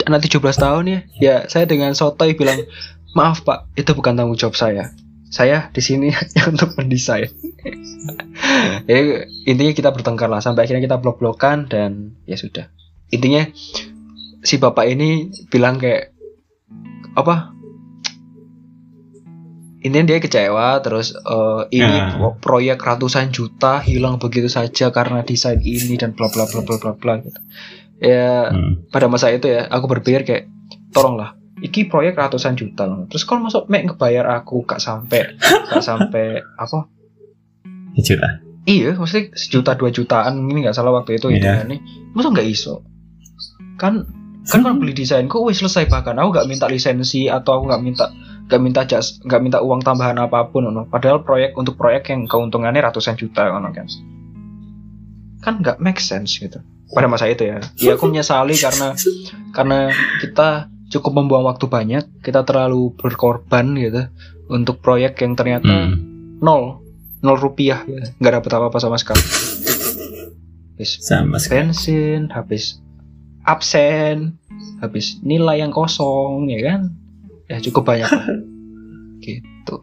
anak 0.08 0.26
17 0.26 0.42
tahun 0.42 0.84
ya. 0.88 1.00
Ya 1.20 1.36
saya 1.52 1.66
dengan 1.68 1.94
sotoy 1.98 2.38
bilang 2.38 2.64
maaf 3.18 3.44
pak 3.44 3.68
itu 3.76 3.92
bukan 3.92 4.16
tanggung 4.16 4.40
jawab 4.40 4.56
saya. 4.56 4.94
Saya 5.30 5.70
di 5.70 5.82
sini 5.84 6.10
untuk 6.52 6.74
mendesain. 6.80 7.30
Ya 8.90 9.30
intinya 9.46 9.74
kita 9.76 9.94
bertengkar 9.94 10.26
lah 10.32 10.42
sampai 10.42 10.66
akhirnya 10.66 10.82
kita 10.82 10.98
blok-blokan 10.98 11.70
dan 11.70 12.18
ya 12.26 12.34
sudah. 12.34 12.74
Intinya 13.14 13.46
si 14.42 14.58
bapak 14.58 14.90
ini 14.90 15.30
bilang 15.54 15.78
kayak 15.78 16.10
apa 17.14 17.54
intinya 19.80 20.06
dia 20.06 20.20
kecewa 20.20 20.80
terus 20.80 21.12
eh, 21.14 21.62
ini 21.74 21.88
Ah. 21.90 22.12
pro- 22.12 22.36
proyek 22.38 22.78
ratusan 22.78 23.30
juta 23.30 23.80
hilang 23.80 24.18
begitu 24.18 24.48
saja 24.48 24.90
karena 24.90 25.22
desain 25.22 25.58
ini 25.58 25.96
dan 25.96 26.12
bla 26.12 26.28
bla 26.28 26.44
bla 26.46 26.60
bla 26.60 26.76
bla 26.78 26.92
bla 26.94 27.14
gitu 27.18 27.40
ya 27.98 28.48
Hmm. 28.48 28.88
pada 28.88 29.08
masa 29.08 29.30
itu 29.30 29.48
ya 29.48 29.66
aku 29.66 29.88
berpikir 29.90 30.24
kayak 30.24 30.44
tolonglah 30.90 31.36
iki 31.60 31.86
proyek 31.86 32.16
ratusan 32.16 32.56
juta 32.56 32.84
loh. 32.84 33.04
terus 33.06 33.24
kalau 33.24 33.42
masuk 33.42 33.68
mek 33.68 33.84
ngebayar 33.86 34.24
aku 34.34 34.64
gak 34.64 34.80
sampai 34.80 35.36
gak 35.66 35.80
sampai 35.82 36.40
apa 36.58 36.88
lah. 38.16 38.34
iya 38.66 38.94
maksudnya 38.94 39.32
sejuta 39.34 39.74
dua 39.74 39.90
jutaan 39.90 40.40
ini 40.42 40.62
nggak 40.62 40.74
salah 40.74 40.94
waktu 40.94 41.16
itu 41.16 41.28
Iya. 41.30 41.36
hitungannya 41.66 41.78
masa 42.14 42.28
nggak 42.30 42.48
iso 42.48 42.84
kan 43.76 44.08
kan 44.46 44.60
kan 44.62 44.76
beli 44.78 44.92
desain 44.94 45.26
kok 45.26 45.42
wes 45.42 45.58
selesai 45.58 45.86
bahkan 45.86 46.16
aku 46.16 46.32
nggak 46.32 46.48
minta 46.48 46.66
lisensi 46.66 47.28
atau 47.28 47.60
aku 47.60 47.64
nggak 47.66 47.82
minta 47.82 48.06
nggak 48.50 48.62
minta 48.62 48.82
jas 48.84 49.22
nggak 49.22 49.42
minta 49.46 49.58
uang 49.62 49.86
tambahan 49.86 50.18
apa 50.18 50.50
pun 50.50 50.66
no. 50.66 50.90
padahal 50.90 51.22
proyek 51.22 51.54
untuk 51.54 51.78
proyek 51.78 52.10
yang 52.10 52.26
keuntungannya 52.26 52.82
ratusan 52.82 53.14
juta 53.14 53.46
no, 53.54 53.70
kan 53.70 53.86
kan 55.40 55.54
nggak 55.62 55.78
make 55.78 56.02
sense 56.02 56.42
gitu 56.42 56.58
pada 56.90 57.06
masa 57.06 57.30
itu 57.30 57.46
ya 57.46 57.62
ya 57.78 57.94
aku 57.94 58.10
menyesali 58.10 58.58
karena 58.58 58.98
karena 59.54 59.94
kita 60.20 60.66
cukup 60.90 61.22
membuang 61.22 61.46
waktu 61.46 61.70
banyak 61.70 62.04
kita 62.26 62.42
terlalu 62.42 62.90
berkorban 62.98 63.78
gitu 63.78 64.10
untuk 64.50 64.82
proyek 64.82 65.22
yang 65.22 65.38
ternyata 65.38 65.70
Hmm. 65.70 66.42
nol 66.42 66.82
nol 67.22 67.38
rupiah 67.38 67.86
gitu. 67.86 68.02
nggak 68.18 68.42
dapat 68.42 68.52
apa 68.58 68.66
apa 68.74 68.78
sama 68.82 68.98
sekali 68.98 69.22
habis 70.74 70.98
Sama 71.06 71.38
sekali. 71.38 71.70
bensin 71.70 72.34
habis 72.34 72.82
absen 73.46 74.40
habis 74.82 75.22
nilai 75.22 75.62
yang 75.62 75.70
kosong 75.70 76.50
ya 76.50 76.66
kan 76.66 76.82
ya 77.50 77.58
cukup 77.60 77.84
banyak 77.90 78.10
gitu. 79.26 79.76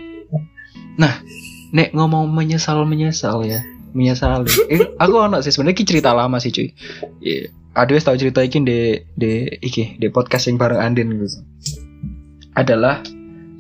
Nah 0.96 1.20
nek 1.74 1.92
ngomong 1.92 2.30
menyesal 2.30 2.86
menyesal 2.86 3.42
ya. 3.42 3.60
Menyesali 3.96 4.48
eh, 4.68 4.92
aku 5.00 5.14
anak 5.24 5.40
sih 5.42 5.50
sebenarnya 5.50 5.82
cerita 5.82 6.14
lama 6.14 6.38
sih 6.38 6.54
cuy. 6.54 6.70
Iya. 7.20 7.50
Aduh 7.76 8.00
tahu 8.00 8.16
cerita 8.16 8.40
iki 8.40 8.64
di 8.64 9.04
di 9.12 9.50
iki 9.60 10.00
di 10.00 10.08
podcast 10.08 10.48
yang 10.48 10.56
bareng 10.56 10.80
Andin 10.80 11.12
gitu. 11.16 11.42
Adalah 12.56 13.04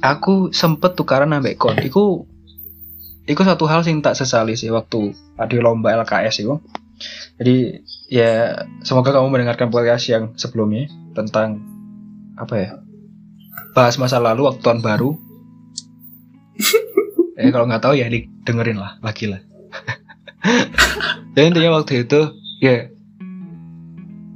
aku 0.00 0.54
sempet 0.54 0.96
tukaran 0.96 1.36
ambek 1.36 1.58
kon 1.60 1.76
iku 1.80 2.24
iku 3.26 3.42
satu 3.42 3.66
hal 3.66 3.82
sing 3.82 4.00
tak 4.00 4.14
sesali 4.14 4.54
sih 4.54 4.70
waktu 4.70 5.12
ada 5.36 5.56
lomba 5.58 5.92
LKS 6.04 6.46
itu 6.46 6.62
jadi 7.36 7.84
ya 8.08 8.32
semoga 8.80 9.12
kamu 9.12 9.28
mendengarkan 9.28 9.68
podcast 9.68 10.08
yang 10.08 10.32
sebelumnya 10.38 10.88
tentang 11.12 11.60
apa 12.38 12.54
ya 12.56 12.70
bahas 13.76 14.00
masa 14.00 14.16
lalu 14.16 14.48
waktu 14.48 14.64
tahun 14.64 14.80
baru. 14.80 15.12
Eh 17.36 17.52
kalau 17.52 17.68
nggak 17.68 17.84
tahu 17.84 18.00
ya 18.00 18.08
dengerin 18.48 18.80
lah 18.80 18.96
lagi 19.04 19.28
lah. 19.28 19.44
Dan 21.36 21.42
intinya 21.52 21.76
waktu 21.76 22.08
itu 22.08 22.32
ya 22.64 22.88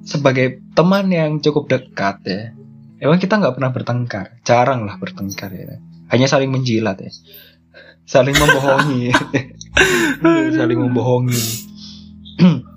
sebagai 0.04 0.60
teman 0.76 1.08
yang 1.08 1.40
cukup 1.40 1.72
dekat 1.72 2.20
ya 2.28 2.52
emang 3.00 3.16
kita 3.16 3.40
nggak 3.40 3.56
pernah 3.56 3.72
bertengkar. 3.72 4.26
Jarang 4.44 4.84
lah 4.84 5.00
bertengkar 5.00 5.48
ya. 5.48 5.80
Hanya 6.12 6.28
saling 6.28 6.52
menjilat 6.52 7.00
ya. 7.00 7.08
Saling 8.04 8.36
membohongi. 8.36 9.08
Saling 10.60 10.76
membohongi 10.76 11.40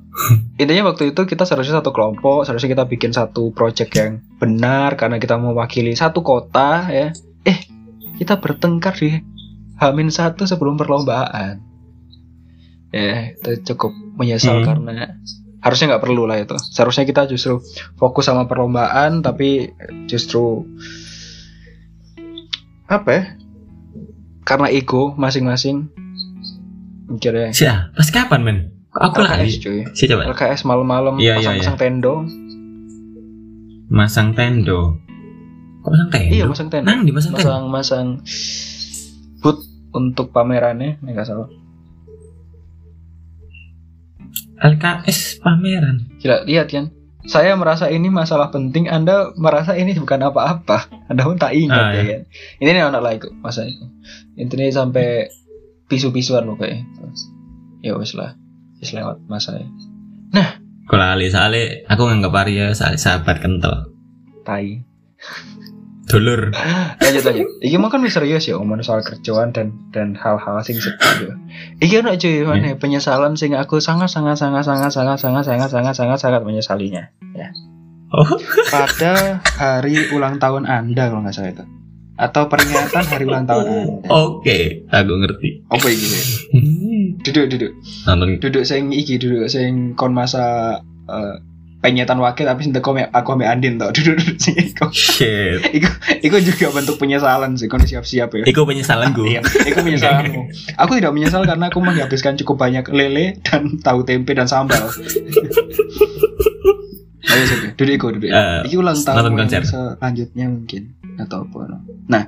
intinya 0.63 0.89
waktu 0.91 1.12
itu 1.12 1.21
kita 1.28 1.43
seharusnya 1.43 1.84
satu 1.84 1.91
kelompok 1.91 2.47
seharusnya 2.47 2.73
kita 2.73 2.86
bikin 2.88 3.12
satu 3.12 3.52
project 3.52 3.91
yang 3.93 4.23
benar 4.39 4.95
karena 4.95 5.19
kita 5.19 5.36
mewakili 5.36 5.93
satu 5.93 6.23
kota 6.23 6.88
ya 6.89 7.12
eh 7.43 7.60
kita 8.17 8.39
bertengkar 8.39 8.95
di 8.95 9.19
Hamin 9.78 10.10
satu 10.10 10.47
sebelum 10.47 10.80
perlombaan 10.80 11.60
ya 12.93 13.34
itu 13.36 13.73
cukup 13.73 13.91
menyesal 14.15 14.62
Hmm. 14.62 14.65
karena 14.65 15.17
harusnya 15.63 15.95
nggak 15.95 16.04
perlu 16.04 16.23
lah 16.28 16.38
itu 16.43 16.56
seharusnya 16.60 17.08
kita 17.08 17.26
justru 17.26 17.63
fokus 17.95 18.28
sama 18.28 18.45
perlombaan 18.45 19.23
tapi 19.23 19.71
justru 20.06 20.67
apa 22.86 23.10
ya 23.10 23.23
karena 24.43 24.67
ego 24.69 25.15
masing-masing 25.15 25.88
mikirnya 27.08 27.56
Siapa? 27.56 27.95
Pas 27.95 28.10
kapan 28.12 28.41
men? 28.43 28.58
Aku. 28.94 29.26
LKS 29.26 29.58
cuy. 29.58 29.82
Si 29.98 30.06
coba. 30.06 30.30
LKS 30.30 30.70
malam-malam 30.70 31.18
Iya, 31.18 31.42
iya, 31.42 31.58
pasang-pasang 31.58 31.78
tendo. 31.82 32.14
Masang 33.90 34.30
tendo. 34.38 35.02
Kok 35.82 35.90
masang 35.90 36.10
tendo? 36.14 36.34
Iya, 36.34 36.44
masang 36.46 36.70
tendo. 36.70 36.86
Nang 36.86 37.02
di 37.02 37.12
masang 37.12 37.34
tendo. 37.34 37.50
Masang 37.50 37.64
masang 37.74 38.08
boot 39.42 39.58
untuk 39.94 40.30
pamerannya, 40.30 41.02
nek 41.02 41.12
nggak 41.14 41.28
salah. 41.28 41.50
LKS 44.64 45.42
pameran. 45.42 46.08
Gila, 46.22 46.46
lihat 46.46 46.70
kan. 46.70 46.94
Saya 47.24 47.56
merasa 47.56 47.88
ini 47.88 48.12
masalah 48.12 48.52
penting, 48.52 48.92
Anda 48.92 49.32
merasa 49.40 49.80
ini 49.80 49.96
bukan 49.96 50.28
apa-apa. 50.28 50.92
Anda 51.08 51.24
pun 51.24 51.40
tak 51.40 51.56
ingat 51.56 51.72
Ah, 51.72 51.92
ya 51.96 52.04
kan. 52.04 52.22
Ini 52.60 52.70
nih 52.76 52.84
anak 52.84 53.02
lagi 53.02 53.28
masa 53.40 53.64
itu. 53.64 53.88
Intinya 54.36 54.68
sampai 54.70 55.32
pisu-pisuan 55.88 56.46
loh 56.46 56.60
kayak. 56.60 56.84
Ya 57.80 57.96
wes 57.96 58.12
lah. 58.16 58.36
Wis 58.84 58.91
lewat 58.91 59.24
masa 59.26 59.56
ya. 59.56 59.67
Kok 60.84 61.00
lali 61.00 61.32
soalnya 61.32 61.88
aku 61.88 62.04
nganggap 62.04 62.36
Arya 62.36 62.76
sahabat 62.76 63.39
kental. 63.39 63.88
Tai. 64.43 64.84
Dulur. 66.04 66.52
lanjut 67.00 67.24
lanjut 67.24 67.48
iki 67.63 67.80
mah 67.80 67.88
kan 67.88 68.04
serius 68.06 68.46
ya 68.46 68.60
ngomong 68.60 68.84
soal 68.84 69.00
kerjaan 69.02 69.56
dan 69.56 69.72
dan 69.96 70.13
hal-hal 70.13 70.60
sing 70.60 70.76
sedih 70.76 71.32
ya. 71.32 71.34
iki 71.80 71.96
ana 72.04 72.19
cuy 72.19 72.43
mana 72.43 72.76
penyesalan 72.76 73.39
sing 73.39 73.56
aku 73.56 73.80
sangat 73.80 74.12
sangat 74.12 74.36
sangat 74.36 74.67
sangat 74.67 74.91
sangat 74.91 75.17
sangat 75.17 75.48
sangat 75.48 75.69
sangat 75.72 75.96
sangat 75.96 76.19
sangat 76.19 76.41
menyesalinya 76.43 77.08
Oh. 78.13 78.30
pada 78.69 79.41
hari 79.58 80.06
ulang 80.13 80.38
tahun 80.38 80.69
anda 80.69 81.10
kalau 81.10 81.26
nggak 81.26 81.34
salah 81.34 81.50
itu 81.50 81.65
atau 82.13 82.46
peringatan 82.46 83.04
hari 83.10 83.26
ulang 83.26 83.50
tahun 83.50 83.63
anda 83.65 84.06
Oke, 84.06 84.86
aku 84.86 85.13
ngerti. 85.17 85.65
apa 85.65 85.88
iki 85.89 86.06
Be? 86.06 86.19
duduk 87.21 87.45
duduk 87.54 87.71
Nonton 88.10 88.41
duduk 88.41 88.63
sing 88.65 88.89
iki 88.89 89.21
duduk 89.21 89.45
sing 89.52 89.93
kon 89.93 90.15
masa 90.15 90.80
eh, 91.06 91.36
penyetan 91.84 92.15
wakil 92.23 92.47
tapi 92.47 92.63
sing 92.63 92.71
teko 92.71 92.95
aku 92.95 93.30
ambek 93.36 93.52
Andin 93.52 93.76
tau 93.76 93.91
duduk 93.95 94.15
duduk 94.15 94.39
sing 94.39 94.56
iku 94.56 94.88
shit. 94.95 95.60
iku 95.78 95.91
iku 96.23 96.36
juga 96.39 96.71
bentuk 96.71 96.95
penyesalan 96.95 97.60
sih 97.60 97.67
kon 97.67 97.84
siap-siap 97.84 98.32
ya 98.39 98.43
Iku 98.47 98.63
penyesalanku. 98.63 99.28
Iya, 99.28 99.43
itu 99.67 99.84
penyesalanmu. 99.84 100.41
Aku 100.82 100.95
tidak 100.95 101.12
menyesal 101.12 101.43
karena 101.43 101.67
aku 101.67 101.84
menghabiskan 101.84 102.39
cukup 102.39 102.63
banyak 102.63 102.88
lele 102.93 103.36
dan 103.43 103.78
tahu 103.84 104.08
tempe 104.08 104.32
dan 104.32 104.47
sambal. 104.47 104.88
Ayo 107.23 107.43
sih, 107.49 107.58
duduk 107.76 107.93
iku, 107.97 108.08
duduk. 108.15 108.32
Iki 108.63 108.76
ulang 108.80 108.95
tahun 108.99 109.36
konser. 109.36 109.63
selanjutnya 109.67 110.45
mungkin 110.47 110.95
atau 111.19 111.43
apa. 111.49 111.82
Nah, 112.08 112.23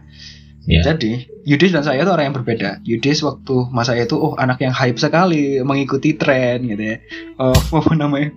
Iya. 0.66 0.82
jadi 0.94 1.30
Yudis 1.46 1.78
dan 1.78 1.86
saya 1.86 2.02
itu 2.02 2.10
orang 2.10 2.34
yang 2.34 2.38
berbeda. 2.42 2.82
Yudis 2.82 3.22
waktu 3.22 3.70
masa 3.70 3.94
itu, 3.94 4.18
oh 4.18 4.34
anak 4.34 4.58
yang 4.66 4.74
hype 4.74 4.98
sekali, 4.98 5.62
mengikuti 5.62 6.18
tren 6.18 6.66
gitu 6.66 6.82
ya. 6.82 6.98
Oh, 7.38 7.54
apa 7.86 7.94
namanya? 7.94 8.34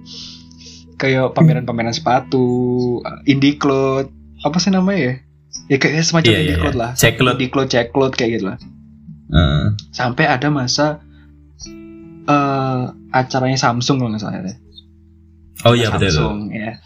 Kayak 1.01 1.33
pameran-pameran 1.33 1.97
sepatu, 1.97 3.01
indie 3.25 3.57
cloth, 3.57 4.13
apa 4.45 4.57
sih 4.61 4.69
namanya 4.69 5.01
ya? 5.01 5.15
Ya 5.73 5.77
kayak 5.81 6.05
semacam 6.05 6.29
Iya, 6.29 6.37
iya, 6.37 6.41
indie 6.45 6.53
iya. 6.53 6.61
cloth 6.61 6.77
lah. 6.77 6.91
Ceklot. 6.93 7.35
Indie 7.41 7.49
cloth, 7.49 7.71
cekloth 7.73 8.15
kayak 8.17 8.31
gitu 8.37 8.45
lah 8.53 8.59
Heeh. 9.29 9.65
sampai 9.93 10.25
ada 10.25 10.49
masa 10.49 11.01
eh 12.29 12.83
acaranya 13.09 13.57
Samsung 13.57 13.97
kalau 14.01 14.13
nggak 14.13 14.21
salah 14.21 14.41
ya. 14.45 14.53
Oh 15.65 15.73
iya 15.73 15.89
betul. 15.89 16.13
Samsung 16.13 16.39
ya. 16.53 16.77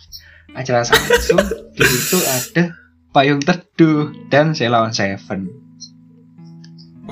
Acara 0.54 0.86
Samsung 0.86 1.38
di 1.78 1.82
situ 1.82 2.18
ada 2.22 2.78
payung 3.12 3.40
teduh 3.44 4.10
dan 4.32 4.56
Selawan 4.56 4.96
Seven. 4.96 5.48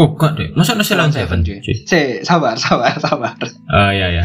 Oh, 0.01 0.17
kok 0.17 0.39
deh. 0.39 0.51
Masa 0.57 0.75
nasi 0.75 0.97
lawan 0.97 1.13
Seven, 1.13 1.45
cuy. 1.45 1.61
Se, 1.63 2.25
sabar, 2.25 2.57
sabar, 2.57 2.97
sabar. 2.97 3.37
Oh 3.69 3.91
iya 3.93 4.09
iya. 4.09 4.25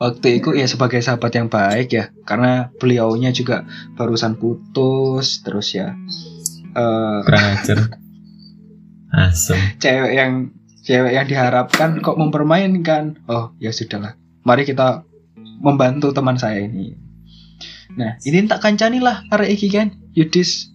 Waktu 0.00 0.40
itu 0.40 0.56
ya 0.56 0.64
sebagai 0.64 1.04
sahabat 1.04 1.36
yang 1.36 1.52
baik 1.52 1.88
ya, 1.92 2.04
karena 2.24 2.72
beliaunya 2.80 3.30
juga 3.30 3.68
barusan 3.94 4.40
putus, 4.40 5.44
terus 5.44 5.76
ya 5.76 5.92
eh 6.72 7.18
Kurang 7.22 7.44
ajar. 7.54 7.78
Asem. 9.10 9.58
cewek 9.76 10.12
yang 10.16 10.32
cewek 10.86 11.12
yang 11.12 11.26
diharapkan 11.28 12.00
kok 12.00 12.16
mempermainkan. 12.16 13.20
Oh 13.28 13.52
ya 13.60 13.70
sudahlah, 13.70 14.16
mari 14.42 14.64
kita 14.64 15.04
membantu 15.60 16.16
teman 16.16 16.40
saya 16.40 16.64
ini. 16.64 16.96
Nah 18.00 18.16
ini 18.24 18.48
tak 18.48 18.64
kancani 18.64 19.04
lah 19.04 19.28
arek 19.28 19.60
iki 19.60 19.68
kan 19.68 19.99
Yudis 20.14 20.70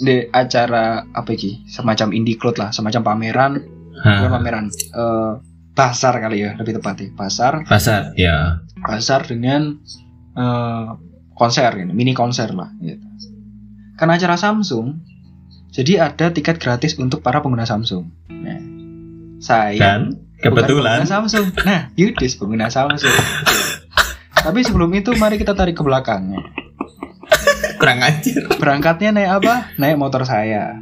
di 0.00 0.24
acara 0.32 1.04
apa 1.12 1.30
iki 1.34 1.66
semacam 1.68 2.14
indie 2.16 2.38
cloth 2.40 2.56
lah 2.56 2.72
semacam 2.72 3.02
pameran 3.04 3.52
bukan 4.00 4.30
pameran 4.32 4.64
eh 4.72 5.34
pasar 5.70 6.18
kali 6.20 6.44
ya 6.44 6.56
lebih 6.58 6.76
tepatnya 6.80 7.14
pasar 7.14 7.62
Pasar, 7.64 8.12
ya. 8.18 8.60
pasar 8.84 9.24
dengan 9.24 9.76
eh, 10.36 10.88
konser 11.40 11.72
gitu, 11.72 11.92
mini 11.96 12.12
konser 12.12 12.52
lah 12.52 12.68
gitu. 12.84 13.00
Karena 13.96 14.20
acara 14.20 14.36
Samsung, 14.36 15.00
jadi 15.72 16.12
ada 16.12 16.28
tiket 16.28 16.60
gratis 16.60 17.00
untuk 17.00 17.24
para 17.24 17.40
pengguna 17.40 17.64
Samsung. 17.64 18.04
Nah, 18.28 18.60
saya 19.40 19.76
Dan 19.80 20.20
kebetulan 20.36 21.00
pengguna 21.00 21.08
Samsung. 21.08 21.46
Nah, 21.64 21.88
Yudis 21.96 22.36
pengguna 22.40 22.68
Samsung. 22.68 23.16
Tapi 24.36 24.60
sebelum 24.64 24.92
itu 24.92 25.16
mari 25.16 25.40
kita 25.40 25.56
tarik 25.56 25.80
ke 25.80 25.84
belakangnya. 25.84 26.44
Kurang 27.80 28.04
ajar. 28.04 28.44
Berangkatnya 28.60 29.10
naik 29.16 29.30
apa? 29.40 29.54
Naik 29.80 29.96
motor 29.96 30.28
saya. 30.28 30.76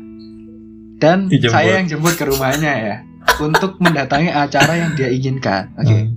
Dan 0.99 1.31
Dijemput. 1.31 1.55
saya 1.55 1.79
yang 1.79 1.87
jemput 1.87 2.19
ke 2.19 2.27
rumahnya 2.27 2.73
ya 2.75 2.97
untuk 3.39 3.79
mendatangi 3.79 4.35
acara 4.35 4.75
yang 4.75 4.91
dia 4.99 5.07
inginkan. 5.15 5.71
Oke. 5.79 5.95
Hmm. 5.95 6.09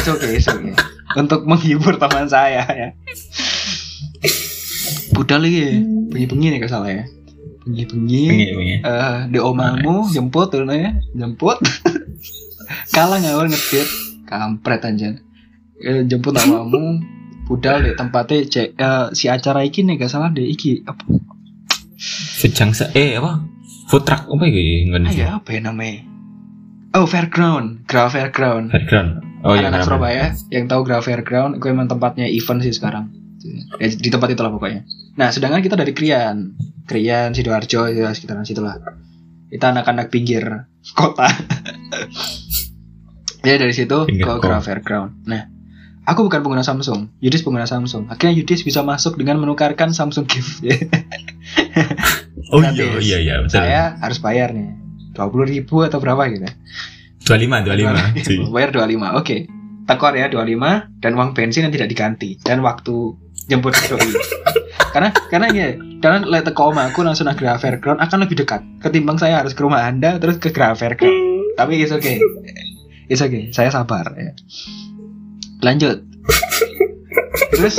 Okay, 0.00 0.40
it's 0.40 0.48
okay. 0.48 0.72
Untuk 1.12 1.44
menghibur 1.44 2.00
teman 2.00 2.24
saya 2.24 2.64
ya. 2.64 2.88
Budal 5.12 5.44
lagi 5.44 5.58
ya. 5.60 5.72
Bengi-bengi 5.84 6.56
nih 6.56 6.60
salah 6.64 6.88
ya. 6.88 7.04
Bengi-bengi. 7.68 8.24
Bengi, 8.32 8.46
bengi. 8.56 8.76
eh 8.80 9.16
di 9.28 9.36
omamu 9.36 10.08
jemput 10.08 10.48
tuh 10.48 10.64
ya. 10.64 10.96
Jemput. 11.12 11.60
Kalah 12.96 13.20
ngawur 13.20 13.52
ngetit. 13.52 13.84
Kampret 14.24 14.80
anjir. 14.86 15.20
Eh, 15.84 16.08
jemput 16.08 16.32
omamu. 16.32 17.19
Budal 17.50 17.82
di 17.82 17.92
tempatnya 17.98 18.46
cek 18.46 18.68
eh, 18.78 19.06
si 19.10 19.26
acara 19.26 19.66
iki 19.66 19.82
nih 19.82 19.98
gak 19.98 20.06
salah 20.06 20.30
deh 20.30 20.46
iki 20.46 20.86
apa 20.86 21.02
Fujang 22.38 22.70
sa 22.70 22.86
eh 22.94 23.18
apa? 23.18 23.42
Food 23.90 24.06
truck 24.06 24.30
apa 24.30 24.44
iki 24.46 24.62
ah, 24.62 24.78
ngene 24.94 25.08
ya 25.10 25.26
apa 25.42 25.50
ya 25.50 25.60
namanya 25.66 26.06
oh 26.94 27.10
fairground 27.10 27.90
Gra 27.90 28.06
Fairground 28.06 28.70
Background. 28.70 29.26
Oh 29.42 29.58
iya. 29.58 29.66
anak. 29.72 29.82
Surabaya 29.82 30.30
yang 30.54 30.70
tahu 30.70 30.86
Gra 30.86 31.02
Fairground 31.02 31.58
itu 31.58 31.66
emang 31.66 31.90
tempatnya 31.90 32.30
event 32.30 32.62
sih 32.62 32.70
sekarang 32.70 33.10
ya, 33.82 33.88
di 33.90 34.08
tempat 34.14 34.30
itulah 34.30 34.54
pokoknya 34.54 34.86
nah 35.18 35.34
sedangkan 35.34 35.58
kita 35.58 35.74
dari 35.74 35.90
Krian 35.90 36.54
Krian 36.86 37.34
sidoarjo 37.34 37.90
ya 37.90 38.14
sekitaran 38.14 38.46
situ 38.46 38.62
lah 38.62 38.78
kita 39.50 39.74
anak-anak 39.74 40.06
pinggir 40.14 40.70
kota 40.94 41.26
ya 43.48 43.58
dari 43.58 43.74
situ 43.74 44.06
Pinggir 44.06 44.26
ke. 44.28 44.38
Gra 44.38 44.62
Fairground 44.62 45.26
nah 45.26 45.59
aku 46.10 46.26
bukan 46.26 46.42
pengguna 46.42 46.66
Samsung. 46.66 47.14
Yudis 47.22 47.46
pengguna 47.46 47.70
Samsung. 47.70 48.10
Akhirnya 48.10 48.34
Yudis 48.34 48.66
bisa 48.66 48.82
masuk 48.82 49.14
dengan 49.14 49.38
menukarkan 49.38 49.94
Samsung 49.94 50.26
Gift. 50.26 50.60
Oh 52.50 52.58
iya, 52.58 52.98
iya 52.98 53.18
iya 53.22 53.34
betul. 53.46 53.62
saya 53.62 53.94
harus 54.02 54.18
bayar 54.18 54.50
nih. 54.50 54.74
Dua 55.14 55.30
puluh 55.30 55.46
ribu 55.46 55.86
atau 55.86 56.02
berapa 56.02 56.26
gitu 56.34 56.50
25 57.26 57.62
25 57.62 58.26
cuy. 58.26 58.38
bayar 58.50 58.70
25 58.74 59.20
oke. 59.22 59.36
Tekor 59.86 60.12
ya 60.18 60.26
25 60.26 60.98
dan 60.98 61.10
uang 61.14 61.30
bensin 61.30 61.70
yang 61.70 61.74
tidak 61.74 61.90
diganti. 61.94 62.42
Dan 62.42 62.66
waktu 62.66 63.14
jemput 63.46 63.74
doi 63.86 64.02
karena 64.94 65.10
karena 65.30 65.46
ya 65.54 65.66
karena 66.02 66.26
lihat 66.26 66.50
teko 66.50 66.74
oma 66.74 66.90
aku 66.90 67.06
langsung 67.06 67.30
ke 67.30 67.46
Fairground 67.46 68.02
akan 68.02 68.18
lebih 68.26 68.42
dekat. 68.42 68.62
Ketimbang 68.82 69.18
saya 69.18 69.42
harus 69.42 69.54
ke 69.54 69.62
rumah 69.62 69.86
anda 69.86 70.18
terus 70.18 70.42
ke 70.42 70.50
Fairground 70.50 71.14
tapi 71.54 71.82
it's 71.82 71.94
okay. 71.94 72.18
It's 73.10 73.22
okay. 73.22 73.50
Saya 73.54 73.70
sabar 73.70 74.10
ya. 74.18 74.34
Lanjut 75.60 76.04
terus 77.56 77.76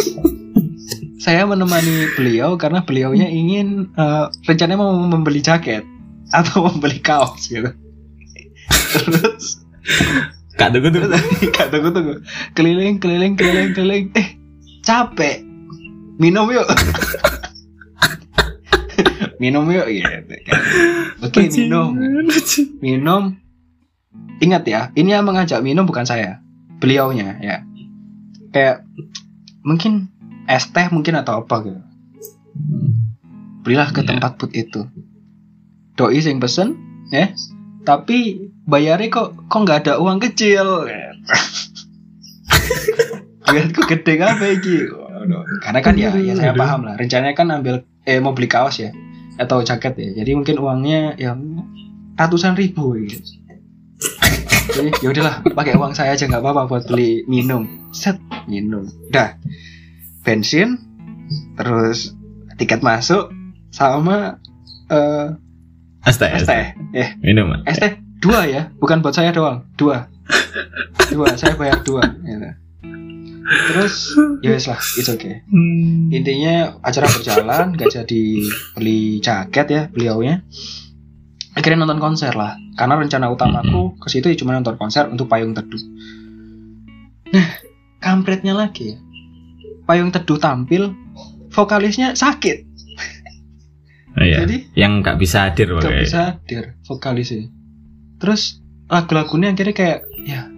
saya 1.22 1.46
menemani 1.46 2.10
beliau 2.18 2.58
karena 2.58 2.82
beliaunya 2.82 3.30
ingin 3.30 3.94
eh, 3.94 4.26
rencananya 4.50 4.82
mau 4.82 4.94
membeli 5.06 5.42
jaket 5.42 5.86
atau 6.34 6.64
membeli 6.70 7.02
kaos 7.02 7.50
gitu 7.50 7.70
terus 8.92 9.62
Kak 10.62 10.78
tunggu 10.78 10.94
tunggu. 10.94 11.10
Kak 11.58 11.74
tunggu 11.74 11.90
tunggu. 11.90 12.14
Keliling 12.54 13.02
keliling 13.02 13.34
keliling 13.34 13.74
keliling. 13.74 14.06
Eh 14.14 14.38
capek. 14.86 15.42
Minum 16.22 16.54
yuk. 16.54 16.70
minum 19.42 19.66
yuk 19.74 19.90
gitu 19.90 20.06
kan. 20.06 20.24
Oke 21.26 21.50
minum. 21.50 21.98
Minum. 22.78 23.24
Ingat 24.42 24.64
ya, 24.70 24.82
ini 24.98 25.14
yang 25.14 25.26
mengajak 25.26 25.66
minum 25.66 25.90
bukan 25.90 26.06
saya. 26.06 26.46
Beliaunya 26.78 27.42
ya. 27.42 27.66
Kayak 28.52 28.84
mungkin 29.64 30.12
es 30.48 30.68
teh 30.72 30.88
mungkin 30.92 31.16
atau 31.20 31.44
apa 31.44 31.56
gitu. 31.64 31.82
Belilah 33.64 33.90
ke 33.96 34.04
Iya. 34.04 34.16
tempat 34.16 34.32
put 34.36 34.52
itu. 34.52 34.88
Doi 35.96 36.20
sing 36.20 36.40
pesen 36.40 36.76
ya. 37.12 37.32
Tapi 37.82 38.52
bayarnya 38.70 39.10
kok 39.10 39.50
kok 39.50 39.60
nggak 39.64 39.80
ada 39.88 39.94
uang 40.00 40.20
kecil. 40.22 40.86
duitku 43.52 43.82
gede 43.84 44.14
apa 44.22 44.46
iki 44.48 44.88
karena 45.62 45.80
kan 45.84 45.94
ya, 46.00 46.10
ya 46.16 46.34
saya 46.40 46.54
paham 46.56 46.88
lah 46.88 46.96
rencananya 46.96 47.36
kan 47.36 47.52
ambil 47.52 47.84
eh 48.08 48.18
mau 48.24 48.32
beli 48.32 48.48
kaos 48.48 48.80
ya 48.80 48.96
atau 49.38 49.62
jaket 49.62 49.94
ya 49.98 50.10
jadi 50.24 50.32
mungkin 50.40 50.56
uangnya 50.62 51.20
ya 51.20 51.36
ratusan 52.16 52.54
ribu 52.54 52.96
gitu. 53.02 53.41
Jadi 54.72 54.90
ya 55.04 55.08
udahlah 55.12 55.36
pakai 55.52 55.74
uang 55.76 55.94
saya 55.94 56.16
aja 56.16 56.26
nggak 56.26 56.42
apa-apa 56.42 56.62
buat 56.68 56.84
beli 56.88 57.28
minum. 57.28 57.68
Set 57.92 58.18
minum. 58.48 58.88
Dah. 59.12 59.36
Bensin 60.24 60.80
terus 61.56 62.14
tiket 62.60 62.84
masuk 62.84 63.32
sama 63.72 64.38
eh 64.92 65.32
ST, 66.06 66.24
ST 66.44 66.52
eh 66.98 67.10
Minum. 67.22 67.52
Mas. 67.56 67.62
ST 67.78 68.00
dua 68.22 68.46
ya 68.48 68.72
bukan 68.80 69.04
buat 69.04 69.16
saya 69.16 69.36
doang. 69.36 69.68
Dua. 69.76 70.08
Dua 71.12 71.28
saya 71.36 71.60
bayar 71.60 71.84
dua 71.84 72.08
gitu. 72.24 72.50
terus 73.52 74.16
ya 74.40 74.56
wes 74.56 74.64
lah 74.64 74.80
it's 74.96 75.12
okay. 75.12 75.44
Hmm. 75.52 76.08
intinya 76.08 76.80
acara 76.88 77.12
berjalan 77.12 77.76
gak 77.76 77.92
jadi 77.92 78.24
beli 78.80 79.20
jaket 79.20 79.68
ya 79.68 79.82
beliaunya 79.92 80.40
akhirnya 81.52 81.84
nonton 81.84 82.00
konser 82.00 82.32
lah 82.32 82.56
karena 82.74 82.96
rencana 82.96 83.28
utamaku 83.28 83.98
ke 83.98 84.08
situ 84.08 84.26
ya 84.26 84.36
cuma 84.36 84.54
nonton 84.54 84.76
konser 84.76 85.06
untuk 85.06 85.28
payung 85.28 85.52
teduh 85.52 85.82
nah 87.30 87.48
kampretnya 87.98 88.52
lagi 88.52 88.94
ya 88.94 88.98
payung 89.84 90.10
teduh 90.10 90.38
tampil 90.38 90.96
vokalisnya 91.50 92.14
sakit 92.14 92.72
Oh, 94.12 94.20
iya. 94.20 94.44
jadi 94.44 94.68
yang 94.76 95.00
nggak 95.00 95.16
bisa 95.16 95.48
hadir 95.48 95.72
gak 95.72 95.88
pokoknya. 95.88 96.04
bisa 96.04 96.20
hadir 96.36 96.64
vokalisnya 96.84 97.48
terus 98.18 98.60
lagu-lagunya 98.86 99.56
akhirnya 99.56 99.72
kayak 99.72 100.00
ya 100.22 100.52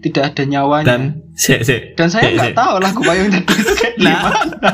tidak 0.00 0.32
ada 0.32 0.42
nyawanya 0.48 0.86
Dan 0.88 1.02
si, 1.36 1.52
si, 1.60 1.76
dan 1.92 2.08
saya 2.08 2.32
nggak 2.32 2.52
si. 2.52 2.56
tahu 2.56 2.74
lagu 2.80 3.00
payung 3.04 3.28
teduh 3.28 3.52
itu 3.52 3.72
kayak 3.76 3.94
Nah. 4.00 4.32
gimana 4.32 4.70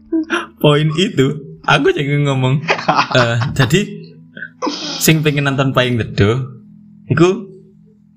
poin 0.62 0.88
itu 0.94 1.26
aku 1.60 1.86
jadi 1.90 2.22
ngomong 2.22 2.62
eh, 3.18 3.36
jadi 3.50 3.80
sing 4.98 5.22
pengen 5.22 5.46
nonton 5.46 5.70
payung 5.70 5.96
teduh 5.96 6.42
iku 7.06 7.48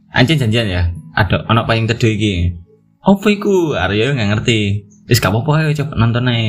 anjing 0.09 0.37
janjian 0.37 0.67
ya 0.67 0.83
ada 1.13 1.43
anak 1.45 1.65
payung 1.65 1.85
teduh 1.85 2.07
iki. 2.07 2.55
Apa 3.01 3.25
iku? 3.29 3.73
Aryo 3.73 4.13
nggak 4.13 4.29
ngerti. 4.31 4.59
Wis 5.09 5.17
gak 5.17 5.33
apa-apa 5.33 5.65
ayo 5.65 5.69
coba 5.75 5.97
nonton 5.97 6.29
aja 6.29 6.39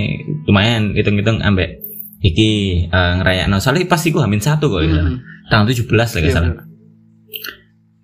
lumayan 0.47 0.95
hitung-hitung 0.95 1.41
ambek 1.41 1.83
iki 2.23 2.51
uh, 2.87 3.19
ngerayakno 3.19 3.59
soalnya 3.59 3.91
pas 3.91 3.99
iku 3.99 4.23
hamin 4.23 4.39
satu 4.39 4.71
kok 4.71 4.87
ya 4.87 4.95
Hmm. 4.95 5.19
tanggal 5.51 5.67
17 5.67 5.91
lah 5.91 6.07
gak 6.07 6.23
Iya, 6.23 6.31
salah. 6.31 6.55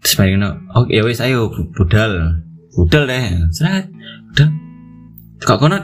terus 0.00 0.14
mari 0.16 0.34
ngono 0.34 0.50
oke 0.74 0.90
ya 0.90 1.02
wis 1.02 1.20
ayo 1.20 1.46
bu- 1.46 1.70
budal. 1.70 2.42
Budal 2.74 3.06
deh. 3.06 3.22
Seret 3.50 3.86
budal. 4.30 4.48
Kok 5.38 5.58
kono 5.58 5.76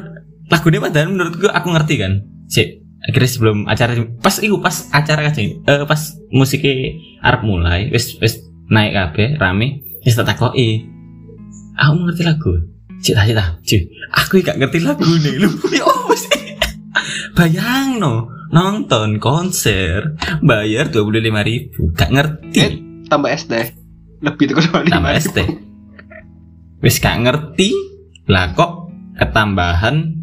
lagunya 0.46 0.82
padahal 0.82 1.08
menurutku 1.08 1.46
aku 1.46 1.68
ngerti 1.70 1.94
kan? 1.96 2.12
Si 2.46 2.62
akhirnya 3.04 3.30
sebelum 3.30 3.58
acara 3.68 3.92
pas 4.24 4.36
iku 4.40 4.64
pas 4.64 4.88
acara 4.88 5.28
aja 5.28 5.40
eh, 5.44 5.84
pas 5.84 6.00
musiknya 6.32 6.96
Arab 7.20 7.44
mulai 7.44 7.92
wis 7.92 8.16
wis 8.16 8.40
naik 8.72 8.96
kabeh 8.96 9.36
rame 9.36 9.84
wis 10.00 10.16
tak 10.16 10.32
takoki. 10.32 10.88
Aku 11.76 12.06
ngerti 12.06 12.22
lagu. 12.24 12.52
Cita 13.04 13.28
cita 13.28 13.60
cuy 13.60 13.80
aku 14.16 14.40
gak 14.40 14.56
ngerti 14.56 14.78
lagu 14.80 15.04
nih 15.04 15.36
lu 15.36 15.52
ya 15.76 15.84
oh 15.84 16.16
sih 16.16 16.56
bayang 17.36 18.00
no 18.00 18.32
nonton 18.48 19.20
konser 19.20 20.16
bayar 20.40 20.88
dua 20.88 21.04
puluh 21.04 21.20
lima 21.20 21.44
ribu 21.44 21.92
gak 21.92 22.08
ngerti. 22.08 22.58
Eh, 22.64 22.72
tambah 23.12 23.28
SD 23.28 23.52
lebih 24.24 24.44
itu 24.48 24.52
kalau 24.56 24.88
tambah 24.88 25.12
ST 25.20 25.36
wis 26.80 26.96
gak 26.96 27.20
ngerti. 27.20 27.76
Lah 28.24 28.56
kok 28.56 28.88
ketambahan 29.20 30.16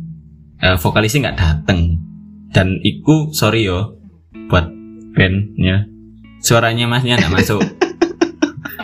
eh, 0.57 0.77
vokalisnya 0.81 1.29
nggak 1.29 1.37
dateng 1.37 2.01
dan 2.51 2.79
iku 2.81 3.31
sorry 3.31 3.63
yo 3.63 3.95
buat 4.47 4.67
bandnya 5.11 5.87
suaranya 6.39 6.85
masnya 6.85 7.15
nggak 7.17 7.33
masuk 7.33 7.61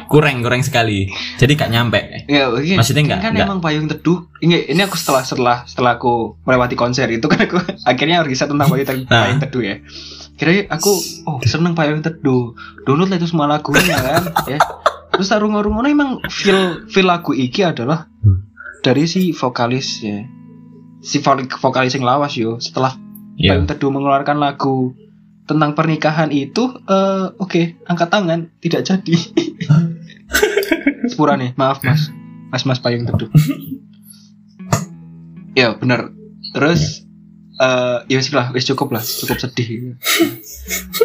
kurang 0.07 0.39
kurang 0.39 0.61
sekali 0.61 1.11
jadi 1.35 1.51
gak 1.53 1.67
nyampe 1.69 1.99
Ya, 2.27 2.47
begini. 2.47 2.79
Maksudnya 2.79 3.03
nggak- 3.05 3.21
kan 3.21 3.31
nggak- 3.33 3.43
emang 3.45 3.59
payung 3.59 3.87
teduh. 3.87 4.19
Ini 4.37 4.67
ini 4.67 4.81
aku 4.81 4.95
setelah 4.95 5.19
setelah 5.21 5.57
setelah 5.63 5.95
aku 5.95 6.35
melewati 6.41 6.75
konser 6.75 7.07
itu 7.07 7.23
kan 7.23 7.39
aku 7.41 7.59
akhirnya 7.85 8.19
riset 8.21 8.47
tentang 8.47 8.67
payung 8.67 8.83
teduh, 8.85 9.03
Nah. 9.05 9.21
payung 9.21 9.39
teduh 9.41 9.61
ya. 9.61 9.75
Kira 10.33 10.51
aku 10.69 10.91
oh 11.23 11.39
seneng 11.41 11.71
payung 11.73 11.99
teduh. 11.99 12.51
Download 12.83 13.07
lah 13.07 13.15
itu 13.15 13.27
semua 13.27 13.47
lagunya 13.47 13.95
kan 13.95 14.23
ya. 14.45 14.59
Terus 15.09 15.27
taruh 15.27 15.47
ngurung 15.47 15.79
emang 15.81 16.19
feel 16.29 16.83
feel 16.85 17.03
lagu 17.05 17.31
iki 17.31 17.63
adalah 17.63 18.07
Hmm. 18.21 18.47
dari 18.81 19.03
si 19.05 19.31
vokalis 19.31 19.87
ya. 19.99 20.23
Si 20.99 21.19
vo- 21.19 21.35
vokalis 21.57 21.91
yang 21.93 22.03
lawas 22.05 22.31
yo 22.33 22.59
setelah 22.59 22.95
ya 23.37 23.53
payung 23.53 23.69
teduh 23.69 23.93
mengeluarkan 23.93 24.41
lagu 24.41 24.97
tentang 25.47 25.77
pernikahan 25.77 26.27
itu 26.33 26.73
eh 26.89 27.31
oke 27.37 27.79
angkat 27.87 28.09
tangan 28.09 28.51
tidak 28.59 28.83
jadi. 28.83 29.15
Sepura 31.07 31.39
nih 31.39 31.55
maaf 31.55 31.79
mas. 31.85 32.11
Mas 32.51 32.65
mas 32.65 32.81
payung 32.81 33.07
teduh. 33.07 33.29
Ya 35.55 35.77
benar. 35.77 36.11
Terus 36.51 37.05
eh 37.61 37.97
ya 38.09 38.17
wis 38.19 38.33
lah 38.33 38.51
cukup 38.67 38.97
lah 38.97 39.03
cukup 39.05 39.37
sedih. 39.39 39.95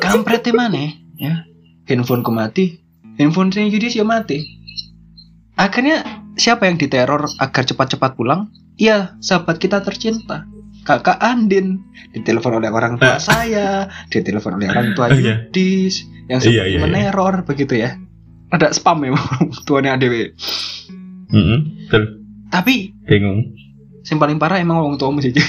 Kampret 0.03 0.49
mana 0.51 0.97
ya? 1.21 1.47
Handphone 1.87 2.25
mati 2.33 2.83
handphone 3.21 3.53
saya 3.53 3.69
Yudis 3.69 3.95
ya 3.95 4.03
mati. 4.03 4.43
Akhirnya 5.55 6.25
siapa 6.41 6.65
yang 6.65 6.81
diteror 6.81 7.29
agar 7.39 7.63
cepat-cepat 7.69 8.17
pulang? 8.17 8.49
Iya 8.81 9.21
sahabat 9.21 9.61
kita 9.61 9.85
tercinta 9.85 10.49
kakak 10.83 11.19
Andin. 11.19 11.81
Ditelepon 12.11 12.59
oleh 12.59 12.69
orang 12.69 12.97
tua 12.97 13.17
Ah. 13.17 13.19
saya. 13.19 13.69
Ditelepon 14.07 14.59
oleh 14.59 14.69
orang 14.69 14.93
tua 14.93 15.07
Oh, 15.07 15.15
iya. 15.15 15.47
Yudis 15.47 16.03
yang 16.27 16.39
Iya, 16.39 16.45
sempat 16.45 16.55
iya, 16.61 16.65
iya. 16.69 16.81
meneror 16.81 17.35
begitu 17.43 17.75
ya. 17.75 17.97
Ada 18.49 18.71
spam 18.71 19.01
ya 19.03 19.17
tuannya 19.67 19.97
ADW 19.97 20.15
Mm-mm, 21.31 21.59
betul. 21.87 22.03
Tapi 22.47 22.93
bingung. 23.03 23.57
yang 24.03 24.19
paling 24.19 24.37
parah 24.37 24.59
emang 24.59 24.77
orang 24.77 24.97
tua 24.97 25.09
sih 25.19 25.33
jadi 25.33 25.41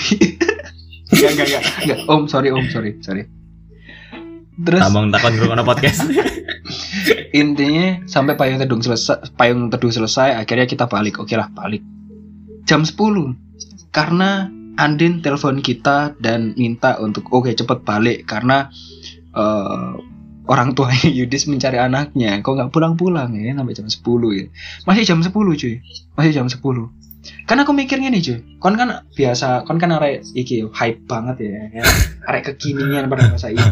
enggak 1.11 1.29
enggak 1.35 1.47
enggak 1.49 1.63
enggak. 1.83 1.99
Om 2.07 2.23
sorry 2.25 2.49
om 2.49 2.63
sorry 2.69 2.95
sorry. 2.99 3.27
Terus 4.55 4.79
abang 4.79 5.09
takon 5.09 5.33
ngrungokno 5.33 5.63
podcast. 5.63 6.05
Intinya 7.33 8.05
sampai 8.05 8.37
payung 8.37 8.55
teduh 8.55 8.77
selesai 8.79 9.33
payung 9.33 9.67
teduh 9.67 9.89
selesai 9.89 10.37
akhirnya 10.37 10.63
kita 10.63 10.85
balik. 10.85 11.17
Oke 11.17 11.33
lah 11.33 11.49
balik. 11.49 11.81
Jam 12.63 12.85
10 12.85 12.95
karena 13.91 14.47
Andin 14.73 15.21
telepon 15.21 15.61
kita 15.61 16.17
dan 16.17 16.57
minta 16.57 16.97
untuk 16.97 17.29
oke 17.29 17.53
cepet 17.53 17.85
balik 17.85 18.25
karena 18.25 18.73
eh, 19.33 19.91
orang 20.49 20.73
tua 20.73 20.91
Yudis 21.17 21.45
mencari 21.45 21.77
anaknya. 21.77 22.41
Kok 22.41 22.53
nggak 22.57 22.71
pulang-pulang 22.73 23.33
ya? 23.37 23.53
Sampai 23.53 23.77
jam 23.77 23.87
10 23.87 24.39
ya. 24.39 24.45
Masih 24.89 25.03
jam 25.05 25.19
10 25.21 25.31
cuy. 25.33 25.75
Masih 26.17 26.31
jam 26.33 26.47
10 26.49 27.03
karena 27.47 27.63
aku 27.63 27.71
mikirnya 27.71 28.11
nih 28.11 28.21
cuy. 28.23 28.37
Kon 28.59 28.75
kan 28.75 29.07
biasa 29.15 29.63
kon 29.63 29.79
kan 29.79 29.95
arek 29.95 30.27
iki 30.35 30.67
hype 30.75 31.07
banget 31.07 31.47
ya, 31.47 31.79
ya. 31.79 31.83
arek 32.31 32.51
kekinian 32.51 33.07
pada 33.07 33.31
masa 33.31 33.51
itu. 33.51 33.63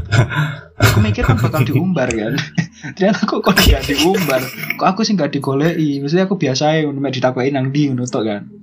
Aku 0.79 1.03
mikir 1.03 1.27
kan 1.27 1.35
bakal 1.35 1.67
diumbar 1.67 2.07
kan. 2.07 2.39
Ternyata 2.95 3.27
kok 3.27 3.43
kok 3.43 3.55
gak 3.59 3.83
diumbar? 3.85 4.41
Kok 4.79 4.87
aku 4.87 5.03
sih 5.03 5.13
gak 5.19 5.35
digolei 5.35 5.99
maksudnya 5.99 6.25
aku 6.25 6.39
biasa 6.39 6.79
ya 6.79 6.87
ditakoki 6.87 7.51
nang 7.51 7.69
ndi 7.69 7.91
ngono 7.91 8.07
kan 8.07 8.60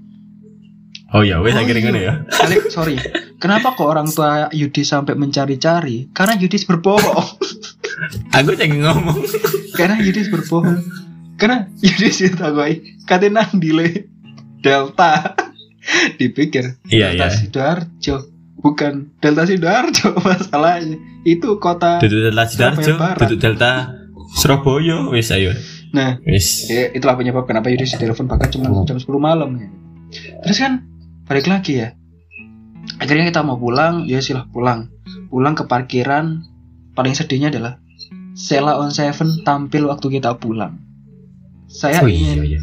oh 1.14 1.23
ya 1.25 1.40
wes 1.40 1.57
Oh, 1.57 1.61
akhirnya 1.62 1.81
iya. 1.81 1.87
ngono 1.88 2.01
ya. 2.01 2.14
Alik, 2.45 2.68
sorry. 2.68 2.97
Kenapa 3.39 3.72
kok 3.78 3.87
orang 3.87 4.11
tua 4.11 4.51
Yudis 4.51 4.91
sampai 4.91 5.14
mencari-cari? 5.14 6.11
Karena 6.11 6.35
Yudis 6.35 6.66
berbohong. 6.66 7.39
Aku 8.35 8.51
jadi 8.55 8.76
ngomong. 8.78 9.18
Karena 9.78 9.99
Yudis 10.03 10.26
berbohong. 10.28 10.83
Karena 11.39 11.70
Yudis 11.78 12.18
ditakoki 12.18 12.99
katanya 13.07 13.47
nang 13.47 13.62
le 13.62 14.11
Delta. 14.59 15.39
Dipikir. 16.18 16.83
Iya 16.91 17.14
Delta 17.14 17.26
iya. 17.30 17.37
Sidoarjo. 17.39 18.16
Bukan 18.59 19.14
Delta 19.22 19.47
Sidoarjo 19.47 20.18
masalahnya. 20.26 20.99
Itu 21.22 21.62
kota 21.62 22.03
duduk 22.03 22.30
delta 22.30 22.45
sidoarjo 22.51 22.95
duduk 23.22 23.39
delta 23.39 23.72
Surabaya. 24.35 25.09
Wes 25.14 25.30
ayo. 25.30 25.55
Nah 25.95 26.18
wes 26.26 26.66
Ya, 26.68 26.91
itulah 26.91 27.14
penyebab 27.14 27.47
kenapa 27.47 27.70
Yudis 27.70 27.95
telepon 27.95 28.26
bahkan 28.26 28.51
cuma 28.51 28.68
jam 28.83 28.99
10 28.99 29.07
malam 29.16 29.57
ya. 29.62 29.68
Terus 30.43 30.59
kan 30.59 30.72
balik 31.29 31.47
lagi 31.47 31.85
ya. 31.85 31.89
Akhirnya 32.99 33.29
kita 33.29 33.45
mau 33.45 33.61
pulang, 33.61 34.09
ya 34.09 34.18
silah 34.24 34.49
pulang. 34.49 34.89
Pulang 35.29 35.55
ke 35.55 35.68
parkiran. 35.68 36.43
Paling 36.97 37.14
sedihnya 37.14 37.53
adalah 37.55 37.79
Sela 38.35 38.81
on 38.81 38.91
Seven 38.91 39.47
tampil 39.47 39.87
waktu 39.87 40.18
kita 40.18 40.35
pulang. 40.41 40.83
Saya 41.68 42.01
oh 42.03 42.09
iya 42.09 42.35
ingin 42.35 42.59
iya 42.59 42.62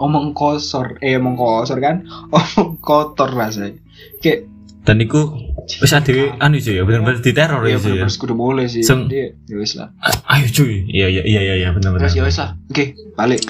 omong 0.00 0.32
kosor, 0.32 0.96
eh 1.04 1.20
omong 1.20 1.36
kosor 1.36 1.78
kan, 1.78 2.08
omong 2.32 2.80
kotor 2.80 3.28
rasanya. 3.28 3.76
Kayak 4.24 4.48
dan 4.80 4.96
iku 4.96 5.36
wis 5.84 5.92
ade 5.92 6.32
anu 6.40 6.56
sih 6.56 6.80
ya 6.80 6.88
bener-bener 6.88 7.20
diteror 7.20 7.60
ya 7.68 7.76
ya 7.76 7.84
sih 7.84 7.92
ya. 7.92 8.08
bener 8.08 8.16
kudu 8.16 8.32
boleh 8.32 8.64
sih. 8.64 8.80
Jadi 8.80 9.36
ya 9.44 9.56
wis 9.60 9.76
lah. 9.76 9.92
Ah, 10.00 10.40
ayo 10.40 10.48
cuy 10.48 10.88
iya 10.88 11.06
iya 11.12 11.22
iya 11.28 11.40
iya 11.44 11.54
iya 11.60 11.68
bener-bener 11.76 12.08
Terus 12.08 12.16
ya 12.16 12.24
wis 12.24 12.40
lah. 12.40 12.56
Oke, 12.72 12.96
balik. 13.12 13.44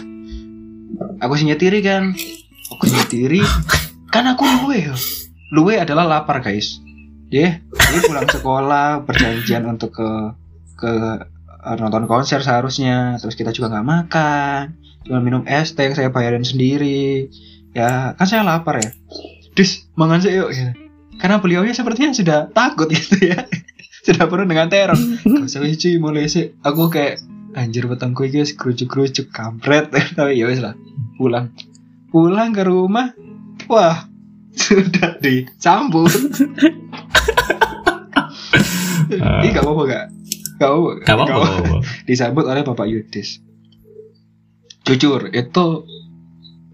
aku 1.23 1.33
sih 1.39 1.49
nyetiri 1.49 1.81
kan 1.81 2.13
aku 2.69 2.91
sih 2.91 2.99
nyetiri 2.99 3.41
kan 4.11 4.27
aku 4.27 4.43
luwe 4.45 4.91
yo. 4.91 4.95
Luwe 5.55 5.79
adalah 5.79 6.07
lapar 6.07 6.43
guys. 6.43 6.83
Dia 7.31 7.63
dia 7.63 8.01
pulang 8.07 8.27
sekolah 8.27 9.07
perjanjian 9.07 9.67
untuk 9.71 9.95
ke 9.95 10.11
ke 10.75 10.93
eh, 11.65 11.77
nonton 11.79 12.11
konser 12.11 12.43
seharusnya. 12.43 13.17
Terus 13.23 13.39
kita 13.39 13.55
juga 13.55 13.71
nggak 13.79 13.87
makan 13.87 14.65
cuma 15.01 15.19
minum 15.25 15.43
es 15.49 15.73
teh 15.73 15.89
yang 15.89 15.97
saya 15.97 16.13
bayarin 16.13 16.45
sendiri. 16.45 17.31
Ya 17.73 18.13
kan 18.19 18.27
saya 18.27 18.43
lapar 18.45 18.83
ya. 18.83 18.91
Dis 19.55 19.89
mangan 19.95 20.23
sih 20.23 20.35
yuk 20.35 20.51
gitu. 20.53 20.75
karena 21.21 21.37
beliaunya 21.37 21.77
sepertinya 21.77 22.17
sudah 22.17 22.39
takut 22.51 22.91
gitu 22.95 23.17
ya. 23.31 23.47
Sudah 24.01 24.25
penuh 24.27 24.49
dengan 24.49 24.73
teror. 24.73 24.97
Gak 24.97 25.45
usah 25.45 25.61
wis, 25.61 25.77
cuy 25.77 26.01
mulai 26.01 26.25
sih. 26.33 26.57
Aku 26.65 26.89
kayak 26.89 27.21
anjir 27.53 27.85
petangku 27.85 28.25
iki 28.25 28.41
wis 28.41 28.57
kerucuk-kerucuk 28.57 29.29
kampret. 29.29 29.93
Tapi 30.17 30.41
ya 30.41 30.49
wis 30.49 30.65
lah 30.65 30.73
pulang. 31.21 31.53
Pulang 32.09 32.57
ke 32.57 32.65
rumah 32.65 33.13
wah 33.71 34.11
sudah 34.61 35.15
disambut 35.23 36.11
ini 39.11 39.49
gak 39.51 39.63
apa-apa 39.63 39.83
gak 39.87 40.05
gak 40.59 40.71
apa-apa 40.71 41.01
Gak 41.01 42.05
disambut 42.05 42.45
oleh 42.45 42.61
Bapak 42.61 42.85
Yudis. 42.85 43.41
Jujur, 44.83 45.31
itu 45.31 45.65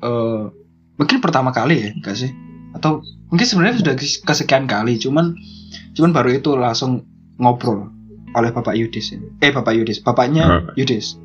eh 0.01 0.43
mungkin 0.97 1.19
pertama 1.21 1.53
kali 1.53 1.77
ya, 1.77 1.91
enggak 1.93 2.17
sih? 2.17 2.31
Atau 2.73 3.05
mungkin 3.29 3.47
sebenarnya 3.47 3.77
sudah 3.85 3.95
kes- 3.95 4.23
kesekian 4.23 4.65
kali, 4.65 4.97
cuman 4.97 5.37
cuman 5.93 6.11
baru 6.11 6.35
itu 6.35 6.57
langsung 6.57 7.05
ngobrol 7.37 7.93
oleh 8.33 8.51
Bapak 8.51 8.75
Yudis 8.75 9.13
ini. 9.13 9.29
Eh, 9.41 9.53
Bapak 9.53 9.77
Yudis, 9.77 10.01
bapaknya 10.01 10.45
Bapak. 10.67 10.75
Yudis. 10.77 11.21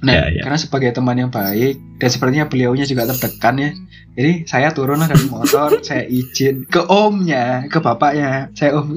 Nah, 0.00 0.12
Ya, 0.16 0.32
ya. 0.32 0.42
karena 0.48 0.56
sebagai 0.56 0.90
teman 0.96 1.16
yang 1.20 1.28
baik 1.28 1.76
dan 2.00 2.08
sepertinya 2.08 2.48
beliaunya 2.48 2.88
juga 2.88 3.04
tertekan 3.04 3.60
ya. 3.60 3.70
Jadi 4.16 4.32
saya 4.48 4.72
turunlah 4.72 5.06
dari 5.06 5.28
motor, 5.28 5.76
saya 5.86 6.08
izin 6.08 6.64
ke 6.64 6.80
omnya, 6.88 7.68
ke 7.68 7.78
bapaknya. 7.84 8.48
Saya 8.56 8.80
om, 8.80 8.96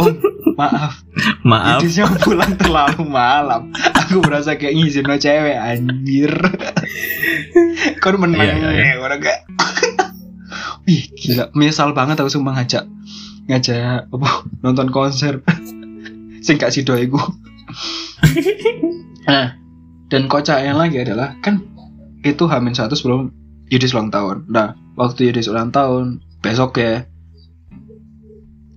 om, 0.00 0.12
maaf, 0.56 1.04
Maaf. 1.44 1.84
Yudisnya 1.84 2.08
pulang 2.24 2.56
terlalu 2.56 3.04
malam. 3.04 3.68
Aku 3.74 4.24
berasa 4.24 4.56
kayak 4.56 4.80
ngizin 4.80 5.04
no 5.04 5.20
cewek 5.20 5.56
anjir. 5.60 6.32
Kau 8.00 8.16
menang 8.16 8.40
iya, 8.40 8.70
iya. 8.72 8.84
ya, 8.96 9.00
orang 9.00 9.20
kayak. 9.20 9.44
Ih, 10.88 11.04
gila. 11.16 11.52
Menyesal 11.56 11.92
banget 11.96 12.20
aku 12.20 12.32
sumpah 12.32 12.56
ngajak 12.60 12.84
ngajak 13.44 14.08
apa 14.08 14.28
nonton 14.64 14.88
konser. 14.88 15.44
Sing 16.44 16.60
gak 16.60 16.72
sido 16.72 16.96
iku. 16.96 17.20
nah, 19.28 19.56
dan 20.14 20.30
kocaknya 20.30 20.78
lagi 20.78 21.02
adalah 21.02 21.34
kan 21.42 21.58
itu 22.22 22.46
Hamin 22.46 22.78
satu 22.78 22.94
sebelum 22.94 23.34
Yudis 23.66 23.90
ulang 23.90 24.14
tahun. 24.14 24.46
Nah, 24.46 24.78
waktu 24.94 25.34
Yudis 25.34 25.50
ulang 25.50 25.74
tahun 25.74 26.22
besok 26.38 26.78
ya. 26.78 27.02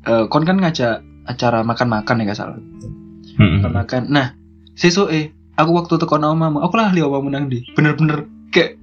eh, 0.07 0.23
kon 0.31 0.47
kan 0.47 0.57
ngajak 0.57 1.03
acara 1.27 1.61
makan-makan 1.67 2.23
ya 2.23 2.31
gak 2.31 2.39
salah 2.39 2.59
Mm-mm. 3.37 3.67
makan 3.67 4.07
nah 4.09 4.33
sesuk 4.73 5.11
eh 5.11 5.35
aku 5.59 5.75
waktu 5.75 5.99
tekan 5.99 6.23
omamu 6.23 6.63
aku 6.63 6.79
lah 6.79 6.95
lihat 6.95 7.11
omamu 7.11 7.27
nang 7.29 7.51
di 7.51 7.67
bener-bener 7.75 8.25
kayak 8.49 8.79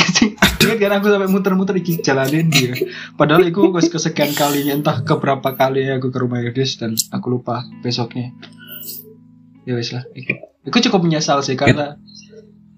Ingat 0.60 0.76
kan 0.76 0.92
aku 1.00 1.08
sampai 1.08 1.32
muter-muter 1.32 1.72
iki 1.80 2.04
jalanin 2.04 2.52
dia 2.52 2.76
padahal 3.16 3.48
aku 3.48 3.72
wis 3.72 3.88
kesekian 3.88 4.36
kalinya 4.36 4.76
entah 4.76 5.00
keberapa 5.00 5.56
kali 5.56 5.88
aku 5.88 6.12
ke 6.12 6.18
rumah 6.20 6.44
Yudis 6.44 6.76
dan 6.76 6.92
aku 7.08 7.40
lupa 7.40 7.64
besoknya 7.80 8.36
ya 9.64 9.72
wis 9.72 9.96
lah 9.96 10.04
Iku 10.60 10.76
cukup 10.84 11.00
menyesal 11.02 11.40
sih 11.40 11.56
karena 11.56 11.96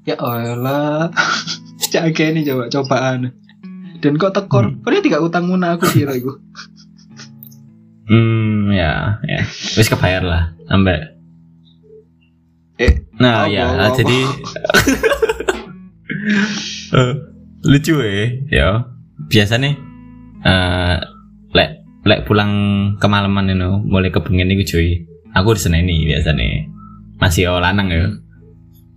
ya 0.03 0.15
Allah 0.19 1.11
jaga 1.93 2.25
ini 2.25 2.43
coba 2.43 2.67
cobaan 2.69 3.35
dan 3.99 4.13
kok 4.17 4.33
tekor 4.33 4.67
Hmm. 4.67 4.83
kok 4.83 5.03
tidak 5.03 5.23
utang 5.23 5.47
muna 5.47 5.75
aku 5.75 5.87
kira 5.89 6.15
iku 6.15 6.39
Hmm, 8.03 8.69
ya, 8.75 9.23
ya. 9.25 9.41
Wis 9.73 9.89
kebayar 9.89 10.21
lah, 10.21 10.43
sampai. 10.67 11.01
Eh, 12.77 12.93
nah, 13.17 13.47
apa, 13.47 13.55
ya, 13.55 13.65
apa? 13.73 13.95
jadi 13.95 14.19
Eh, 16.93 17.13
lucu 17.65 17.95
eh, 18.03 18.43
ya. 18.53 18.85
Biasa 19.31 19.57
nih 19.57 19.75
eh 20.43 20.97
lek 21.55 21.71
lek 22.03 22.27
pulang 22.27 22.53
kemalaman 22.99 23.49
itu 23.49 23.71
mulai 23.87 24.11
kebengen 24.11 24.51
iku 24.51 24.77
cuy. 24.77 25.07
Aku 25.33 25.57
di 25.57 25.63
ini 25.73 26.05
biasa 26.05 26.37
nih. 26.37 26.69
Masih 27.23 27.47
oh 27.55 27.63
lanang 27.63 27.87
ya. 27.87 28.11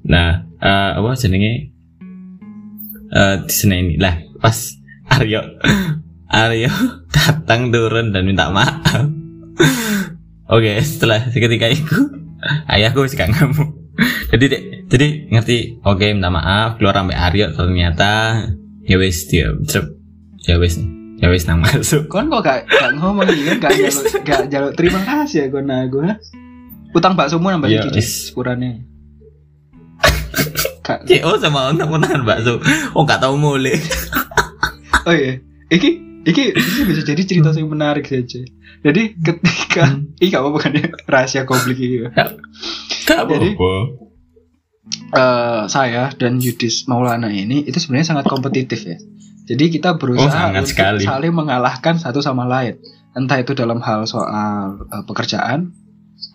Nah, 0.10 0.50
eh 0.58 0.90
apa 0.98 1.14
jenenge? 1.14 1.70
Eh 3.14 3.36
di 3.46 3.54
ini 3.70 4.02
lah 4.02 4.18
pas 4.42 4.58
Aryo 5.14 5.46
Aryo 6.42 6.74
datang 7.14 7.70
turun 7.70 8.10
dan 8.10 8.26
minta 8.26 8.50
maaf. 8.50 9.06
Oke, 10.50 10.74
setelah 10.82 11.30
seketika 11.30 11.70
itu 11.70 12.10
ayahku 12.74 13.06
wis 13.06 13.14
gak 13.14 13.30
ngamuk. 13.30 13.78
Jadi 14.34 14.46
dek- 14.50 14.66
jadi 14.90 15.08
ngerti, 15.30 15.86
oke 15.86 16.06
minta 16.18 16.34
maaf 16.34 16.82
keluar 16.82 16.98
sampai 16.98 17.18
Aryo 17.18 17.54
ternyata 17.54 18.42
ya 18.90 18.98
wis 18.98 19.30
dia 19.30 19.54
ya 20.46 20.58
wis 20.62 20.78
ya 21.18 21.28
wis 21.32 21.46
nang 21.50 21.64
masuk. 21.64 22.06
kon 22.06 22.30
kok 22.30 22.46
gak, 22.46 22.70
gak 22.70 22.92
ngomong 22.98 23.26
gitu 23.34 23.58
gak 23.58 23.74
jaluk 23.82 24.06
gak 24.22 24.42
jaluk 24.52 24.74
terima 24.78 25.02
kasih 25.02 25.48
ya 25.48 25.54
kon 25.54 25.70
aku 25.70 26.06
ha? 26.06 26.14
Utang 26.96 27.14
baksomu 27.14 27.48
nambah 27.48 27.68
Ya, 27.68 27.84
iki 27.84 27.92
wis. 27.94 28.32
sepurane 28.32 28.88
Gak- 30.82 31.04
Ya 31.06 31.24
oh 31.24 31.36
sama 31.36 31.70
untuk 31.70 31.90
menahan 31.90 32.22
bakso. 32.22 32.62
Oh 32.92 33.04
gak 33.04 33.18
tau 33.20 33.36
mulai. 33.36 33.76
oh 35.08 35.14
iya 35.14 35.38
iki 35.68 35.98
iki 36.24 36.44
iki 36.52 36.82
bisa 36.84 37.02
jadi 37.04 37.22
cerita 37.22 37.50
yang 37.52 37.68
menarik 37.68 38.04
saja 38.04 38.42
jadi 38.80 39.14
ketika 39.16 39.86
ini 40.16 40.26
gak 40.28 40.40
apa-apa 40.40 40.60
kan 40.60 40.72
ya 40.74 40.86
rahasia 41.12 41.44
konflik 41.44 41.78
ini 41.78 42.06
Gak 42.08 42.38
Jadi-. 43.28 43.54
Eh, 45.08 45.64
saya 45.68 46.14
dan 46.14 46.38
Yudis 46.38 46.86
Maulana 46.86 47.28
ini 47.28 47.62
itu 47.62 47.76
sebenarnya 47.76 48.12
sangat 48.12 48.26
kompetitif 48.26 48.84
ya. 48.84 48.98
Jadi 49.46 49.70
kita 49.72 49.96
berusaha 49.96 50.30
Oh, 50.48 50.54
untuk 50.54 50.66
sekali. 50.68 51.02
saling 51.02 51.32
mengalahkan 51.32 51.96
satu 51.96 52.20
sama 52.20 52.44
lain. 52.44 52.78
Entah 53.12 53.38
itu 53.38 53.54
dalam 53.54 53.80
hal 53.80 54.06
soal 54.06 54.78
eh, 54.84 55.04
pekerjaan 55.04 55.74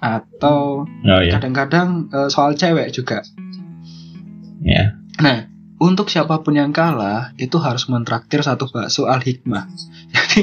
atau 0.01 0.85
Oh 0.85 1.21
ya, 1.21 1.37
kadang-kadang 1.37 2.09
eh, 2.11 2.29
soal 2.33 2.57
cewek 2.57 2.93
juga. 2.93 3.21
ya. 4.65 4.97
Nah, 5.21 5.51
untuk 5.81 6.13
siapa 6.13 6.41
pun 6.45 6.57
yang 6.57 6.73
kalah 6.73 7.33
itu 7.41 7.57
harus 7.57 7.89
mentraktir 7.89 8.45
satu 8.45 8.69
bakso 8.69 9.09
al 9.09 9.25
hikmah. 9.25 9.69
Jadi 10.13 10.43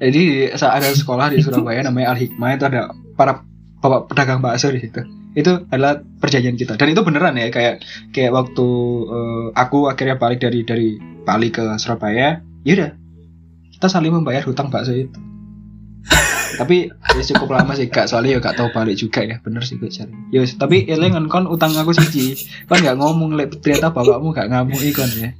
jadi 0.00 0.24
saat 0.56 0.80
ada 0.80 0.96
sekolah 0.96 1.28
di 1.28 1.44
Surabaya 1.44 1.84
namanya 1.84 2.16
al 2.16 2.18
hikmah 2.20 2.56
itu 2.56 2.64
ada 2.64 2.88
para 3.20 3.44
bapak 3.84 4.08
pedagang 4.08 4.40
bakso 4.40 4.72
di 4.72 4.80
situ. 4.80 5.04
Itu 5.36 5.68
adalah 5.68 6.00
perjanjian 6.00 6.56
kita 6.56 6.80
dan 6.80 6.88
itu 6.88 7.04
beneran 7.04 7.36
ya 7.36 7.52
kayak 7.52 7.84
kayak 8.16 8.32
waktu 8.32 8.68
eh, 9.12 9.46
aku 9.52 9.92
akhirnya 9.92 10.16
balik 10.16 10.40
dari 10.40 10.64
dari 10.64 10.88
Bali 11.20 11.52
ke 11.52 11.76
Surabaya, 11.76 12.40
yaudah 12.64 12.96
kita 13.76 13.86
saling 13.92 14.12
membayar 14.12 14.40
hutang 14.48 14.72
bakso 14.72 14.96
itu. 14.96 15.20
Tapi 16.60 16.92
ya 16.92 17.22
cukup 17.32 17.56
lama 17.56 17.72
sih 17.72 17.88
kak. 17.88 18.04
Soalnya 18.04 18.36
ya 18.36 18.38
gak 18.44 18.60
tahu 18.60 18.68
balik 18.76 19.00
juga 19.00 19.24
ya. 19.24 19.40
Bener 19.40 19.64
sih 19.64 19.80
gue 19.80 19.88
cari. 19.88 20.12
Ya 20.28 20.44
wis, 20.44 20.52
tapi 20.60 20.84
elengan 20.84 21.24
kon 21.32 21.48
utang 21.48 21.72
aku 21.72 21.96
siji 21.96 22.36
kan 22.68 22.84
nggak 22.84 23.00
ngomong 23.00 23.32
lek 23.32 23.64
ternyata 23.64 23.88
bapakmu 23.88 24.36
gak 24.36 24.52
ngamuk 24.52 24.76
ikon 24.76 25.08
ya. 25.16 25.32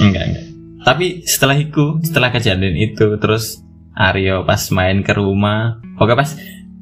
Enggak, 0.00 0.24
enggak. 0.24 0.44
Tapi 0.88 1.06
setelah 1.28 1.56
itu, 1.60 2.00
setelah 2.00 2.32
kejadian 2.32 2.78
itu, 2.80 3.20
terus 3.20 3.60
Aryo 3.92 4.48
pas 4.48 4.60
main 4.72 5.04
ke 5.04 5.12
rumah, 5.12 5.82
pokoknya 6.00 6.16
pas 6.16 6.30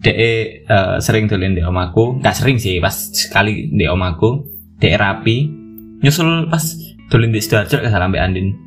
DE 0.04 0.62
eh, 0.62 0.96
sering 1.00 1.26
tulen 1.26 1.56
di 1.56 1.62
omaku, 1.64 2.20
nggak 2.20 2.36
sering 2.36 2.60
sih, 2.60 2.78
pas 2.78 2.92
sekali 2.92 3.72
di 3.72 3.88
omaku, 3.88 4.44
DE 4.78 4.94
rapi, 4.94 5.48
nyusul 6.04 6.52
pas 6.52 6.62
tulen 7.08 7.32
di 7.32 7.40
sidoarjo 7.40 7.80
ke 7.80 7.88
salam 7.88 8.12
Andin. 8.14 8.63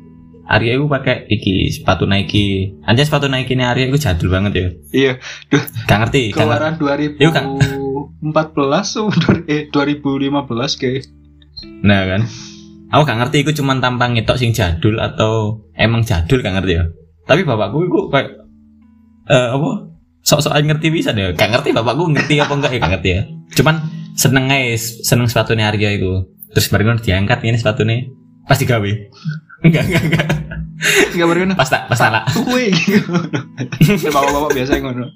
Aryo 0.48 0.80
itu 0.80 0.86
pakai 0.88 1.28
iki 1.28 1.68
sepatu 1.68 2.08
Nike, 2.08 2.80
anjir 2.88 3.04
sepatu 3.04 3.28
Nike 3.28 3.52
ini 3.52 3.68
Aryo 3.68 3.92
itu 3.92 4.00
jadul 4.00 4.32
banget 4.32 4.52
ya. 4.56 4.68
iya 4.96 5.12
ngerti, 5.52 5.84
gak 5.84 5.98
ngerti. 6.08 6.22
keluaran 6.32 6.74
Yuk, 7.20 7.32
Kak. 7.36 7.44
2014 8.24 8.88
so, 8.88 9.12
dua- 9.12 9.44
eh 9.44 9.68
2015 9.68 10.80
kayak 10.80 11.04
Nah 11.84 12.00
kan, 12.06 12.22
aku 12.88 13.02
gak 13.04 13.18
ngerti 13.20 13.36
itu 13.44 13.50
cuman 13.60 13.82
tampang 13.82 14.14
ngetok 14.16 14.38
sing 14.40 14.56
jadul 14.56 14.96
atau 14.98 15.62
emang 15.76 16.00
jadul 16.00 16.40
gak 16.40 16.54
ngerti 16.56 16.80
ya. 16.80 16.84
Tapi 17.28 17.44
bapakku 17.44 17.84
itu 17.84 18.00
kayak 18.08 18.30
eh 19.28 19.48
apa? 19.52 19.70
Sok-sokan 20.24 20.64
ngerti 20.64 20.88
bisa 20.88 21.12
deh. 21.12 21.36
Gak 21.36 21.50
ngerti 21.52 21.76
bapakku 21.76 22.08
ngerti 22.08 22.40
apa 22.40 22.52
enggak 22.56 22.72
ya 22.72 22.78
gak 22.80 22.92
ngerti 22.96 23.08
ya. 23.10 23.22
Cuman 23.52 23.74
seneng 24.16 24.48
aja 24.48 24.80
seneng 25.04 25.28
sepatunya 25.28 25.68
Arya 25.68 25.92
itu. 25.98 26.24
Terus 26.54 26.72
baru 26.72 26.96
diangkat 26.96 27.44
ini 27.44 27.58
sepatunya 27.60 28.08
pas 28.48 28.56
digawe. 28.56 28.90
Enggak 29.64 29.82
enggak 29.90 30.02
enggak. 30.06 30.26
nggak 31.14 31.28
berguna 31.28 31.54
Pas 31.58 31.66
tak 31.66 31.90
pas 31.90 31.98
tak 31.98 32.24
kue 32.34 32.70
bapak-bapak 34.14 34.50
biasa 34.54 34.72
yang 34.78 34.84
ngono 34.90 35.06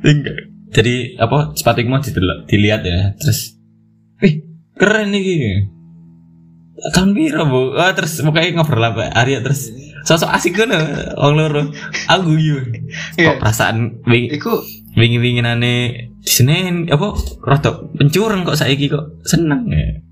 Enggak. 0.00 0.38
Jadi 0.72 1.16
apa 1.20 1.52
sepatu 1.56 1.84
mau 1.88 2.00
dilihat 2.48 2.80
ya. 2.84 3.12
Terus, 3.16 3.56
wih 4.20 4.44
keren 4.76 5.12
nih 5.12 5.68
tahun 6.92 7.16
biru 7.16 7.44
bu 7.48 7.60
ah, 7.80 7.92
terus 7.96 8.20
pokoknya 8.20 8.60
ngobrol 8.60 8.84
apa 8.84 9.08
Arya 9.08 9.40
terus 9.40 9.72
sosok 10.04 10.28
asik 10.28 10.60
kan 10.60 10.70
orang 11.16 11.34
loro 11.34 11.62
aku 12.06 12.36
yuk 12.36 12.68
Iya. 13.16 13.32
kok 13.32 13.36
perasaan 13.40 14.04
wingi 14.04 14.36
Iku 14.36 14.60
wingi 14.94 15.18
wingi 15.18 15.40
nane 15.40 15.74
di 16.20 16.30
sini 16.30 16.84
apa 16.92 17.16
rada 17.42 17.80
pencurang 17.96 18.44
kok 18.44 18.60
saiki 18.60 18.92
kok 18.92 19.24
seneng 19.24 19.72
ya 19.72 20.04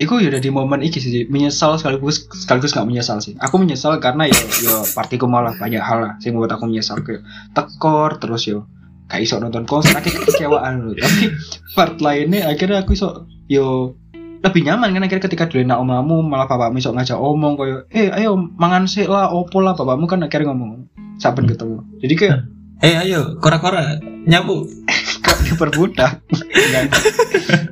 Iku 0.00 0.16
ya 0.16 0.32
udah 0.32 0.40
di 0.40 0.48
momen 0.48 0.80
iki 0.80 0.96
sih 0.96 1.28
menyesal 1.28 1.76
sekaligus 1.76 2.24
sekaligus 2.32 2.72
gak 2.72 2.88
menyesal 2.88 3.20
sih. 3.20 3.36
Aku 3.36 3.60
menyesal 3.60 4.00
karena 4.00 4.24
ya 4.24 4.40
ya 4.64 4.80
partiku 4.96 5.28
malah 5.28 5.52
banyak 5.60 5.76
hal 5.76 5.98
lah 6.00 6.12
sing 6.24 6.32
membuat 6.32 6.56
aku 6.56 6.64
menyesal 6.72 7.04
kayak 7.04 7.20
tekor 7.52 8.16
terus 8.16 8.48
yo 8.48 8.64
gak 9.12 9.20
iso 9.20 9.36
nonton 9.36 9.68
konser 9.68 9.92
akhirnya 9.92 10.24
kekecewaan 10.24 10.88
loh. 10.88 10.96
Tapi 10.96 11.36
part 11.76 12.00
lainnya 12.00 12.48
akhirnya 12.48 12.80
aku 12.80 12.96
iso 12.96 13.28
yo 13.44 13.92
lebih 14.40 14.64
nyaman 14.64 14.96
kan 14.96 15.04
akhirnya 15.04 15.24
ketika 15.28 15.44
dulu 15.52 15.68
nak 15.68 15.84
omamu 15.84 16.24
malah 16.24 16.48
bapakmu 16.48 16.80
iso 16.80 16.96
ngajak 16.96 17.20
omong 17.20 17.60
koyo 17.60 17.84
eh 17.92 18.08
ayo 18.08 18.40
mangan 18.56 18.88
sik 18.88 19.04
lah 19.04 19.28
opo 19.28 19.60
lah 19.60 19.76
bapakmu 19.76 20.08
kan 20.08 20.24
akhirnya 20.24 20.48
ngomong 20.48 20.88
saben 21.20 21.44
ketemu. 21.44 21.84
Jadi 22.00 22.14
kayak 22.16 22.38
eh 22.88 22.96
ayo 23.04 23.36
kora 23.36 23.60
kora 23.60 24.00
nyapu 24.24 24.64
kok 25.28 25.38
diperbudak 25.44 26.24
Enggak. 26.56 26.88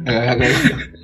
Enggak, 0.05 0.23
enggak 0.29 0.37
kayak 0.37 0.53
gitu. 0.53 0.98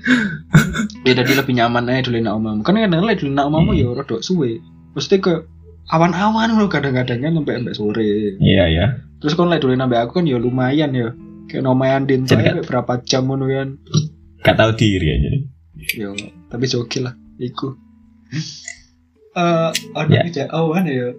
Ya 1.05 1.13
jadi 1.17 1.33
lebih 1.41 1.55
nyaman 1.57 1.89
aja 1.89 2.09
dulu 2.09 2.19
nak 2.21 2.35
omamu. 2.37 2.61
Kan 2.65 2.77
kadang 2.77 3.05
kadang 3.05 3.19
dulu 3.21 3.31
nak 3.33 3.47
omamu 3.49 3.71
ya 3.77 3.89
rada 3.93 4.17
suwe. 4.21 4.61
Mesti 4.95 5.17
ke 5.19 5.45
awan-awan 5.91 6.57
loh 6.57 6.69
kadang-kadang 6.69 7.21
kan 7.25 7.33
sampai 7.37 7.55
sampai 7.61 7.75
sore. 7.77 8.11
Iya 8.41 8.65
ya 8.69 8.87
terus 9.21 9.33
kan 9.41 9.49
lagi 9.49 9.65
dulu 9.65 9.73
nambah 9.73 9.99
aku 10.05 10.21
kan 10.21 10.27
ya 10.29 10.37
lumayan 10.37 10.91
ya. 10.93 11.09
Kayak 11.49 11.65
lumayan 11.69 12.05
din 12.09 12.25
sampai 12.29 12.61
berapa 12.65 13.01
jam 13.05 13.29
ngono 13.29 13.49
kan. 13.49 13.69
gak 14.45 14.61
tahu 14.61 14.77
diri 14.77 15.09
aja 15.09 15.31
ya 15.97 16.09
tapi 16.53 16.69
oke 16.69 16.99
lah 17.01 17.17
iku. 17.41 17.73
Eh 19.35 19.71
ada 19.97 20.09
Ya. 20.13 20.23
tidak 20.29 20.49
awan 20.53 20.85
ya. 20.85 21.17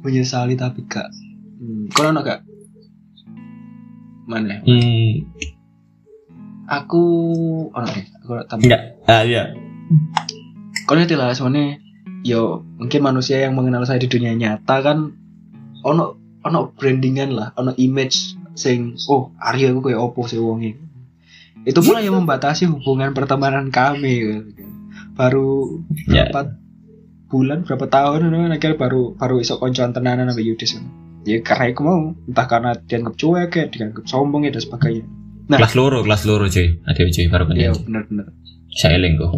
Menyesali 0.00 0.56
tapi 0.56 0.84
gak. 0.88 1.08
Hmm. 1.60 1.88
kau 1.92 2.08
ono 2.08 2.20
gak? 2.24 2.40
Mana? 4.26 4.60
Hmm 4.64 5.28
aku 6.66 7.02
ono 7.70 7.86
deh 7.86 8.06
aku 8.22 8.30
tambah. 8.46 8.64
Enggak 8.66 8.82
ah 9.06 9.22
iya. 9.22 9.54
Kalau 10.86 10.98
ngerti 11.02 11.14
lah 11.18 11.34
sebenarnya 11.34 11.82
yo 12.26 12.66
mungkin 12.78 13.00
manusia 13.06 13.46
yang 13.46 13.54
mengenal 13.54 13.86
saya 13.86 14.02
di 14.02 14.10
dunia 14.10 14.34
nyata 14.34 14.82
kan 14.82 15.14
ono 15.86 16.18
ono 16.42 16.74
brandingan 16.74 17.30
lah 17.34 17.48
ono 17.54 17.70
image 17.78 18.34
sing 18.58 18.98
oh 19.06 19.30
Arya 19.38 19.70
aku 19.70 19.90
kayak 19.90 20.02
opo 20.02 20.26
sih 20.26 20.42
wongi 20.42 20.74
itu 21.66 21.78
pula 21.82 21.98
yang 22.02 22.18
membatasi 22.18 22.70
hubungan 22.70 23.10
pertemanan 23.14 23.70
kami 23.74 24.22
gitu 24.22 24.30
kan. 24.54 24.70
baru 25.18 25.82
ya. 26.06 26.30
berapa 26.30 26.54
bulan 27.26 27.66
berapa 27.66 27.86
tahun 27.90 28.30
gitu 28.30 28.36
kan, 28.38 28.52
akhirnya 28.54 28.78
baru 28.78 29.02
baru 29.18 29.34
iso 29.42 29.58
koncoan 29.58 29.90
tenanan 29.90 30.30
sama 30.30 30.42
Yudis 30.42 30.78
kan. 30.78 30.86
ya 31.26 31.42
karena 31.42 31.74
aku 31.74 31.82
mau 31.82 32.14
entah 32.26 32.46
karena 32.46 32.70
dianggap 32.74 33.14
cuek 33.18 33.50
ya 33.54 33.64
dianggap 33.66 34.04
sombong 34.06 34.46
ya 34.46 34.54
dan 34.54 34.62
sebagainya 34.62 35.06
Nah. 35.46 35.62
kelas 35.62 35.74
loro 35.78 36.02
kelas 36.02 36.22
loro 36.26 36.50
cuy. 36.50 36.82
Ada 36.82 37.06
cuy 37.06 37.26
baru 37.30 37.44
ya 37.54 37.70
kenal 37.70 37.78
benar-benar 37.86 38.26
saya 38.76 39.00
eling 39.00 39.16
kok. 39.16 39.32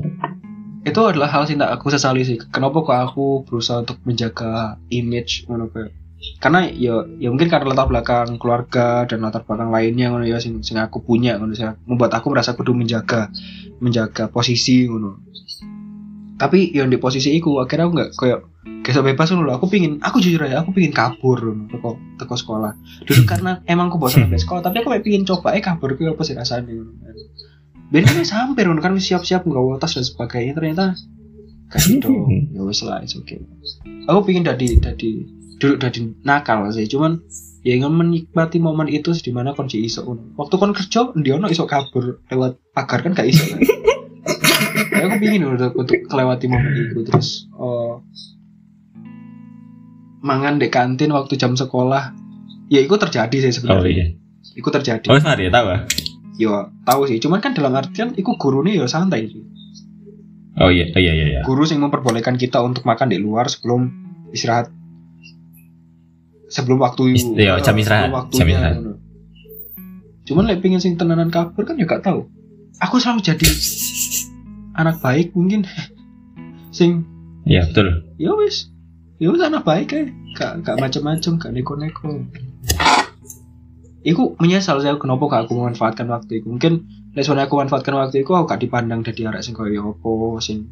Itu 0.82 1.00
adalah 1.04 1.28
hal 1.30 1.44
yang 1.46 1.62
tak 1.62 1.70
aku 1.78 1.92
sesali 1.92 2.24
sih. 2.24 2.40
Kenapa 2.50 2.80
kok 2.82 2.96
aku 2.96 3.44
berusaha 3.44 3.84
untuk 3.84 4.00
menjaga 4.02 4.80
image 4.90 5.46
ngono 5.46 5.68
kayak 5.70 5.94
karena 6.42 6.66
ya 6.74 7.06
ya 7.22 7.30
mungkin 7.30 7.46
karena 7.46 7.70
latar 7.70 7.86
belakang 7.86 8.42
keluarga 8.42 9.06
dan 9.06 9.22
latar 9.22 9.46
belakang 9.46 9.70
lainnya 9.70 10.10
ngono 10.10 10.26
ya 10.26 10.42
sing, 10.42 10.58
sing 10.66 10.74
aku 10.74 10.98
punya 10.98 11.38
ngono 11.38 11.54
sih 11.54 11.62
membuat 11.86 12.10
aku 12.18 12.34
merasa 12.34 12.58
kudu 12.58 12.74
menjaga 12.74 13.30
menjaga 13.78 14.26
posisi 14.26 14.90
ngono 14.90 15.22
tapi 16.38 16.70
yang 16.70 16.86
di 16.86 17.02
posisi 17.02 17.34
itu 17.34 17.58
akhirnya 17.58 17.90
aku 17.90 17.92
nggak 17.98 18.10
kayak 18.14 18.40
kayak 18.86 19.04
bebas 19.12 19.34
lho. 19.34 19.50
aku 19.50 19.66
pingin 19.66 19.98
aku 19.98 20.22
jujur 20.22 20.46
aja 20.46 20.62
aku 20.62 20.70
pingin 20.70 20.94
kabur 20.94 21.42
teko 21.66 21.98
teko 22.14 22.34
sekolah. 22.38 22.72
Dulu 23.04 23.22
karena 23.26 23.58
emang 23.66 23.90
aku 23.90 23.98
bosan 23.98 24.30
sampai 24.30 24.40
sekolah 24.46 24.62
tapi 24.62 24.80
aku 24.80 24.94
kayak 24.94 25.04
pingin 25.04 25.26
coba 25.26 25.58
eh 25.58 25.60
kabur 25.60 25.98
itu 25.98 26.06
apa 26.06 26.22
sih 26.22 26.38
rasanya 26.38 26.78
Biar 27.88 28.04
kan 28.04 28.22
sampai 28.22 28.62
kan 28.78 28.94
siap-siap 28.94 29.42
nggak 29.48 29.82
tas 29.82 29.98
dan 29.98 30.04
sebagainya 30.06 30.52
ternyata 30.54 30.94
kasih 31.68 32.00
dong 32.00 32.48
ya 32.54 32.62
wis 32.64 32.80
lah 32.86 33.02
okay. 33.02 33.42
Aku 34.06 34.22
pingin 34.22 34.46
dari 34.46 34.78
dari 34.78 35.26
dulu 35.58 35.74
dari 35.74 36.06
nakal 36.22 36.70
sih 36.70 36.86
cuman 36.86 37.18
ya 37.66 37.74
ingin 37.74 37.90
menikmati 37.90 38.62
momen 38.62 38.86
itu 38.86 39.10
di 39.18 39.34
mana 39.34 39.58
kon 39.58 39.66
iso. 39.66 40.06
Waktu 40.38 40.54
kon 40.54 40.70
kerja 40.70 41.10
dia 41.18 41.34
ono 41.34 41.50
iso 41.50 41.66
kabur 41.66 42.22
lewat 42.30 42.62
pagar 42.72 43.02
kan 43.02 43.12
gak 43.18 43.26
iso. 43.26 43.58
kan 43.58 43.58
Ya, 44.98 45.06
aku 45.06 45.16
pingin 45.22 45.42
untuk, 45.46 45.72
untuk 45.78 45.94
kelewati 46.10 46.46
momen 46.50 46.74
itu 46.74 47.00
terus 47.06 47.46
oh, 47.54 48.02
mangan 50.20 50.58
di 50.58 50.68
kantin 50.68 51.14
waktu 51.14 51.38
jam 51.38 51.54
sekolah. 51.54 52.14
Ya 52.68 52.84
itu 52.84 52.92
terjadi 52.98 53.36
sih 53.48 53.48
oh 53.48 53.54
sebenarnya 53.54 53.88
iya. 53.88 54.06
Itu 54.58 54.68
terjadi. 54.68 55.06
Oh 55.08 55.16
Mari 55.16 55.48
tahu 55.48 55.66
ah 55.70 55.80
ya 56.38 56.70
tahu 56.86 57.00
sih. 57.10 57.18
Cuman 57.18 57.42
kan 57.42 57.52
dalam 57.52 57.74
artian 57.74 58.14
itu 58.14 58.30
guru 58.38 58.62
nih 58.62 58.78
ya 58.80 58.86
santai 58.86 59.26
sih. 59.26 59.42
Oh 60.58 60.70
iya. 60.70 60.90
Oh, 60.94 61.00
iya 61.02 61.12
iya 61.12 61.26
iya. 61.38 61.40
Guru 61.42 61.66
yang 61.66 61.86
memperbolehkan 61.86 62.38
kita 62.38 62.62
untuk 62.62 62.86
makan 62.86 63.10
di 63.10 63.18
luar 63.18 63.50
sebelum 63.50 63.90
istirahat. 64.30 64.70
Sebelum 66.48 66.80
waktu 66.80 67.02
Is- 67.12 67.28
iya, 67.36 67.60
jam 67.60 67.76
eh, 67.76 67.82
istirahat, 67.84 68.08
sebelum 68.08 68.32
jam 68.32 68.46
istirahat. 68.48 68.76
cuman 70.28 70.44
lek 70.44 70.60
pingin 70.60 70.76
sing 70.76 71.00
tenanan 71.00 71.32
kabur 71.32 71.64
kan 71.64 71.80
ya 71.80 71.88
gak 71.88 72.04
tahu. 72.04 72.28
Aku 72.84 73.00
selalu 73.00 73.24
jadi 73.24 73.48
anak 74.78 75.02
baik 75.02 75.34
mungkin. 75.34 75.66
Sing 76.78 77.02
iya 77.44 77.66
betul. 77.66 78.06
Ya 78.16 78.32
wis. 78.38 78.70
Ya 79.18 79.34
wis 79.34 79.42
anak 79.42 79.66
baik 79.66 79.90
ya 79.90 80.06
gak 80.38 80.62
gak 80.62 80.78
macam-macam 80.78 81.32
gak 81.42 81.52
neko-neko. 81.52 82.22
Iku 84.06 84.38
menyesal 84.38 84.78
saya 84.78 84.94
kenapa 84.96 85.26
gak 85.26 85.40
aku 85.50 85.58
memanfaatkan 85.58 86.06
waktu 86.06 86.40
itu. 86.40 86.46
Mungkin 86.48 86.86
soalnya 87.18 87.50
aku 87.50 87.58
manfaatkan 87.58 87.98
waktu 87.98 88.22
itu 88.22 88.30
aku 88.30 88.46
gak 88.46 88.62
dipandang 88.62 89.02
jadi 89.02 89.34
arek 89.34 89.42
sing 89.42 89.58
koyo 89.58 89.98
opo 89.98 90.38
sing 90.38 90.70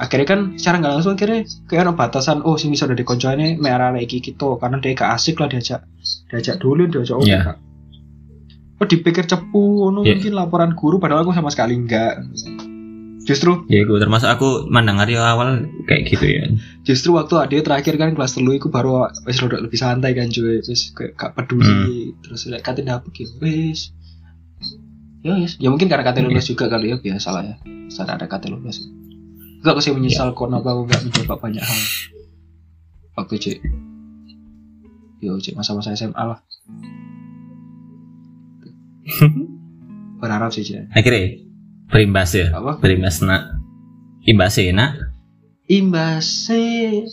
akhirnya 0.00 0.24
kan 0.24 0.40
secara 0.56 0.80
nggak 0.80 0.92
langsung 1.00 1.12
akhirnya 1.16 1.44
kayak 1.68 1.84
ada 1.84 1.92
batasan 1.92 2.40
oh 2.44 2.56
sing 2.56 2.72
bisa 2.72 2.88
dari 2.88 3.04
koncoane 3.04 3.60
me 3.60 3.68
arah 3.68 3.92
iki 4.00 4.24
gitu 4.24 4.56
karena 4.56 4.80
dia 4.80 4.96
gak 4.96 5.20
asik 5.20 5.36
lah 5.36 5.52
diajak 5.52 5.84
diajak 6.32 6.56
dulu 6.60 6.88
diajak 6.88 7.16
oh 7.20 7.24
gak. 7.24 7.60
Oh 8.80 8.86
dipikir 8.88 9.28
cepu 9.28 9.84
ono 9.92 10.00
Iya. 10.00 10.16
mungkin 10.16 10.32
laporan 10.32 10.72
guru 10.72 10.96
padahal 10.96 11.28
aku 11.28 11.36
sama 11.36 11.52
sekali 11.52 11.76
enggak 11.76 12.24
justru 13.22 13.62
ya 13.70 13.86
gue 13.86 13.98
termasuk 14.02 14.26
aku 14.26 14.66
mandang 14.66 14.98
hari 14.98 15.14
awal 15.14 15.62
kayak 15.86 16.10
gitu 16.10 16.26
ya. 16.26 16.44
justru 16.82 17.14
waktu 17.14 17.38
ade 17.38 17.62
terakhir 17.62 17.94
kan 17.94 18.18
kelas 18.18 18.34
telu 18.34 18.58
iku 18.58 18.66
baru 18.66 19.06
wis 19.22 19.38
rada 19.38 19.62
lebih 19.62 19.78
santai 19.78 20.14
kan 20.18 20.26
cuy. 20.30 20.58
Wis 20.58 20.90
kayak 20.90 21.14
gak 21.14 21.38
peduli 21.38 22.18
terus 22.22 22.50
lek 22.50 22.66
kate 22.66 22.82
dapet 22.82 23.14
gitu 23.14 23.38
wis. 23.38 23.94
Ya 25.22 25.38
wis. 25.38 25.54
Ya 25.62 25.70
mungkin 25.70 25.86
karena 25.86 26.02
kate 26.02 26.26
lulus 26.26 26.50
juga 26.50 26.66
kali 26.66 26.90
ya 26.90 26.98
biasa 26.98 27.28
lah 27.30 27.42
ya. 27.46 27.54
Saat 27.92 28.10
ada 28.10 28.26
kate 28.26 28.50
lulus. 28.50 28.82
Enggak 29.62 29.78
aku 29.78 29.80
sih 29.86 29.94
menyesal 29.94 30.34
kenapa 30.34 30.74
aku 30.74 30.90
gak 30.90 31.02
mencoba 31.06 31.34
banyak 31.38 31.62
hal. 31.62 31.80
Waktu 33.14 33.34
cek 33.38 33.58
yo 35.22 35.38
cek 35.38 35.54
masa-masa 35.54 35.94
SMA 35.94 36.18
lah. 36.18 36.42
Berharap 40.22 40.50
sih 40.50 40.66
cek 40.66 40.90
akhirnya 40.90 41.51
berimbas 41.92 42.32
ya? 42.32 42.48
Apa? 42.56 42.80
Berimbas 42.80 43.20
nak? 43.20 43.60
Imbas 44.24 44.56
ya 44.56 44.72
nak? 44.72 44.96
Imbasnya 45.68 47.04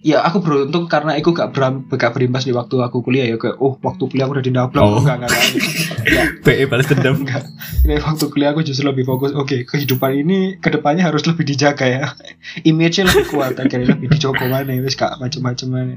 ya 0.00 0.24
aku 0.24 0.40
beruntung 0.40 0.88
karena 0.88 1.12
aku 1.20 1.36
gak, 1.36 1.52
beram, 1.52 1.84
gak 1.92 2.16
berimbas 2.16 2.48
di 2.48 2.52
waktu 2.56 2.80
aku 2.80 3.04
kuliah 3.04 3.28
ya. 3.28 3.36
Kayak 3.40 3.60
oh 3.60 3.76
waktu 3.80 4.02
kuliah 4.08 4.24
aku 4.28 4.40
udah 4.40 4.46
dinablok 4.46 4.80
Oh. 4.84 5.00
enggak 5.04 5.16
enggak 5.24 5.30
enggak. 5.32 6.26
PE 6.44 6.64
balas 6.68 6.86
dendam. 6.88 7.16
Enggak. 7.20 7.44
Ini 7.84 8.00
waktu 8.00 8.24
kuliah 8.32 8.50
aku 8.52 8.60
justru 8.64 8.88
lebih 8.88 9.04
fokus 9.04 9.32
oke 9.36 9.64
kehidupan 9.68 10.12
ini 10.16 10.38
ke 10.60 10.68
depannya 10.72 11.04
harus 11.04 11.24
lebih 11.28 11.44
dijaga 11.44 11.86
ya. 11.88 12.04
Image-nya 12.70 13.08
lebih 13.08 13.26
kuat 13.32 13.56
akhirnya 13.56 13.96
lebih 13.96 14.08
dijogo 14.12 14.44
mana 14.48 14.76
wis 14.80 14.96
gak 14.96 15.16
macem-macem 15.20 15.68
mana. 15.68 15.96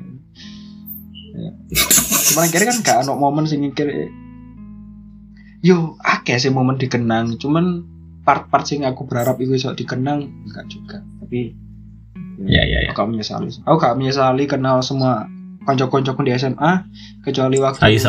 Ya. 1.34 1.50
cuman 2.30 2.46
akhirnya 2.46 2.68
kan 2.70 2.78
gak 2.86 2.98
ada 3.04 3.14
momen 3.18 3.50
sing 3.50 3.66
mikir 3.66 3.90
yo 5.66 5.98
akeh 6.04 6.36
sih 6.38 6.52
momen 6.52 6.76
dikenang. 6.76 7.40
Cuman 7.40 7.93
part-part 8.24 8.64
sing 8.64 8.88
aku 8.88 9.04
berharap 9.04 9.36
itu 9.44 9.56
iso 9.60 9.76
dikenang 9.76 10.48
enggak 10.48 10.66
juga. 10.72 10.98
Tapi 11.24 11.54
ya 12.48 12.64
ya 12.64 12.88
ya. 12.88 12.90
Aku 12.92 13.04
gak 13.04 13.10
menyesali. 13.12 13.52
Aku 13.68 13.76
gak 13.78 13.96
menyesali 14.00 14.44
kenal 14.48 14.80
semua 14.80 15.28
konco-koncoku 15.64 16.28
di 16.28 16.36
SMA 16.36 16.88
kecuali 17.24 17.56
waktu 17.56 17.80
ayo 17.88 18.00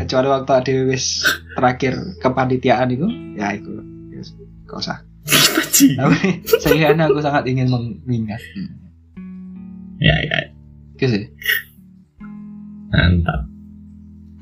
kecuali 0.00 0.28
waktu 0.32 0.50
ada 0.56 0.72
wis 0.88 1.20
terakhir 1.52 2.00
kepanitiaan 2.16 2.88
itu 2.96 3.04
ya 3.36 3.52
itu 3.52 3.76
Yes, 4.14 4.32
gak 4.70 4.78
usah. 4.78 4.98
Tapi 6.00 6.44
sehingga 6.62 6.94
aku 6.94 7.20
sangat 7.20 7.44
ingin 7.50 7.68
mengingat. 8.06 8.40
Ya 9.98 10.14
ya. 10.22 10.54
Gitu 10.96 11.10
sih. 11.10 11.24
Mantap. 12.94 13.50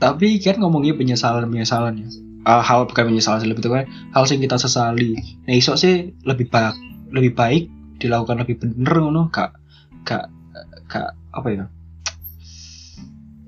Tapi 0.03 0.43
kan 0.43 0.59
ngomongnya 0.59 0.99
penyesalan 0.99 1.49
penyesalan 1.49 2.03
ya 2.03 2.11
uh, 2.47 2.63
hal 2.63 2.87
bukan 2.91 3.13
menyesal 3.13 3.39
sih 3.39 3.49
lebih 3.49 3.63
tepatnya 3.65 3.91
hal 4.15 4.25
yang 4.27 4.43
kita 4.43 4.57
sesali. 4.59 5.13
Nah 5.47 5.55
iso 5.55 5.75
sih 5.79 6.15
lebih 6.27 6.51
baik 6.51 6.75
lebih 7.13 7.33
baik 7.37 7.63
dilakukan 8.01 8.43
lebih 8.43 8.59
bener 8.59 8.95
ngono 8.99 9.31
gak 9.31 9.55
gak 10.03 10.27
gak 10.91 11.15
apa 11.33 11.49
ya? 11.53 11.65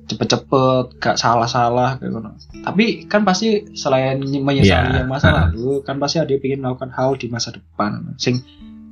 Cepet-cepet 0.05 1.01
gak 1.01 1.17
salah-salah 1.17 1.99
kayak 1.99 2.13
ngono. 2.13 2.37
Tapi 2.63 3.09
kan 3.11 3.27
pasti 3.27 3.65
selain 3.75 4.21
menyesali 4.23 5.03
yang 5.03 5.11
masa 5.11 5.33
lalu 5.33 5.83
kan 5.83 5.99
pasti 5.99 6.23
ada 6.23 6.31
yang 6.31 6.63
melakukan 6.63 6.93
hal 6.95 7.19
di 7.19 7.27
masa 7.33 7.51
depan. 7.51 8.15
Sing 8.21 8.45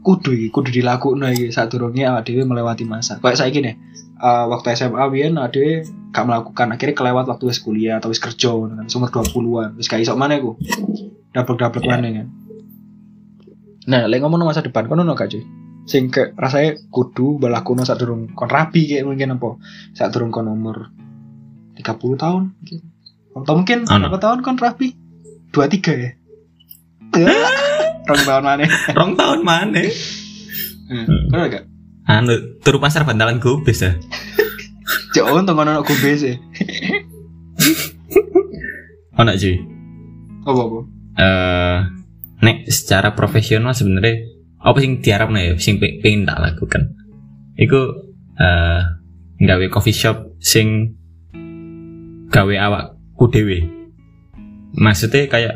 kudu 0.03 0.34
iki, 0.34 0.48
kudu 0.50 0.74
dilakukan 0.74 1.30
iki 1.30 1.55
saat 1.55 1.70
durungnya 1.70 2.11
awak 2.16 2.26
dhewe 2.26 2.42
melewati 2.42 2.82
masa. 2.82 3.22
Kayak 3.22 3.38
saya 3.38 3.50
gini 3.55 3.78
uh, 4.18 4.50
waktu 4.50 4.74
SMA 4.74 5.05
biyen 5.14 5.38
ade 5.38 5.86
gak 6.12 6.24
melakukan 6.28 6.68
akhirnya 6.76 6.92
kelewat 6.94 7.24
waktu 7.24 7.44
wis 7.48 7.58
kuliah 7.58 7.96
atau 7.96 8.12
wis 8.12 8.20
kerja 8.20 8.52
kan 8.52 8.84
umur 8.86 9.08
20-an 9.10 9.80
wis 9.80 9.88
gak 9.88 10.04
iso 10.04 10.12
mana 10.14 10.36
iku 10.36 10.54
double-double 11.32 11.82
Ya. 11.82 11.90
mana 11.96 12.08
kan 12.12 12.26
nah 13.88 14.06
lek 14.06 14.20
ngomong 14.22 14.46
masa 14.46 14.62
depan 14.62 14.86
kono 14.86 15.02
ono 15.02 15.16
gak 15.16 15.32
cuy 15.32 15.42
sing 15.88 16.12
ke 16.12 16.36
rasanya 16.38 16.78
kudu 16.92 17.42
balakuno 17.42 17.82
saat 17.82 17.98
durung 17.98 18.30
kon 18.36 18.46
rabi 18.46 18.86
kayak 18.86 19.02
mungkin 19.08 19.34
apa 19.34 19.58
saat 19.96 20.14
durung 20.14 20.30
kon 20.30 20.46
umur 20.46 20.92
30 21.74 21.82
tahun 22.20 22.42
mungkin 22.54 22.80
atau 23.32 23.54
mungkin 23.56 23.78
Ono. 23.88 24.06
berapa 24.06 24.18
tahun 24.20 24.38
kon 24.44 24.60
rabi 24.60 24.94
23 25.50 26.04
ya 26.04 26.10
Rong 28.02 28.22
tahun 28.26 28.42
mana? 28.42 28.66
Rong 28.98 29.14
tahun 29.14 29.40
mana? 29.46 29.78
Hmm. 30.90 31.06
Kono 31.30 31.44
gak? 31.46 31.64
Anu 32.02 32.58
turu 32.58 32.82
pasar 32.82 33.06
bantalan 33.06 33.38
gobes 33.38 33.78
ya. 33.78 33.94
Jauh 35.12 35.36
untuk 35.36 35.52
ngono 35.52 35.84
aku 35.84 35.92
base. 36.00 36.40
Oh 39.12 39.22
nak 39.28 39.36
cuy. 39.36 39.60
Apa 40.48 40.60
apa? 40.64 40.78
Eh 41.20 41.78
nek 42.42 42.56
secara 42.72 43.12
profesional 43.12 43.76
sebenarnya 43.76 44.24
apa 44.58 44.78
sing 44.80 45.04
diharapno 45.04 45.38
ya 45.38 45.54
sing 45.60 45.76
pe- 45.76 46.00
pengen 46.00 46.24
tak 46.24 46.40
lakukan. 46.40 46.96
Iku 47.60 47.80
eh 48.40 48.80
gawe 49.42 49.66
coffee 49.68 49.94
shop 49.94 50.40
sing 50.40 50.96
gawe 52.32 52.54
awakku 52.56 53.28
dhewe. 53.28 53.68
Maksudnya 54.72 55.28
kayak 55.28 55.54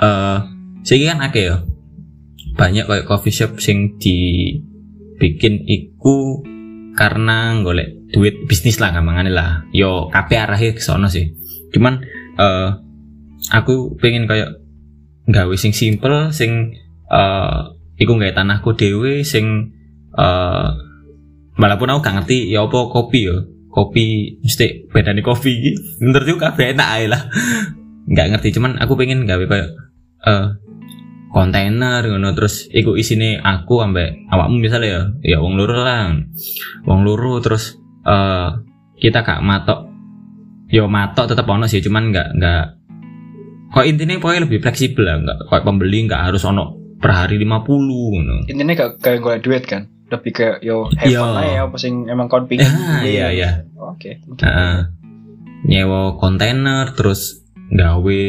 eh 0.00 0.38
sing 0.80 1.04
kan 1.04 1.20
akeh 1.20 1.44
ya. 1.52 1.56
Banyak 2.56 2.88
kayak 2.88 3.06
coffee 3.06 3.36
shop 3.36 3.60
sing 3.60 4.00
dibikin 4.00 5.60
iku 5.68 6.40
karena 6.98 7.54
golek 7.62 8.10
duit 8.10 8.34
bisnis 8.50 8.82
lah 8.82 8.90
gampangane 8.90 9.30
lah. 9.30 9.62
Yo 9.70 10.10
kabeh 10.10 10.34
arahe 10.34 10.74
ke 10.74 10.82
sono 10.82 11.06
sih. 11.06 11.30
Cuman 11.70 12.02
eh 12.34 12.68
aku 13.54 13.94
pengen 14.02 14.26
kayak 14.26 14.58
gawe 15.30 15.54
sing 15.54 15.70
simple 15.70 16.34
sing 16.34 16.74
eh 17.06 17.60
iku 18.02 18.18
gawe 18.18 18.34
tanahku 18.34 18.74
dhewe 18.74 19.22
sing 19.22 19.70
eh 20.18 20.68
walaupun 21.54 21.90
aku 21.94 22.00
gak 22.02 22.16
ngerti 22.22 22.50
ya 22.50 22.66
apa 22.66 22.90
kopi 22.90 23.30
ya 23.30 23.36
kopi 23.70 24.38
mesti 24.42 24.90
bedane 24.90 25.22
kopi 25.22 25.50
iki 25.54 25.70
menurutku 26.02 26.38
kabeh 26.40 26.74
enak 26.74 26.88
ae 26.98 27.04
lah 27.06 27.22
nggak 28.10 28.26
ngerti 28.34 28.56
cuman 28.56 28.80
aku 28.80 28.98
pengen 28.98 29.28
gawe 29.28 29.44
kayak 29.44 29.70
eh 30.26 30.46
kontainer 31.28 32.00
ngono 32.02 32.32
terus 32.32 32.66
iku 32.68 32.96
isine 32.96 33.36
aku 33.36 33.84
ambek 33.84 34.28
awakmu 34.28 34.58
misalnya 34.58 34.88
ya 34.88 35.02
ya 35.22 35.38
wong 35.38 35.54
loro 35.54 35.76
lah 35.76 36.12
wong 36.84 37.00
loro 37.04 37.36
terus 37.38 37.76
eh 38.02 38.48
kita 38.98 39.20
gak 39.20 39.44
matok 39.44 39.86
yo 40.68 40.88
matok 40.88 41.28
tetap 41.30 41.46
ono 41.46 41.64
sih 41.64 41.80
cuman 41.80 42.10
nggak 42.10 42.28
nggak 42.36 42.64
kok 43.68 43.84
intinya 43.84 44.16
pokoknya 44.16 44.44
lebih 44.48 44.60
fleksibel 44.60 45.04
lah 45.04 45.16
nggak 45.20 45.38
kayak 45.46 45.64
pembeli 45.64 45.98
nggak 46.08 46.22
harus 46.24 46.42
ono 46.42 46.76
per 46.98 47.12
hari 47.14 47.36
50 47.38 47.46
ngono 47.68 48.34
Intinya 48.48 48.74
gak 48.74 48.90
kayak 48.98 49.20
golek 49.22 49.42
duit 49.44 49.64
kan? 49.64 49.86
Lebih 50.08 50.32
ke 50.32 50.46
yo 50.64 50.88
have 50.96 51.06
Iya. 51.06 51.20
fun 51.20 51.36
aja 51.36 51.60
apa 51.68 51.76
sing 51.76 51.94
emang 52.08 52.26
kon 52.26 52.48
pingin. 52.48 52.64
Ah, 52.64 53.04
iya, 53.04 53.28
iya. 53.28 53.50
Oke. 53.76 54.18
Heeh. 54.40 54.76
nyewa 55.62 56.16
kontainer 56.16 56.90
terus 56.96 57.44
gawe 57.68 58.22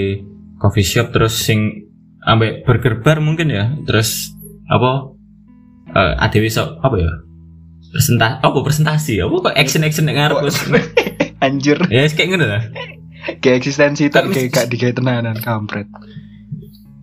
coffee 0.60 0.84
shop 0.84 1.10
terus 1.10 1.34
sing 1.34 1.89
ambek 2.30 2.64
burger 2.64 3.02
bar 3.02 3.18
mungkin 3.20 3.50
ya 3.50 3.74
terus 3.90 4.38
apa 4.70 5.18
eh 5.98 6.14
ada 6.22 6.38
sok 6.46 6.78
apa 6.86 6.96
ya 7.02 7.12
presentasi 7.90 8.38
apa 8.46 8.58
presentasi 8.62 9.14
apa 9.26 9.36
kok 9.50 9.56
action 9.58 9.82
action 9.82 10.06
yang 10.06 10.18
ngarep 10.22 10.46
wis. 10.46 10.58
Anjir, 11.46 11.80
ya 11.90 12.04
wis 12.06 12.14
kayak 12.14 12.36
ngono 12.36 12.46
lah 12.46 12.64
kayak 13.40 13.64
eksistensi 13.64 14.12
tak 14.12 14.30
kayak 14.30 14.52
gak 14.52 14.68
digawe 14.70 14.92
tenanan 14.92 15.40
kampret. 15.40 15.88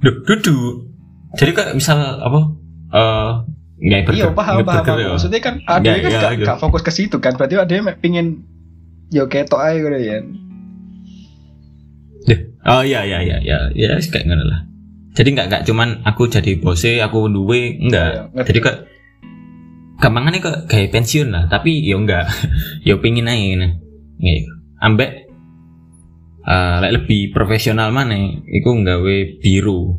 Duh, 0.04 0.22
duduk 0.28 0.86
jadi 1.34 1.50
kayak 1.56 1.72
misal 1.74 1.98
apa 2.20 2.40
eh 2.94 3.30
nggak 3.76 4.12
Iya 4.16 4.32
paham 4.32 4.62
nggak 4.62 4.68
paham. 4.68 4.84
paham. 4.84 4.96
ya. 5.00 5.08
Maksudnya 5.12 5.40
kan 5.44 5.54
ada 5.68 5.80
Nggak, 5.84 5.96
kan 6.00 6.10
iya, 6.10 6.20
gak, 6.20 6.32
gitu. 6.40 6.46
gak 6.48 6.60
fokus 6.60 6.82
ke 6.84 6.92
situ 6.92 7.16
kan. 7.20 7.36
Berarti 7.36 7.60
ada 7.60 7.72
yang 7.72 7.86
pingin 8.00 8.26
yo 9.12 9.28
ketok 9.28 9.60
aja 9.60 9.76
gitu 9.76 9.98
ya. 10.00 10.18
Oh 12.66 12.82
iya 12.82 13.06
iya 13.06 13.22
iya 13.22 13.36
iya 13.40 13.58
ya 13.72 13.88
kayak 14.00 14.26
ngono 14.26 14.44
lah. 14.48 14.60
Jadi 15.16 15.28
nggak 15.32 15.46
nggak 15.48 15.62
cuman 15.64 16.04
aku 16.04 16.28
jadi 16.28 16.60
bose, 16.60 17.00
aku 17.00 17.32
duwe 17.32 17.80
enggak. 17.80 18.36
Ngerti. 18.36 18.46
jadi 18.52 18.58
kok 18.60 18.76
gampangannya 19.96 20.40
kok 20.44 20.58
kayak 20.68 20.92
pensiun 20.92 21.32
lah, 21.32 21.48
tapi 21.48 21.80
yo 21.80 21.96
enggak. 21.96 22.28
yo 22.88 23.00
pingin 23.00 23.24
aja 23.26 23.64
nah. 23.64 23.72
Nggih. 24.20 24.40
Ambek 24.76 25.10
eh 26.46 26.76
lek 26.84 26.92
lebih 27.02 27.32
profesional 27.32 27.90
mana 27.90 28.14
iku 28.44 28.76
nggawe 28.76 29.16
biru. 29.40 29.96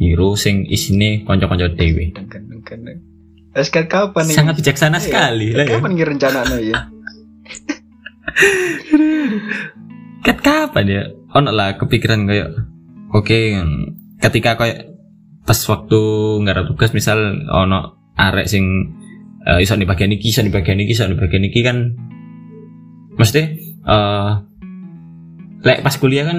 Biru 0.00 0.34
sing 0.34 0.66
isine 0.66 1.22
kanca-kanca 1.22 1.70
dhewe. 1.70 2.10
Es 3.54 3.70
kan 3.70 3.86
kapan 3.86 4.24
nih? 4.30 4.34
Sangat 4.34 4.54
bijaksana 4.58 4.98
Iya. 4.98 5.04
sekali 5.04 5.48
lah 5.54 5.66
ya. 5.66 5.78
Kapan 5.78 5.90
ngira 5.94 6.10
rencana 6.14 6.40
ya? 6.58 6.74
Kat 10.26 10.38
kapan 10.42 10.84
ya? 10.86 11.02
Ono 11.38 11.50
lah 11.54 11.78
kepikiran 11.78 12.26
kayak 12.26 12.50
oke 13.14 13.38
ketika 14.20 14.60
kayak 14.60 14.92
pas 15.48 15.56
waktu 15.66 16.00
nggak 16.44 16.54
ada 16.54 16.64
tugas 16.68 16.92
misal 16.92 17.18
ono 17.48 18.12
arek 18.14 18.46
sing 18.46 18.94
eh, 19.48 19.58
iso 19.64 19.74
di 19.74 19.88
bagian 19.88 20.12
iki, 20.12 20.28
iso 20.30 20.44
di 20.44 20.52
bagian 20.52 20.78
iki, 20.78 20.92
iso 20.92 21.08
di 21.08 21.16
bagian 21.16 21.44
iki 21.48 21.60
kan 21.64 21.76
mesti 23.16 23.42
eh 23.80 24.30
lek 25.60 25.80
pas 25.80 25.96
kuliah 25.96 26.28
kan 26.28 26.38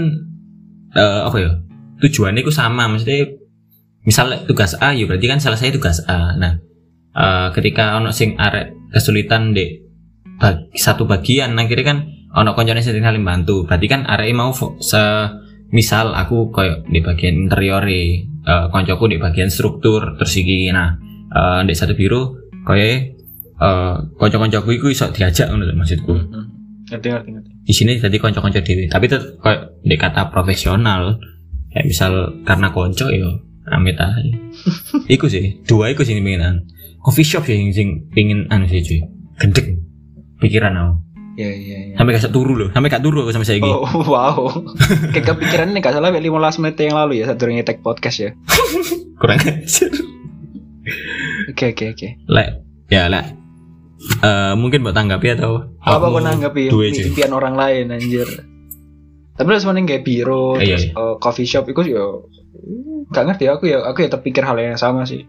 eh 0.96 1.22
apa 1.26 1.38
ya? 1.42 1.52
Tujuannya 2.02 2.42
ku 2.42 2.50
sama, 2.54 2.90
mesti 2.90 3.38
misal 4.06 4.34
lek 4.34 4.50
tugas 4.50 4.74
A 4.82 4.94
ya 4.94 5.06
berarti 5.06 5.26
kan 5.30 5.42
selesai 5.42 5.74
tugas 5.74 6.06
A. 6.06 6.38
Nah, 6.38 6.58
eh 7.18 7.48
ketika 7.58 7.98
ono 7.98 8.14
sing 8.14 8.38
arek 8.38 8.94
kesulitan 8.94 9.54
di 9.58 9.82
bag- 10.38 10.74
satu 10.74 11.06
bagian 11.06 11.58
akhirnya 11.58 11.86
kan 11.86 11.98
ono 12.34 12.54
koncone 12.54 12.82
sing 12.86 13.02
saling 13.02 13.26
bantu. 13.26 13.66
Berarti 13.66 13.86
kan 13.90 14.06
arek 14.06 14.30
mau 14.34 14.54
se 14.82 15.02
misal 15.72 16.12
aku 16.12 16.52
koyo 16.52 16.84
di 16.88 17.00
bagian 17.00 17.48
interior 17.48 17.84
eh 17.88 18.28
koncoku 18.72 19.08
di 19.08 19.18
bagian 19.18 19.48
struktur 19.48 20.20
terus 20.20 20.34
iki 20.36 20.70
nah 20.72 20.96
eh 21.32 21.62
di 21.66 21.74
satu 21.74 21.96
biru 21.96 22.36
koyo 22.68 22.84
eh 22.84 23.00
konco-koncoku 24.18 24.70
iku 24.74 24.88
iso 24.90 25.14
diajak 25.14 25.54
lho 25.54 25.70
maksudku. 25.78 26.14
Hmm. 26.18 26.46
Ngerti 26.90 27.08
ngerti 27.08 27.30
ngerti. 27.30 27.50
Di 27.62 27.74
sini 27.78 27.92
tadi 28.02 28.18
konco-konco 28.18 28.60
dhewe, 28.60 28.90
tapi 28.90 29.06
tetep 29.06 29.38
koyo 29.38 29.78
di 29.86 29.96
kata 29.96 30.34
profesional 30.34 31.22
kayak 31.72 31.86
misal 31.88 32.42
karena 32.44 32.74
konco 32.74 33.08
yo 33.14 33.46
amit 33.70 33.96
aja. 34.02 34.34
iku 35.08 35.30
sih, 35.30 35.62
dua 35.64 35.94
iku 35.94 36.02
sih 36.02 36.18
pengenan. 36.18 36.66
Coffee 37.02 37.26
shop 37.26 37.46
sih 37.46 37.70
sing 37.70 38.10
pingin 38.10 38.50
anu 38.50 38.66
sih 38.66 38.82
cuy. 38.82 39.00
Gendek 39.38 39.78
pikiran 40.42 40.74
aku. 40.74 40.94
Iya 41.40 41.52
iya 41.56 41.78
iya. 41.92 41.96
Sampai 41.96 42.12
gak 42.20 42.34
turu 42.36 42.54
loh, 42.60 42.70
sampai 42.76 42.92
gak 42.92 43.04
turu 43.04 43.24
aku 43.24 43.32
sama 43.32 43.48
saya 43.48 43.64
Oh 43.64 43.88
wow. 44.14 44.52
Kayak 45.16 45.36
kepikiran 45.36 45.72
nih 45.72 45.80
gak 45.80 45.96
salah 45.96 46.12
15 46.12 46.28
menit 46.60 46.76
yang 46.84 46.98
lalu 47.00 47.24
ya 47.24 47.32
saat 47.32 47.40
durungnya 47.40 47.64
tag 47.64 47.80
podcast 47.80 48.18
ya. 48.20 48.32
Kurang 49.22 49.40
ajar. 49.40 49.92
Oke 51.52 51.66
oke 51.72 51.86
oke. 51.94 52.08
Lek, 52.28 52.50
ya 52.90 53.08
lek. 53.08 53.26
Eh 54.26 54.54
mungkin 54.58 54.82
buat 54.82 54.98
tanggapi 54.98 55.38
atau 55.38 55.62
Apa 55.80 56.10
kau 56.10 56.20
nanggapi 56.20 56.74
impian 56.74 57.32
orang 57.32 57.54
lain 57.56 57.94
anjir. 57.94 58.26
Tapi 59.38 59.48
lu 59.48 59.58
semuanya 59.58 59.96
kayak 59.96 60.04
biro, 60.06 60.60
Iya, 60.60 60.76
terus 60.78 60.86
iya. 60.92 60.94
eh, 60.98 61.16
coffee 61.18 61.48
shop 61.48 61.66
itu 61.72 61.96
yo 61.98 62.28
gak 63.12 63.26
ngerti 63.28 63.46
aku 63.50 63.64
ya 63.72 63.82
aku 63.88 64.06
ya 64.06 64.10
terpikir 64.12 64.44
hal 64.44 64.58
yang 64.60 64.78
sama 64.78 65.06
sih. 65.08 65.24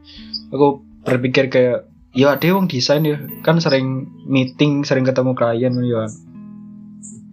Aku 0.50 0.82
berpikir 1.04 1.48
kayak 1.52 1.91
ya 2.12 2.36
ada 2.36 2.46
wong 2.52 2.68
desain 2.68 3.04
ya. 3.04 3.18
Kan 3.40 3.58
sering 3.58 4.08
meeting 4.28 4.84
sering 4.84 5.04
ketemu 5.08 5.32
klien 5.32 5.72
ya. 5.82 6.08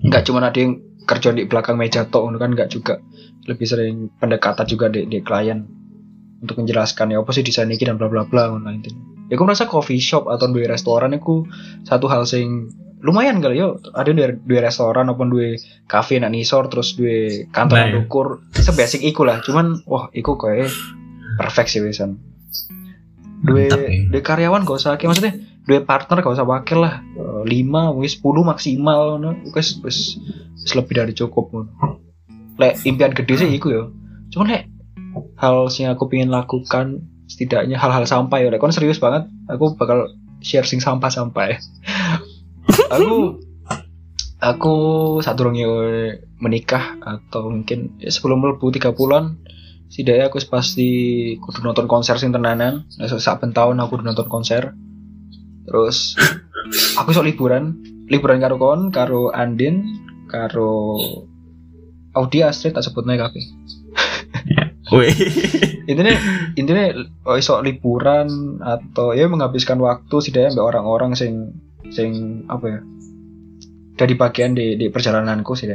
Nggak 0.04 0.24
cuma 0.28 0.44
ada 0.44 0.56
yang 0.56 0.80
kerja 1.04 1.36
di 1.36 1.44
belakang 1.46 1.76
meja 1.76 2.08
tok 2.08 2.28
ngono 2.28 2.38
kan 2.40 2.56
nggak 2.56 2.72
juga. 2.72 3.04
Lebih 3.48 3.68
sering 3.68 3.96
pendekatan 4.18 4.66
juga 4.68 4.88
di, 4.88 5.06
di 5.08 5.20
klien. 5.20 5.68
Untuk 6.40 6.56
menjelaskan 6.64 7.12
ya 7.12 7.20
apa 7.20 7.36
sih 7.36 7.44
desain 7.44 7.68
ini 7.68 7.84
dan 7.84 8.00
bla 8.00 8.08
bla 8.08 8.24
bla 8.24 8.56
ngono 8.56 8.72
intinya. 8.72 9.28
Ya 9.28 9.38
aku 9.38 9.46
merasa 9.46 9.70
coffee 9.70 10.02
shop 10.02 10.26
atau 10.32 10.50
di 10.50 10.66
restoran 10.66 11.14
itu 11.14 11.46
satu 11.86 12.10
hal 12.10 12.26
sing 12.26 12.72
lumayan 13.00 13.40
kali 13.40 13.64
yo 13.64 13.80
ada 13.96 14.12
dua, 14.12 14.36
dua 14.36 14.60
restoran 14.60 15.08
maupun 15.08 15.32
dua 15.32 15.56
kafe 15.88 16.20
nak 16.20 16.36
nisor 16.36 16.68
terus 16.68 17.00
dua 17.00 17.48
kantor 17.52 17.78
Nah, 17.78 17.84
nah, 17.84 17.92
iya. 17.92 17.96
dukur. 18.00 18.28
Sebasic 18.56 19.04
iku 19.04 19.28
lah. 19.28 19.44
Cuman 19.44 19.84
wah 19.86 20.08
iku 20.16 20.40
kayak 20.40 20.72
perfect 21.38 21.76
sih 21.76 21.84
wisan 21.84 22.29
dua 23.44 23.72
ya. 23.72 23.78
dua 24.12 24.22
karyawan 24.22 24.68
gak 24.68 24.80
usah 24.80 24.96
akeh 24.96 25.08
maksudnya 25.08 25.40
dua 25.68 25.86
partner 25.86 26.20
gak 26.20 26.36
usah 26.36 26.48
wakil 26.48 26.84
lah 26.84 27.00
Eh, 27.40 27.44
lima 27.48 27.92
wis 27.96 28.18
sepuluh 28.20 28.44
maksimal 28.44 29.20
no. 29.22 29.36
wis 29.56 29.80
lebih 30.76 30.94
dari 31.00 31.14
cukup 31.16 31.52
ngono. 31.52 31.72
lek 32.60 32.84
impian 32.84 33.16
gede 33.16 33.40
sih 33.40 33.50
iku 33.56 33.68
yo 33.72 33.84
cuman 34.36 34.52
lek 34.52 34.64
hal 35.40 35.72
sing 35.72 35.88
aku 35.88 36.12
pengen 36.12 36.28
lakukan 36.28 37.00
setidaknya 37.32 37.80
hal-hal 37.80 38.04
sampah 38.04 38.44
ya 38.44 38.52
lek 38.52 38.60
kon 38.60 38.76
serius 38.76 39.00
banget 39.00 39.32
aku 39.48 39.80
bakal 39.80 40.12
share 40.44 40.68
sing 40.68 40.84
sampah-sampah 40.84 41.56
ya 41.56 41.58
aku 42.96 43.40
aku 44.40 44.76
saat 45.24 45.36
durungnya 45.40 45.68
menikah 46.40 47.00
atau 47.04 47.52
mungkin 47.52 47.96
ya 48.00 48.12
sebelum 48.12 48.44
mlebu 48.44 48.72
tiga 48.76 48.92
bulan 48.92 49.40
setidaknya 49.90 50.30
aku 50.30 50.38
pasti 50.48 50.90
kudu 51.42 51.66
nonton 51.66 51.90
konser 51.90 52.16
sing 52.22 52.30
tenanan. 52.32 52.86
Saben 53.20 53.52
tahun 53.52 53.82
aku 53.82 54.00
kudu 54.00 54.04
nonton 54.06 54.30
konser. 54.30 54.78
Terus 55.66 56.16
aku 57.00 57.10
sok 57.12 57.28
liburan. 57.28 57.82
Liburan 58.10 58.42
karo 58.42 58.56
kon 58.58 58.90
karo 58.90 59.30
Andin 59.34 59.86
karo 60.30 60.98
Audi 62.14 62.42
Astrid 62.46 62.78
tak 62.78 62.86
sebut 62.86 63.06
naik 63.06 63.22
kabeh 63.22 63.44
Wih. 64.98 65.14
intinya 65.86 66.14
intinya 66.58 66.90
oh, 67.30 67.38
iso 67.38 67.62
liburan 67.62 68.58
atau 68.58 69.14
ya 69.14 69.30
menghabiskan 69.30 69.78
waktu 69.78 70.16
setidaknya 70.18 70.58
mbak 70.58 70.68
orang-orang 70.74 71.12
sing 71.14 71.54
sing 71.94 72.42
apa 72.50 72.66
ya 72.66 72.80
dari 73.94 74.14
bagian 74.18 74.58
di, 74.58 74.74
di 74.80 74.90
perjalananku 74.90 75.54
sih 75.54 75.70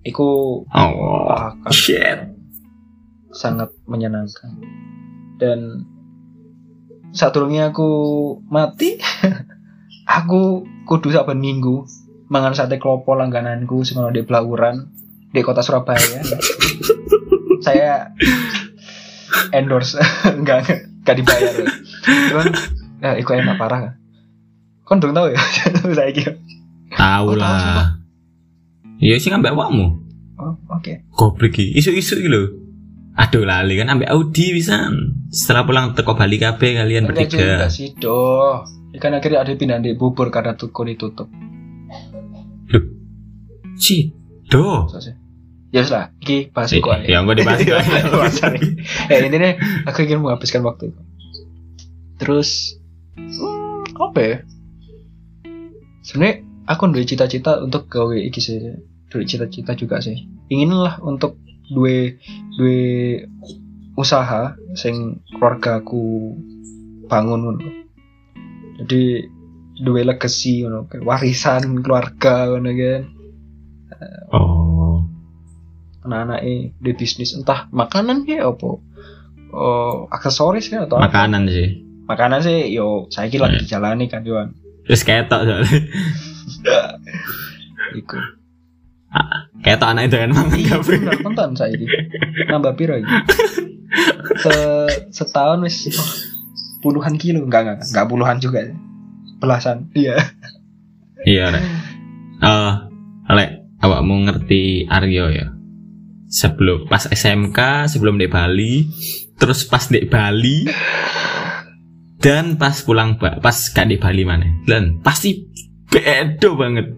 Iku 0.00 0.28
Oh, 0.64 1.28
akan 1.28 1.68
shit. 1.68 2.39
Sangat 3.30 3.70
menyenangkan. 3.86 4.58
Dan 5.38 5.88
saat 7.10 7.32
turunnya 7.32 7.70
aku 7.72 7.88
mati 8.46 9.00
aku 10.06 10.62
kudu 10.86 11.10
saben 11.10 11.42
minggu 11.42 11.82
mangan 12.30 12.54
sate 12.54 12.78
klopo 12.78 13.18
langgananku 13.18 13.82
sing 13.82 13.98
ono 13.98 14.14
di 14.14 14.22
Blauran 14.22 14.86
di 15.30 15.40
kota 15.42 15.62
Surabaya. 15.62 16.22
Saya 17.66 18.14
endorse. 19.52 19.98
Enggak 20.38 20.66
enggak, 21.00 21.14
dibayar. 21.16 21.54
Cuman 22.04 22.46
ya 23.00 23.10
iku 23.16 23.34
enak 23.34 23.56
parah. 23.56 23.96
Kan 24.84 24.98
dong 24.98 25.14
tahu 25.14 25.30
ya? 25.32 25.40
Saya 25.94 26.10
kira. 26.10 26.34
Tahu 26.90 27.26
Oh, 27.32 27.38
lah. 27.38 27.94
Iya 28.98 29.16
sih 29.16 29.30
ambek 29.30 29.54
awakmu. 29.54 29.96
oh 30.36 30.54
oke. 30.68 31.06
Goblok 31.14 31.54
iki. 31.56 31.72
Isu-isu 31.78 32.18
lho. 32.20 32.59
Aduh 33.18 33.42
lali 33.42 33.74
kan 33.78 33.90
ambek 33.90 34.10
Audi 34.10 34.54
bisa. 34.54 34.90
Setelah 35.30 35.66
pulang 35.66 35.86
teko 35.94 36.14
Bali 36.14 36.38
kabeh 36.38 36.78
kalian 36.78 37.10
enggak 37.10 37.30
bertiga. 37.30 37.70
sih 37.70 37.94
doh 37.94 38.66
ikan 38.90 39.14
akhirnya 39.14 39.46
ada 39.46 39.54
pindah 39.54 39.78
di 39.78 39.94
bubur 39.94 40.34
karena 40.34 40.58
tuku 40.58 40.82
ditutup 40.82 41.30
Ci. 43.80 44.12
Do. 44.52 44.84
So, 44.92 45.00
sih. 45.00 45.16
Ya 45.70 45.86
iki 46.20 46.52
bahas 46.52 46.74
iku 46.74 46.92
ae. 46.92 47.08
Ya 47.08 47.24
enggak 47.24 47.40
dibahas. 47.40 47.60
Iya, 47.64 47.78
bahas 48.12 48.36
ae. 48.44 48.60
Eh 49.08 49.18
intinya 49.24 49.56
aku 49.88 50.04
ingin 50.04 50.20
menghabiskan 50.20 50.60
waktu 50.66 50.92
itu. 50.92 51.02
Terus 52.20 52.76
hmm, 53.16 53.96
apa 53.96 54.20
ya? 54.20 54.36
Sebenarnya 56.04 56.44
aku 56.68 56.82
udah 56.92 57.06
cita-cita 57.08 57.62
untuk 57.64 57.88
gawe 57.88 58.18
iki 58.20 58.42
sih. 58.42 58.58
Duwe 59.08 59.24
cita-cita 59.24 59.72
juga 59.78 60.02
sih. 60.04 60.28
Ingin 60.52 60.76
lah 60.76 61.00
untuk 61.00 61.40
duwe 61.70 62.18
duwe 62.58 62.80
usaha 63.96 64.54
sing 64.74 65.22
keluargaku 65.34 66.34
bangun 67.06 67.40
ngono. 67.46 67.62
Jadi 68.82 69.30
duwe 69.80 70.00
legacy 70.04 70.66
ngono, 70.66 70.90
warisan 71.06 71.80
keluarga 71.82 72.50
ngono 72.50 72.70
kan. 72.74 73.02
Oh. 74.30 75.04
anak-anak 76.00 76.40
di 76.80 76.92
bisnis 76.96 77.36
entah 77.36 77.68
makanan 77.76 78.24
ya 78.24 78.48
apa 78.48 78.80
oh, 79.52 80.08
aksesoris 80.08 80.72
ya 80.72 80.88
atau 80.88 80.96
apa. 80.96 81.12
Makanan 81.12 81.44
sih. 81.50 81.68
makanan 82.08 82.40
sih 82.42 82.72
yo 82.74 83.06
saya 83.12 83.28
kira 83.30 83.46
lagi 83.46 83.62
Hmm. 83.62 83.64
dijalani 83.68 84.04
kan 84.10 84.24
Yohan 84.26 84.50
Terus 84.88 85.04
ketok 85.06 85.44
soalnya. 85.46 85.70
iku 88.00 88.16
Ketok 89.60 89.88
anak 89.90 90.08
itu 90.08 90.16
kan 90.16 90.30
mangan 90.30 90.56
iya 90.56 90.72
kabeh. 90.72 90.96
bener 90.96 91.14
tonton 91.20 91.50
saya 91.52 91.70
ini 91.70 91.86
nambah 92.46 92.72
piro 92.74 92.94
ini 92.94 93.10
Se 94.38 94.54
setahun 95.10 95.60
wis 95.60 95.90
puluhan 96.78 97.18
kilo 97.18 97.42
enggak 97.42 97.66
enggak 97.66 97.78
enggak 97.84 98.06
puluhan 98.06 98.38
juga 98.38 98.60
belasan 99.36 99.90
iya 99.92 100.16
Iya, 101.20 101.52
Rek. 101.52 101.64
Eh, 102.40 102.72
Lek, 103.28 103.50
awakmu 103.78 104.24
ngerti 104.24 104.88
Aryo 104.88 105.28
ya? 105.28 105.52
Sebelum 106.26 106.88
pas 106.88 107.04
SMK, 107.04 107.58
sebelum 107.86 108.16
di 108.16 108.24
Bali, 108.24 108.88
terus 109.36 109.68
pas 109.68 109.84
di 109.84 110.00
Bali, 110.08 110.64
dan 112.16 112.56
pas 112.56 112.72
pulang 112.80 113.20
pas 113.20 113.52
gak 113.52 113.88
di 113.88 114.00
Bali 114.00 114.24
mana? 114.24 114.48
Dan 114.64 115.04
pasti 115.04 115.44
bedo 115.92 116.56
banget. 116.56 116.88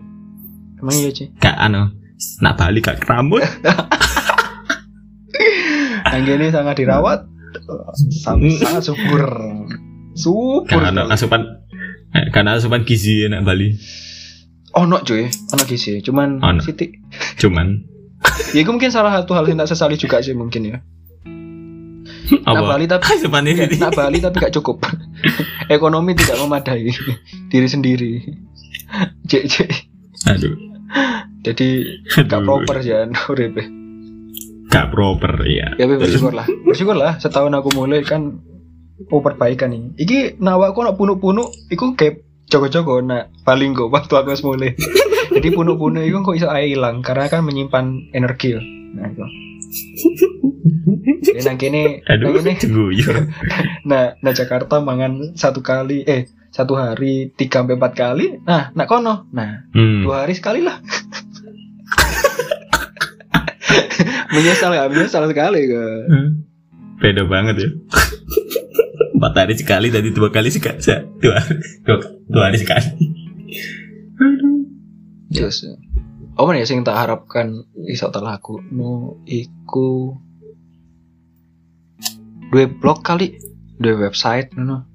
emang 0.79 0.95
iya 0.95 1.11
sih 1.11 1.27
Gak 1.39 1.59
anu, 1.59 1.91
nak 2.43 2.59
Bali 2.59 2.79
gak 2.83 3.03
keramut. 3.03 3.43
yang 6.13 6.39
ini 6.39 6.53
sangat 6.53 6.77
dirawat 6.79 7.25
sangat, 8.23 8.61
sangat 8.61 8.83
subur 8.85 9.23
subur 10.13 10.69
Gak 10.69 10.93
anu 10.93 11.09
asupan 11.09 11.43
eh, 12.13 12.29
karena 12.31 12.61
asupan 12.61 12.85
gizi 12.85 13.25
nak 13.27 13.43
Bali. 13.49 13.73
oh 14.77 14.85
no 14.85 15.01
cuy 15.03 15.29
ono 15.29 15.63
gizi 15.65 16.01
cuman 16.05 16.41
Ono. 16.41 16.61
sitik 16.61 16.97
Cuman 17.41 17.81
ya 18.55 18.61
itu 18.63 18.71
mungkin 18.71 18.93
salah 18.93 19.13
satu 19.21 19.35
hal 19.35 19.45
yang 19.49 19.59
tak 19.61 19.73
sesali 19.73 19.97
juga 19.99 20.21
sih 20.23 20.37
mungkin 20.37 20.63
ya 20.69 20.79
Nah, 22.33 22.65
Bali 22.65 22.89
tapi 22.89 23.21
ini 23.21 23.77
Nak 23.77 23.93
Bali 23.93 24.17
tapi 24.17 24.41
gak 24.41 24.57
cukup. 24.57 24.89
Ekonomi 25.69 26.17
tidak 26.17 26.41
memadai 26.41 26.89
diri 27.53 27.69
sendiri. 27.69 28.25
Cek 29.29 29.45
cek. 29.53 29.69
Aduh, 30.33 30.57
Jadi 31.43 31.69
gak 32.31 32.41
Aduh. 32.43 32.63
proper 32.63 32.77
ya 32.81 33.07
urip. 33.31 33.55
gak 34.73 34.89
proper 34.89 35.35
ya. 35.45 35.77
Ya 35.77 35.85
bersyukur 35.85 36.33
lah. 36.33 36.47
Bersyukur 36.65 36.97
lah 36.97 37.21
setahun 37.21 37.53
aku 37.53 37.77
mulai 37.77 38.01
kan 38.01 38.41
oh 39.11 39.21
perbaikan 39.21 39.69
nih. 39.69 39.83
Iki 40.01 40.19
nawaku 40.41 40.87
nak 40.87 40.97
punuk-punuk 40.97 41.53
iku 41.69 41.93
kayak 41.93 42.25
Joko-joko 42.53 43.01
nak 43.01 43.33
paling 43.49 43.73
kok 43.73 43.89
waktu 43.89 44.13
aku 44.13 44.37
mulai. 44.45 44.77
Jadi 45.37 45.49
punuk-punuk 45.51 46.05
iku 46.05 46.21
kok 46.21 46.37
iso 46.37 46.53
ae 46.53 46.77
ilang 46.77 47.01
karena 47.01 47.25
kan 47.33 47.41
menyimpan 47.49 48.13
energi. 48.13 48.53
Nah, 48.93 49.09
itu. 49.09 49.25
Jadi 51.25 51.41
nang 51.49 51.57
kene, 51.57 52.05
nang 52.05 52.33
kene 52.37 52.53
guyu. 52.61 53.09
Nah, 53.89 54.13
nah 54.21 54.33
Jakarta 54.37 54.85
mangan 54.85 55.33
satu 55.33 55.65
kali, 55.65 56.05
eh 56.05 56.29
satu 56.53 56.77
hari 56.77 57.33
tiga 57.33 57.65
sampai 57.65 57.81
empat 57.81 57.93
kali. 57.97 58.27
Nah, 58.45 58.69
nak 58.77 58.85
kono, 58.85 59.25
nah 59.33 59.65
Hmm. 59.73 60.05
dua 60.05 60.29
hari 60.29 60.37
sekali 60.37 60.61
lah. 60.61 60.77
menyesal 64.35 64.73
ya, 64.73 64.89
menyesal 64.89 65.29
sekali 65.29 65.69
ke. 65.69 65.83
Beda 67.03 67.23
banget 67.27 67.57
ya. 67.59 67.71
Empat 69.13 69.35
hari 69.39 69.55
sekali 69.55 69.89
tadi 69.93 70.11
dua 70.11 70.35
kali 70.35 70.51
sekali. 70.51 70.83
Dua, 71.23 71.39
dua, 71.87 71.97
dua 72.27 72.43
hari 72.51 72.59
sekali. 72.59 72.89
Yes. 75.33 75.65
Apa 76.37 76.49
nih 76.57 76.65
sing 76.65 76.85
tak 76.85 76.97
harapkan 76.97 77.65
iso 77.89 78.09
tak 78.09 78.25
laku? 78.25 78.61
No, 78.73 79.21
iku 79.29 80.17
dua 82.53 82.69
blog 82.69 83.05
kali, 83.05 83.37
dua 83.81 84.09
website, 84.09 84.53
no. 84.57 84.89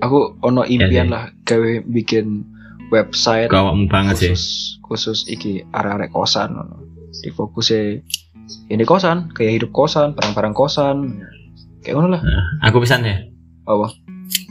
Aku 0.00 0.36
ono 0.44 0.64
impian 0.68 1.08
sih. 1.08 1.12
lah 1.12 1.24
gawe 1.48 1.72
bikin 1.88 2.44
website 2.92 3.50
awakmu 3.50 3.90
banget 3.90 4.14
sih. 4.18 4.30
khusus 4.32 4.76
khusus 4.86 5.18
iki 5.26 5.66
arek-arek 5.74 6.10
kosan 6.14 6.54
ngono. 6.54 6.76
Di 7.16 7.32
fokusnya 7.32 7.80
ini 8.70 8.84
kosan, 8.86 9.34
kayak 9.34 9.52
hidup 9.62 9.70
kosan, 9.74 10.14
barang-barang 10.14 10.54
kosan. 10.54 11.18
Kayak 11.82 11.94
ngono 11.98 12.08
lah. 12.18 12.22
Aku 12.70 12.78
pisan 12.78 13.02
ya. 13.02 13.18
Apa? 13.66 13.90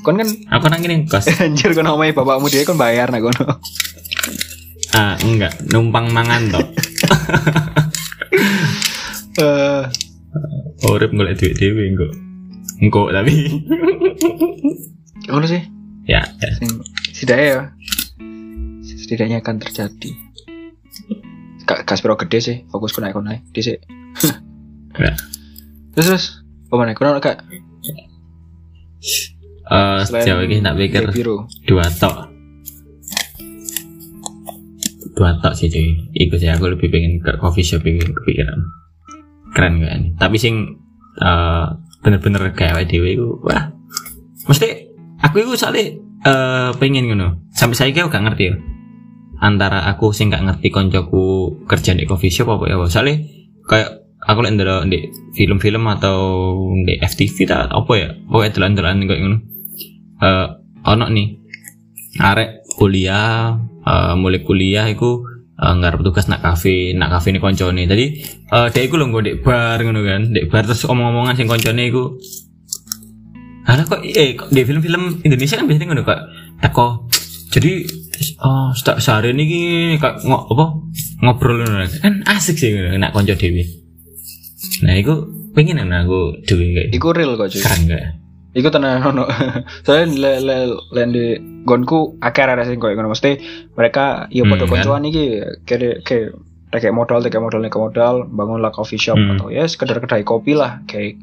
Kon 0.04 0.20
kan 0.20 0.30
Aku 0.60 0.66
nang 0.68 0.84
ini 0.84 1.08
kos. 1.08 1.28
anjir 1.44 1.72
kon 1.72 1.88
omahe 1.88 2.12
bapakmu 2.12 2.52
dia 2.52 2.68
kon 2.68 2.80
bayar 2.80 3.12
nak 3.12 3.24
kono. 3.24 3.60
Ah, 4.96 5.20
enggak, 5.24 5.52
numpang 5.72 6.12
mangan 6.12 6.52
toh. 6.52 6.66
Eh, 9.36 9.84
Urip 10.88 11.12
golek 11.12 11.36
duit 11.36 11.60
dhewe 11.60 11.92
engko. 11.92 12.08
Engko 12.80 13.12
tapi. 13.12 13.52
ngono 15.28 15.44
sih. 15.44 15.60
ya, 16.08 16.24
ya. 16.24 16.50
Sidaya 17.12 17.44
ya. 17.44 17.62
Setidaknya 19.06 19.46
akan 19.46 19.62
terjadi. 19.62 20.12
Gak 21.66 21.86
Gaspero 21.86 22.18
gede 22.18 22.40
sih 22.42 22.58
fokus 22.70 22.94
ku 22.94 23.02
naik 23.02 23.18
naik 23.22 23.42
di 23.54 23.62
sih 23.62 23.78
terus 25.94 26.08
terus 26.08 26.24
mana 26.72 26.96
kurang 26.96 27.20
kak 27.20 27.42
Eh, 29.66 30.02
sejauh 30.06 30.46
ini 30.46 30.62
tak 30.62 30.78
pikir 30.78 31.10
dua 31.66 31.90
tok. 31.90 32.30
Dua 35.18 35.34
tok 35.42 35.54
sih 35.58 35.74
cuy 35.74 35.90
ikut 36.14 36.38
sih 36.38 36.54
aku 36.54 36.70
lebih 36.70 36.94
pengen 36.94 37.18
ke 37.18 37.34
coffee 37.42 37.66
shop 37.66 37.82
ini 37.82 37.98
kepikiran. 38.02 38.62
Keren 39.58 39.82
kan 39.82 40.02
tapi 40.22 40.38
sing 40.38 40.78
eh, 41.18 41.66
bener-bener 42.06 42.54
kayak 42.54 42.86
dewe 42.86 43.18
itu 43.18 43.42
wah. 43.42 43.74
Mesti 44.46 44.86
aku 45.26 45.42
itu 45.42 45.58
soalnya 45.58 45.98
eh, 46.30 46.70
pengen 46.78 47.10
ngono. 47.10 47.50
Sampai 47.50 47.74
saya 47.74 47.90
gak 47.90 48.22
ngerti 48.22 48.54
ya 48.54 48.56
antara 49.40 49.88
aku 49.92 50.16
sing 50.16 50.32
gak 50.32 50.44
ngerti 50.44 50.72
koncoku 50.72 51.60
kerja 51.68 51.92
di 51.92 52.08
coffee 52.08 52.32
shop 52.32 52.56
apa 52.56 52.64
ya 52.72 52.76
soalnya 52.88 53.26
kayak 53.68 54.06
aku 54.26 54.40
lihat 54.42 54.54
ndelok 54.58 54.84
di 54.90 55.00
film-film 55.38 55.86
atau 55.86 56.18
di 56.82 56.98
FTV 56.98 57.36
tak 57.46 57.70
apa 57.70 57.94
ya 57.94 58.10
pokoknya 58.26 58.52
dolan-dolan 58.58 59.06
kayak 59.06 59.20
ngono. 59.22 59.38
Eh 60.22 60.48
ono 60.86 61.06
nih 61.14 61.28
arek 62.22 62.50
kuliah 62.78 63.54
eh, 63.86 64.14
mulai 64.18 64.42
kuliah 64.42 64.86
iku 64.90 65.22
eh, 65.62 65.74
ngarep 65.78 66.02
tugas 66.02 66.26
nak 66.26 66.42
kafe 66.42 66.98
nak 66.98 67.14
kafe 67.14 67.38
ini 67.38 67.40
koncone. 67.40 67.86
Tadi 67.86 68.06
eh 68.50 68.68
dia 68.74 68.82
iku 68.82 68.98
lho 68.98 69.14
ndek 69.14 69.46
bar 69.46 69.78
ngono 69.86 70.02
kan 70.02 70.22
ndek 70.34 70.50
bar 70.50 70.66
terus 70.66 70.84
omong-omongan 70.90 71.38
sing 71.38 71.48
koncone 71.48 71.84
iku 71.86 72.18
Alah 73.66 73.82
kok 73.90 74.06
eh 74.06 74.38
kok 74.38 74.54
di 74.54 74.62
film-film 74.62 75.26
Indonesia 75.26 75.58
kan 75.58 75.66
biasanya 75.66 75.90
ngono 75.90 76.06
kok 76.06 76.20
teko 76.62 77.10
jadi 77.50 77.82
oh 78.40 78.72
se- 78.72 79.00
sehari 79.00 79.32
ini 79.32 79.46
kok 79.96 80.22
ngo, 80.22 80.38
apa 80.50 80.66
ngobrol 81.22 81.64
kan 81.98 82.24
asik 82.26 82.56
sih 82.56 82.70
nak 82.96 83.12
konco 83.12 83.34
dewi 83.34 83.64
nah 84.82 84.94
iku 84.94 85.24
pengen 85.52 85.80
ana 85.80 86.04
aku 86.04 86.40
dewi 86.42 86.74
kayak 86.74 86.90
iku 86.92 87.12
real 87.12 87.36
kok 87.36 87.50
cuy 87.50 87.62
keren 87.62 87.84
gak 87.88 88.06
Iku 88.56 88.72
tenan 88.72 89.04
ono. 89.04 89.28
Soalnya 89.84 90.40
le 90.40 90.56
le 90.96 91.24
gonku 91.68 92.16
akeh 92.24 92.40
ada 92.40 92.64
sing 92.64 92.80
koyo 92.80 92.96
ngono 92.96 93.12
mesti 93.12 93.36
mereka 93.76 94.32
ya 94.32 94.48
Hmm, 94.48 94.56
padha 94.56 94.64
kan? 94.64 94.72
koncoan 94.80 95.04
iki 95.04 95.24
kayak 95.68 96.08
kayak 96.08 96.40
kayak 96.72 96.96
modal 96.96 97.20
kayak 97.20 97.44
modal 97.44 97.60
kayak 97.60 97.76
modal 97.76 98.16
bangun 98.26 98.64
lah 98.64 98.72
coffee 98.72 98.96
shop 98.96 99.20
Hmm. 99.20 99.36
atau 99.36 99.52
ya 99.52 99.68
sekedar 99.68 100.00
kedai 100.00 100.24
kopi 100.24 100.56
lah 100.56 100.80
kayak 100.86 101.20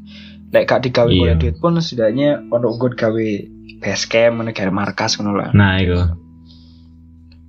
lek 0.53 0.69
gak 0.69 0.85
digawe 0.85 1.09
Iya. 1.09 1.23
oleh 1.25 1.37
duit 1.41 1.57
pun 1.57 1.73
setidaknya 1.75 2.45
ono 2.47 2.69
good 2.77 3.01
gawe 3.01 3.29
base 3.81 4.05
camp 4.05 4.45
kayak 4.53 4.69
markas 4.71 5.17
ngono 5.17 5.33
lah. 5.33 5.49
nah 5.53 5.81
iku 5.81 6.13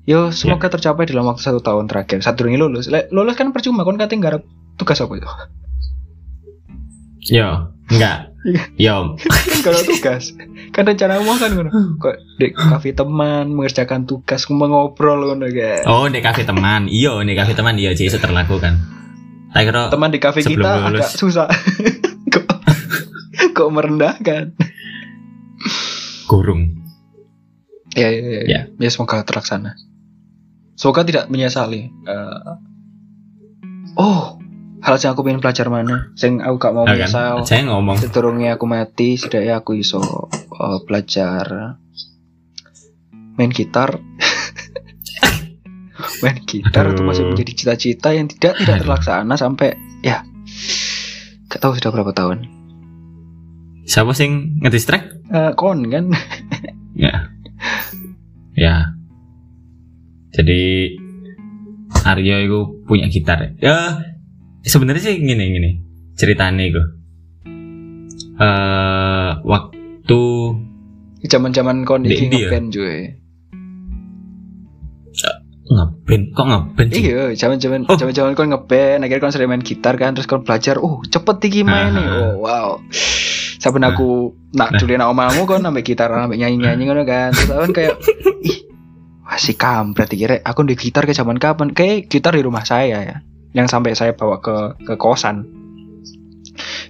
Yo 0.03 0.35
semoga 0.35 0.67
tercapai 0.67 1.07
dalam 1.07 1.23
waktu 1.31 1.39
satu 1.39 1.63
tahun 1.63 1.87
terakhir. 1.87 2.19
Satu 2.19 2.43
ringi 2.43 2.59
lulus. 2.59 2.91
Lulus 2.91 3.35
kan 3.39 3.55
percuma 3.55 3.87
kan 3.87 3.95
katanya 3.95 4.31
garap 4.31 4.43
tugas 4.75 4.99
apa 4.99 5.13
itu? 5.15 5.29
yo 7.31 7.71
enggak. 7.87 8.35
Yo. 8.75 9.15
Kan 9.63 9.71
ada 9.71 9.87
tugas. 9.87 10.35
Kan 10.75 10.83
rencana 10.83 11.23
mau 11.23 11.39
kan 11.39 11.55
ngono. 11.55 11.71
Kok 11.95 12.15
di 12.35 12.51
kafe 12.51 12.91
teman 12.91 13.55
mengerjakan 13.55 14.03
tugas 14.03 14.43
ngobrol 14.51 15.31
ngono 15.31 15.47
kayak. 15.47 15.87
Oh 15.87 16.11
di 16.11 16.19
kafe 16.19 16.43
teman. 16.43 16.91
Iyo 16.91 17.23
di 17.23 17.31
kafe 17.31 17.55
teman. 17.55 17.79
Iya 17.79 17.95
sih 17.95 18.11
itu 18.11 18.19
terlakukan 18.19 18.75
tak 19.53 19.69
kira 19.69 19.81
teman 19.93 20.09
di 20.09 20.17
kafe 20.19 20.41
kita 20.41 20.89
lulus. 20.91 21.07
agak 21.07 21.09
susah. 21.15 21.47
Kok 22.33 22.45
kok 23.53 23.69
merendahkan? 23.71 24.57
Kurung 26.25 26.83
ya 27.93 28.09
ya 28.09 28.21
ya, 28.25 28.41
Ya. 28.49 28.59
ya 28.73 28.89
semoga 28.89 29.21
terlaksana 29.21 29.77
semoga 30.73 31.01
tidak 31.01 31.25
menyesali 31.27 31.89
Eh, 32.03 32.39
oh 33.95 34.37
hal 34.79 34.93
yang 34.97 35.11
aku 35.11 35.21
pengen 35.21 35.39
belajar 35.39 35.67
mana 35.67 36.11
sing 36.13 36.37
aku 36.37 36.55
gak 36.57 36.71
mau 36.71 36.83
Nah, 36.83 36.91
kan? 36.91 36.99
menyesal 36.99 37.33
saya 37.43 37.61
ngomong 37.65 37.95
Seturungnya 37.97 38.53
aku 38.53 38.65
mati, 38.65 39.15
setidaknya 39.15 39.57
aku 39.57 39.75
iso 39.75 39.99
uh, 40.51 40.77
belajar 40.83 41.75
main 43.33 43.49
gitar. 43.49 43.97
main 46.21 46.37
gitar 46.43 46.87
itu 46.87 47.01
masih 47.01 47.23
menjadi 47.25 47.51
cita-cita 47.53 48.09
yang 48.11 48.27
tidak 48.27 48.53
tidak 48.57 48.81
terlaksana 48.81 49.33
sampai 49.33 49.73
ya 50.01 50.21
gak 51.47 51.59
tahu 51.59 51.73
sudah 51.73 51.89
berapa 51.91 52.11
tahun. 52.11 52.37
siapa 53.83 54.11
sing 54.11 54.59
ngedistract 54.59 55.15
Eh, 55.27 55.51
kon 55.55 55.87
kan? 55.87 56.11
Ya. 56.93 57.09
Ya. 57.09 57.13
Jadi 60.33 60.61
Aryo 62.03 62.35
itu 62.41 62.59
punya 62.83 63.07
gitar. 63.07 63.53
Ya 63.57 64.01
sebenarnya 64.65 65.01
sih 65.01 65.15
gini 65.17 65.45
gini 65.53 65.71
ceritanya 66.13 66.63
itu. 66.65 66.81
Eh 68.35 69.31
waktu 69.45 70.21
Zaman-zaman 71.23 71.87
kon 71.87 72.03
Di 72.03 72.11
iki 72.11 72.27
ngeband 72.27 72.67
cuy. 72.69 72.99
ngeband 75.63 76.23
kok 76.35 76.45
ngeband 76.45 76.89
sih? 76.91 77.01
Iya, 77.07 77.31
zaman-zaman 77.33 77.87
Oh. 77.87 77.95
zaman-zaman 77.95 78.35
kon 78.35 78.51
ngeband, 78.51 79.07
akhirnya 79.07 79.23
kon 79.23 79.31
sering 79.31 79.47
main 79.47 79.63
gitar 79.63 79.95
kan, 79.95 80.11
terus 80.11 80.27
kon 80.27 80.43
belajar, 80.43 80.75
oh 80.77 80.99
cepet 81.07 81.37
iki 81.47 81.61
main 81.63 81.95
nih, 81.95 82.03
oh 82.03 82.43
wow. 82.43 82.69
Saben 83.57 83.79
Nah. 83.79 83.95
aku 83.95 84.35
nak 84.51 84.75
Nah. 84.75 84.83
nak 84.83 85.09
omamu 85.09 85.47
kon 85.47 85.63
nambah 85.63 85.79
gitar, 85.81 86.11
nambah 86.11 86.35
nyanyi-nyanyi 86.35 86.83
ngono 86.83 87.07
kan, 87.07 87.31
terus 87.31 87.47
kan 87.47 87.71
kayak, 87.71 87.95
si 89.37 89.53
kampret 89.57 90.09
iki 90.13 90.25
rek, 90.29 90.41
aku 90.43 90.65
di 90.65 90.75
gitar 90.75 91.05
ke 91.05 91.13
zaman 91.15 91.37
kapan? 91.37 91.71
Kayak 91.71 92.09
gitar 92.09 92.33
di 92.35 92.43
rumah 92.45 92.63
saya 92.65 92.97
ya, 93.01 93.15
yang 93.53 93.67
sampai 93.69 93.93
saya 93.93 94.13
bawa 94.17 94.39
ke 94.41 94.79
ke 94.83 94.93
kosan. 94.97 95.45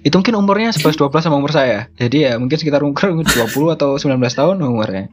Itu 0.04 0.20
mungkin 0.20 0.36
umurnya 0.36 0.76
11-12 0.76 1.24
sama 1.24 1.40
umur 1.40 1.52
saya. 1.52 1.88
Jadi 1.96 2.28
ya 2.28 2.36
mungkin 2.36 2.60
sekitar 2.60 2.84
umur 2.84 3.00
20 3.24 3.24
atau 3.72 3.96
19 3.96 4.20
tahun 4.20 4.56
umurnya. 4.60 5.08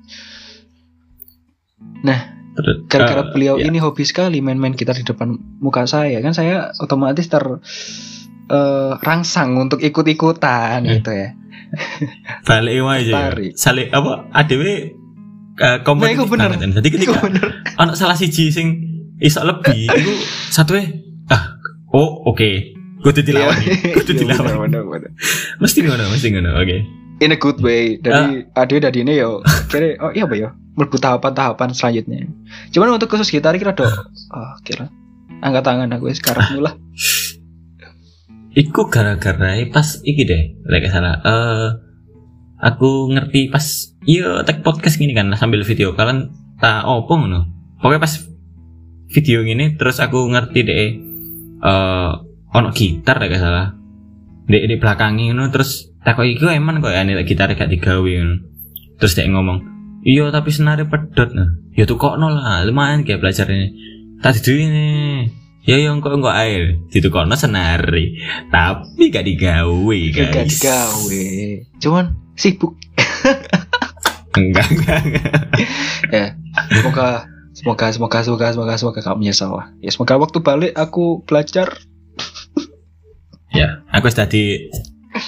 Terus, 2.51 2.84
Gara-gara 2.91 3.23
eh, 3.23 3.29
beliau 3.32 3.55
ya. 3.55 3.71
ini 3.71 3.79
hobi 3.79 4.03
sekali 4.03 4.43
main-main 4.43 4.75
gitar 4.75 4.99
di 4.99 5.07
depan 5.07 5.39
muka 5.63 5.88
saya 5.88 6.19
kan 6.19 6.36
saya 6.36 6.75
otomatis 6.84 7.32
ter 7.32 7.39
eh, 8.51 8.91
rangsang 8.99 9.55
untuk 9.55 9.79
ikut-ikutan 9.79 10.84
Eh. 10.84 10.99
gitu 10.99 11.11
ya. 11.15 11.29
balik 12.43 12.84
aja. 12.84 13.32
ya. 13.32 13.55
Sale 13.55 13.88
apa 13.95 14.27
ADW 14.36 14.63
uh, 15.58 15.62
Nah, 15.62 15.76
kompetitif 15.84 16.24
iku 16.24 16.32
bener. 16.32 16.47
banget. 16.54 16.60
kan. 16.64 16.72
Jadi 16.80 16.88
ketika 16.93 17.18
anak 17.78 17.95
salah 17.97 18.16
siji 18.16 18.47
sing 18.49 18.68
iso 19.18 19.41
lebih 19.43 19.86
itu 20.02 20.14
satu 20.49 20.74
ah 21.30 21.43
oh 21.93 22.26
oke 22.26 22.74
kudu 23.02 23.22
dilawan 23.22 23.54
Iya, 23.66 23.93
kudu 23.93 24.12
iya, 24.14 24.20
dilawan 24.26 24.54
bener, 24.66 24.82
bener, 24.82 24.82
bener. 24.89 25.12
mesti 25.62 25.80
ngono 25.86 26.04
mesti 26.10 26.28
ngono 26.34 26.52
oke 26.58 26.78
In 27.22 27.30
a 27.30 27.38
good 27.38 27.62
way. 27.62 28.02
Dari 28.02 28.49
Ah. 28.58 28.66
ade 28.66 28.82
dari 28.82 29.06
ini 29.06 29.22
yo 29.22 29.45
kira 29.70 29.93
oh 30.02 30.10
iya 30.10 30.26
apa 30.26 30.34
ya? 30.34 30.49
Mlebu 30.74 30.97
tahapan-tahapan 30.97 31.70
selanjutnya. 31.70 32.26
Cuman 32.74 32.97
untuk 32.97 33.14
khusus 33.14 33.30
gitar 33.30 33.54
kira 33.62 33.78
do 33.78 33.86
oh 34.34 34.52
kira 34.66 34.89
angkat 35.45 35.62
tangan 35.62 35.93
aku 35.93 36.10
karepmu 36.18 36.66
lah. 36.66 36.74
Iku 38.58 38.89
gara-gara 38.89 39.54
pas 39.70 40.02
iki 40.02 40.26
deh, 40.26 40.60
gak 40.66 40.89
salah. 40.89 41.22
Eh 41.22 41.68
aku 42.62 43.09
ngerti 43.09 43.49
pas 43.49 43.66
iya 44.05 44.45
tag 44.45 44.62
podcast 44.62 45.01
gini 45.01 45.18
kan 45.18 45.34
sambil 45.34 45.66
video 45.66 45.97
kalian 45.97 46.30
tak 46.62 46.86
opo 46.86 47.18
ngono. 47.18 47.49
Pokoknya 47.82 48.01
pas 48.05 48.14
video 49.09 49.41
gini 49.41 49.74
terus 49.76 49.97
aku 49.97 50.30
ngerti 50.30 50.59
deh 50.62 50.78
eh 50.78 50.91
ono 52.53 52.70
gitar 52.72 53.18
gak 53.18 53.41
salah. 53.41 53.74
Di 54.45 54.57
di 54.70 54.76
belakangnya 54.78 55.34
ngono 55.34 55.49
terus 55.49 55.89
takut 56.05 56.30
iku 56.30 56.53
emang 56.53 56.80
kok 56.80 56.93
ya 56.93 57.01
nek 57.01 57.26
gitar 57.26 57.49
gak 57.57 57.68
digawe 57.68 58.12
ngono. 58.22 58.38
Terus 59.01 59.18
dia 59.18 59.26
ngomong, 59.26 59.59
"Iya 60.05 60.30
tapi 60.30 60.53
senare 60.53 60.86
pedot." 60.86 61.34
Nah, 61.34 61.57
ya 61.74 61.89
tuh 61.89 61.97
kok 61.97 62.22
lah, 62.22 62.62
lumayan 62.62 63.01
kayak 63.01 63.18
belajar 63.26 63.49
ini. 63.49 63.74
Tak 64.22 64.38
diduwi 64.38 64.70
nih. 64.70 65.18
Ya 65.62 65.78
yang 65.78 66.01
kok 66.01 66.14
enggak 66.18 66.38
air 66.41 66.82
ditukokno 66.89 67.38
senari 67.38 68.18
tapi 68.49 69.14
gak 69.14 69.26
digawe 69.26 69.97
Gak 70.09 70.30
guys 70.34 70.57
digawe. 70.57 71.26
Cuman 71.78 72.05
sibuk. 72.36 72.77
enggak 74.38 74.67
enggak, 74.71 74.99
enggak. 75.03 75.34
ya 76.15 76.25
semoga 76.71 77.07
semoga 77.51 77.88
semoga 77.91 78.17
semoga 78.23 78.47
semoga 78.53 78.73
semoga 78.79 78.99
kamu 79.03 79.17
menyesal. 79.27 79.51
Lah 79.55 79.67
ya 79.84 79.89
semoga 79.91 80.19
waktu 80.19 80.39
balik 80.39 80.73
aku 80.75 81.23
belajar. 81.27 81.75
ya 83.51 83.84
aku 83.91 84.07
sudah 84.07 84.27
di 84.32 84.71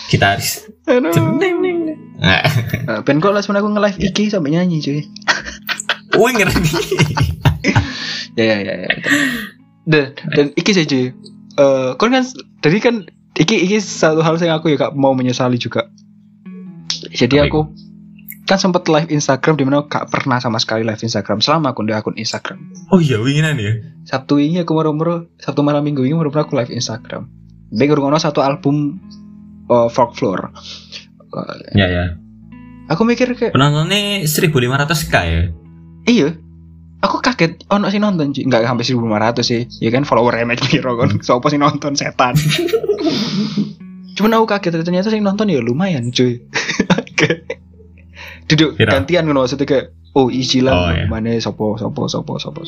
gitaris. 0.07 0.67
Nah, 0.87 2.39
Eh, 2.73 2.99
ben 3.03 3.19
kok 3.19 3.35
sebenarnya 3.35 3.59
aku 3.59 3.69
nge-live 3.75 3.97
Ya. 3.99 4.07
IG 4.15 4.17
sampai 4.31 4.55
nyanyi 4.55 4.79
cuy. 4.79 5.01
Wih 6.23 6.31
ngerti 6.39 6.61
ya 8.39 8.43
ya 8.45 8.57
ya, 8.63 8.73
ya. 8.85 8.89
dan 9.83 10.03
dan 10.31 10.45
iki 10.55 10.71
sih 10.71 10.87
cuy. 10.87 11.05
Eh, 11.59 11.89
kon 11.99 12.15
kan 12.15 12.23
tadi 12.63 12.79
kan 12.79 13.03
iki 13.35 13.59
iki 13.67 13.77
satu 13.83 14.23
hal 14.23 14.39
yang 14.39 14.55
aku 14.61 14.71
ya 14.71 14.77
gak 14.79 14.95
mau 14.95 15.11
menyesali 15.11 15.59
juga 15.59 15.89
jadi 17.23 17.47
aku 17.47 17.71
kan 18.43 18.59
sempat 18.59 18.83
live 18.91 19.07
Instagram 19.07 19.55
di 19.55 19.63
mana 19.63 19.87
gak 19.87 20.11
pernah 20.11 20.35
sama 20.35 20.59
sekali 20.59 20.83
live 20.83 20.99
Instagram 20.99 21.39
selama 21.39 21.71
aku 21.71 21.87
di 21.87 21.95
akun 21.95 22.15
Instagram. 22.19 22.59
Oh 22.91 22.99
iya 22.99 23.15
winginan 23.15 23.55
ya. 23.55 23.79
Sabtu 24.03 24.35
ini 24.43 24.59
aku 24.59 24.75
mero-mero 24.75 25.31
Sabtu 25.39 25.63
malam 25.63 25.79
minggu 25.79 26.03
ini 26.03 26.11
mero-mero 26.11 26.43
aku 26.43 26.59
live 26.59 26.71
Instagram. 26.71 27.31
Baik 27.71 27.95
ngono 27.95 28.19
satu 28.19 28.43
album 28.43 28.99
uh, 29.71 29.87
folklore. 29.87 30.51
Uh, 31.33 31.55
Ya 31.73 31.87
ya. 31.89 32.05
aku 32.91 33.07
mikir 33.07 33.31
kayak 33.33 33.55
Penontonnya 33.55 34.27
1500 34.27 35.09
k 35.09 35.15
ya. 35.23 35.41
iya. 36.05 36.29
Aku 37.03 37.19
kaget 37.19 37.63
ono 37.67 37.87
sih 37.91 37.99
nonton 37.99 38.31
sih 38.31 38.43
nggak 38.47 38.63
sampai 38.67 38.83
1500 38.83 39.39
sih. 39.43 39.61
Ya 39.79 39.89
kan 39.91 40.03
follower 40.03 40.35
match 40.43 40.67
piro 40.67 40.99
kan. 40.99 41.19
Sopo 41.23 41.47
sih 41.47 41.59
nonton 41.59 41.95
setan. 41.95 42.35
Cuman 44.15 44.31
aku 44.37 44.45
kaget 44.45 44.83
ternyata 44.83 45.09
sih 45.09 45.19
nonton 45.23 45.49
ya 45.49 45.63
lumayan 45.63 46.11
cuy. 46.13 46.43
Kayak 47.19 47.61
Duduk 48.47 48.75
Piro? 48.77 48.91
gantian 48.91 49.25
ngono 49.25 49.43
maksudnya 49.45 49.65
kayak 49.65 49.85
oh 50.13 50.29
ijilan 50.29 50.73
Oh, 50.73 50.89
iya. 50.93 51.05
mana 51.09 51.33
sopo 51.41 51.79
sopo 51.79 52.05
sopo 52.05 52.37
sopo. 52.37 52.61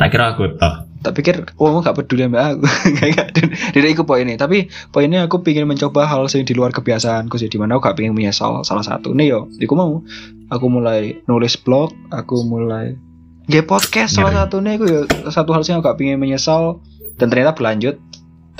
Tak 0.00 0.08
kira 0.08 0.32
aku 0.32 0.56
toh. 0.56 0.88
tak 1.00 1.16
pikir 1.16 1.36
oh 1.56 1.80
gak 1.80 1.96
peduli 1.96 2.28
sama 2.28 2.52
aku 2.52 2.68
kayak 3.00 3.32
tidak 3.72 3.88
ikut 3.96 4.04
poinnya 4.04 4.36
tapi 4.36 4.68
poinnya 4.92 5.24
aku 5.24 5.40
pengen 5.40 5.64
mencoba 5.64 6.04
hal 6.04 6.28
yang 6.28 6.44
di 6.44 6.52
luar 6.52 6.76
kebiasaanku 6.76 7.40
sih 7.40 7.48
di 7.48 7.56
mana 7.56 7.80
aku 7.80 7.88
gak 7.88 7.96
pengen 7.96 8.12
menyesal 8.12 8.60
salah 8.68 8.84
satu 8.84 9.16
nih 9.16 9.32
yo 9.32 9.48
aku 9.48 9.72
mau 9.72 10.04
aku 10.52 10.66
mulai 10.68 11.16
nulis 11.24 11.56
blog 11.56 11.96
aku 12.12 12.44
mulai 12.44 13.00
Gak 13.48 13.64
podcast 13.64 14.20
salah 14.20 14.44
satu 14.44 14.60
nih 14.60 14.76
aku 14.76 14.84
ya 14.92 15.00
satu 15.32 15.56
hal 15.56 15.64
yang 15.64 15.80
aku 15.80 15.88
gak 15.88 15.96
pengen 15.96 16.20
menyesal 16.20 16.84
dan 17.16 17.32
ternyata 17.32 17.56
berlanjut 17.56 17.96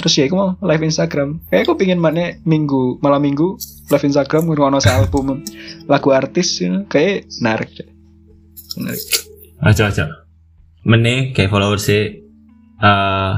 terus 0.01 0.17
ya 0.17 0.25
aku 0.27 0.37
mau 0.41 0.51
live 0.65 0.89
Instagram 0.89 1.45
kayak 1.53 1.69
aku 1.69 1.77
pengen 1.77 2.01
mana 2.01 2.41
minggu 2.49 2.97
malam 3.05 3.21
minggu 3.21 3.61
live 3.93 4.07
Instagram 4.09 4.49
ngono 4.49 4.81
album 4.81 5.45
lagu 5.85 6.09
artis 6.17 6.57
ya. 6.65 6.89
kayak 6.89 7.29
narik 7.45 7.69
narik 8.81 9.05
Aja 9.61 9.93
aja. 9.93 10.25
Mene 10.89 11.37
kayak 11.37 11.53
followers 11.53 11.85
sih 11.85 12.25
eh 12.81 13.33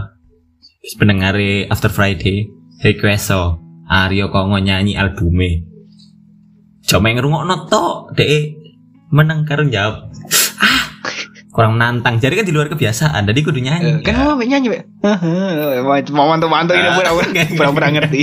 pendengar 0.99 1.35
After 1.67 1.91
Friday 1.91 2.47
request 2.87 3.35
so 3.35 3.59
Aryo 3.91 4.31
Kongo 4.31 4.63
nyanyi 4.63 4.95
albume. 4.95 5.67
Cuma 6.87 7.11
yang 7.11 7.19
ngerungokno 7.19 7.67
tok 7.67 8.15
deh 8.15 8.55
menang 9.11 9.43
karo 9.43 9.67
jawab. 9.67 10.15
Kurang 11.53 11.77
menantang. 11.77 12.17
Jadi 12.17 12.33
kan 12.41 12.47
di 12.49 12.55
luar 12.57 12.73
kebiasaan. 12.73 13.29
Jadi 13.29 13.41
kudu 13.45 13.61
nyanyi. 13.61 14.01
Kan 14.01 14.17
mama 14.17 14.41
nyanyi 14.41 14.83
mau 16.11 16.27
mantu 16.31 16.47
mantu 16.49 16.73
ini 16.75 16.89
pura 16.97 17.11
enggak, 17.13 17.47
pura 17.55 17.71
pura 17.71 17.89
ngerti 17.93 18.23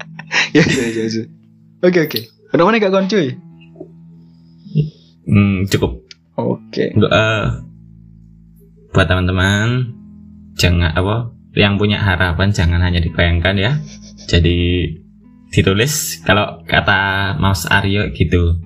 ya 0.56 0.64
ya 0.64 0.86
ya 0.88 1.04
ya. 1.04 1.22
oke 1.84 1.98
oke 2.08 2.20
udah 2.56 2.64
mana 2.64 2.80
gak 2.80 2.92
kon 2.94 3.06
cuy 3.06 3.36
Hmm, 5.22 5.68
cukup. 5.70 6.02
oke 6.34 6.84
Untuk 6.98 7.10
eh 7.14 7.44
buat 8.90 9.06
teman-teman 9.06 9.94
jangan 10.58 10.90
apa 10.92 11.30
yang 11.54 11.78
punya 11.78 12.02
harapan 12.02 12.50
jangan 12.50 12.82
hanya 12.82 12.98
dibayangkan 12.98 13.54
ya. 13.54 13.72
Jadi 14.26 14.88
ditulis 15.52 16.18
kalau 16.24 16.64
kata 16.66 17.36
Mas 17.38 17.68
Aryo 17.70 18.10
gitu. 18.16 18.56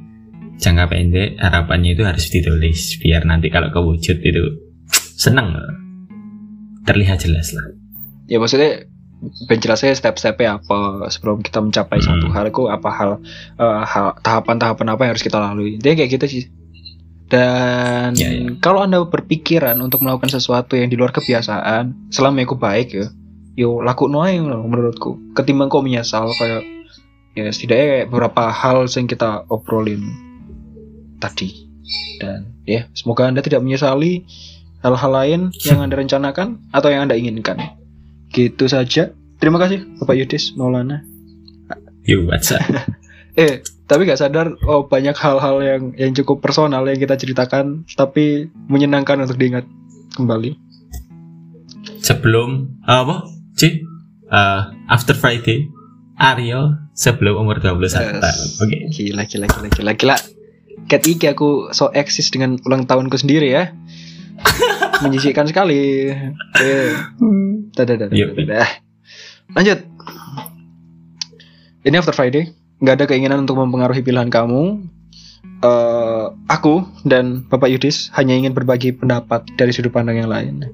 Jangka 0.56 0.88
pendek 0.88 1.36
harapannya 1.36 1.92
itu 1.92 2.02
harus 2.02 2.26
ditulis 2.26 2.96
biar 2.96 3.22
nanti 3.22 3.48
kalau 3.48 3.68
kewujud 3.68 4.18
itu 4.18 4.44
seneng 5.14 5.52
terlihat 6.82 7.20
jelas 7.20 7.50
lah. 7.50 7.66
ya 8.24 8.36
maksudnya 8.36 8.86
penjelasnya 9.46 9.92
step-stepnya 9.92 10.56
apa 10.56 10.76
sebelum 11.08 11.40
kita 11.40 11.58
mencapai 11.58 11.98
Hmm. 11.98 12.06
satu 12.18 12.26
hal 12.28 12.44
itu 12.46 12.62
apa 12.66 12.88
hal 12.90 13.10
eh, 13.56 13.82
hal 13.82 14.06
tahapan-tahapan 14.18 14.86
apa 14.88 15.00
yang 15.02 15.12
harus 15.12 15.22
kita 15.22 15.36
lalui 15.36 15.76
dia 15.76 15.92
kayak 15.92 16.10
gitu 16.12 16.26
sih 16.26 16.44
dan 17.26 18.14
Ya, 18.14 18.28
ya. 18.28 18.54
kalau 18.58 18.80
anda 18.80 19.02
berpikiran 19.02 19.74
untuk 19.78 20.00
melakukan 20.00 20.28
sesuatu 20.28 20.74
yang 20.74 20.86
di 20.86 20.94
luar 20.94 21.10
kebiasaan 21.10 22.08
selama 22.08 22.38
itu 22.40 22.54
baik 22.54 22.88
ya 22.92 23.06
yo 23.54 23.80
laku 23.80 24.06
noy 24.06 24.36
menurutku 24.38 25.32
ketimbang 25.32 25.66
kau 25.66 25.80
menyesal 25.80 26.28
kayak 26.32 26.62
ya 27.32 27.46
setidaknya 27.46 28.06
beberapa 28.06 28.48
hal 28.48 28.86
yang 28.86 29.06
kita 29.06 29.42
obrolin 29.46 30.02
tadi 31.16 31.66
dan 32.18 32.50
ya 32.64 32.88
semoga 32.92 33.28
anda 33.28 33.40
tidak 33.40 33.62
menyesali 33.62 34.26
hal-hal 34.80 35.12
lain 35.12 35.40
yang 35.62 35.80
anda 35.80 35.96
rencanakan 35.96 36.60
atau 36.70 36.88
yang 36.88 37.06
anda 37.06 37.14
inginkan 37.14 37.58
gitu 38.30 38.66
saja 38.66 39.10
terima 39.38 39.56
kasih 39.56 39.84
bapak 39.98 40.16
Yudis 40.16 40.52
Maulana 40.54 41.02
Yo, 42.06 42.22
what's 42.22 42.54
up? 42.54 42.62
eh 43.34 43.60
tapi 43.86 44.06
gak 44.06 44.18
sadar 44.18 44.54
oh 44.62 44.86
banyak 44.86 45.14
hal-hal 45.14 45.58
yang 45.58 45.82
yang 45.94 46.12
cukup 46.14 46.38
personal 46.38 46.86
yang 46.86 46.96
kita 46.96 47.14
ceritakan 47.14 47.82
tapi 47.92 48.46
menyenangkan 48.66 49.22
untuk 49.22 49.36
diingat 49.36 49.66
kembali 50.14 50.54
Sebelum 51.98 52.82
apa? 52.86 53.26
Ci? 53.58 53.82
Eh, 54.26 54.62
after 54.86 55.14
Friday 55.14 55.66
Aryo 56.16 56.90
sebelum 56.94 57.42
umur 57.42 57.58
21 57.58 57.82
Yes. 57.82 57.94
tahun. 58.22 58.48
Oke. 58.62 58.76
gila 58.94 59.22
gila 59.26 59.46
gila 59.46 59.68
gila 59.68 59.92
gila 59.94 60.16
Cat 60.86 61.02
iki 61.08 61.26
aku 61.26 61.72
so 61.74 61.90
eksis 61.90 62.30
dengan 62.30 62.60
ulang 62.62 62.86
tahunku 62.86 63.18
sendiri 63.18 63.50
ya 63.50 63.74
menjisikkan 65.02 65.48
sekali 65.48 66.12
eh 66.62 66.92
dadah 67.74 67.96
dadah, 68.06 68.14
Yuk. 68.14 68.36
dadah. 68.38 68.68
lanjut 69.56 69.78
ini 71.82 71.96
after 71.96 72.14
Friday 72.14 72.54
nggak 72.78 73.02
ada 73.02 73.04
keinginan 73.08 73.48
untuk 73.48 73.58
mempengaruhi 73.58 74.04
pilihan 74.04 74.28
kamu 74.30 74.84
Eh, 75.56 76.26
aku 76.52 76.84
dan 77.08 77.48
Bapak 77.48 77.72
Yudis 77.72 78.12
hanya 78.12 78.36
ingin 78.36 78.52
berbagi 78.52 78.92
pendapat 78.92 79.48
dari 79.56 79.72
sudut 79.72 79.88
pandang 79.88 80.20
yang 80.20 80.28
lain. 80.28 80.68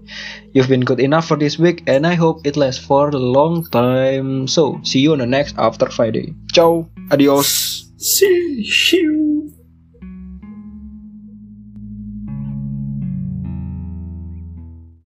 You've 0.59 0.67
been 0.67 0.83
good 0.83 0.99
enough 0.99 1.31
for 1.31 1.39
this 1.39 1.55
week 1.55 1.87
and 1.87 2.03
I 2.03 2.19
hope 2.19 2.43
it 2.43 2.59
lasts 2.59 2.83
for 2.83 3.15
a 3.15 3.21
long 3.21 3.63
time. 3.71 4.51
So, 4.51 4.83
see 4.83 4.99
you 4.99 5.15
on 5.15 5.23
the 5.23 5.31
next 5.31 5.55
After 5.55 5.87
Friday. 5.87 6.35
Ciao, 6.51 6.91
adios. 7.15 7.87
See 8.03 8.67
you. 8.67 9.52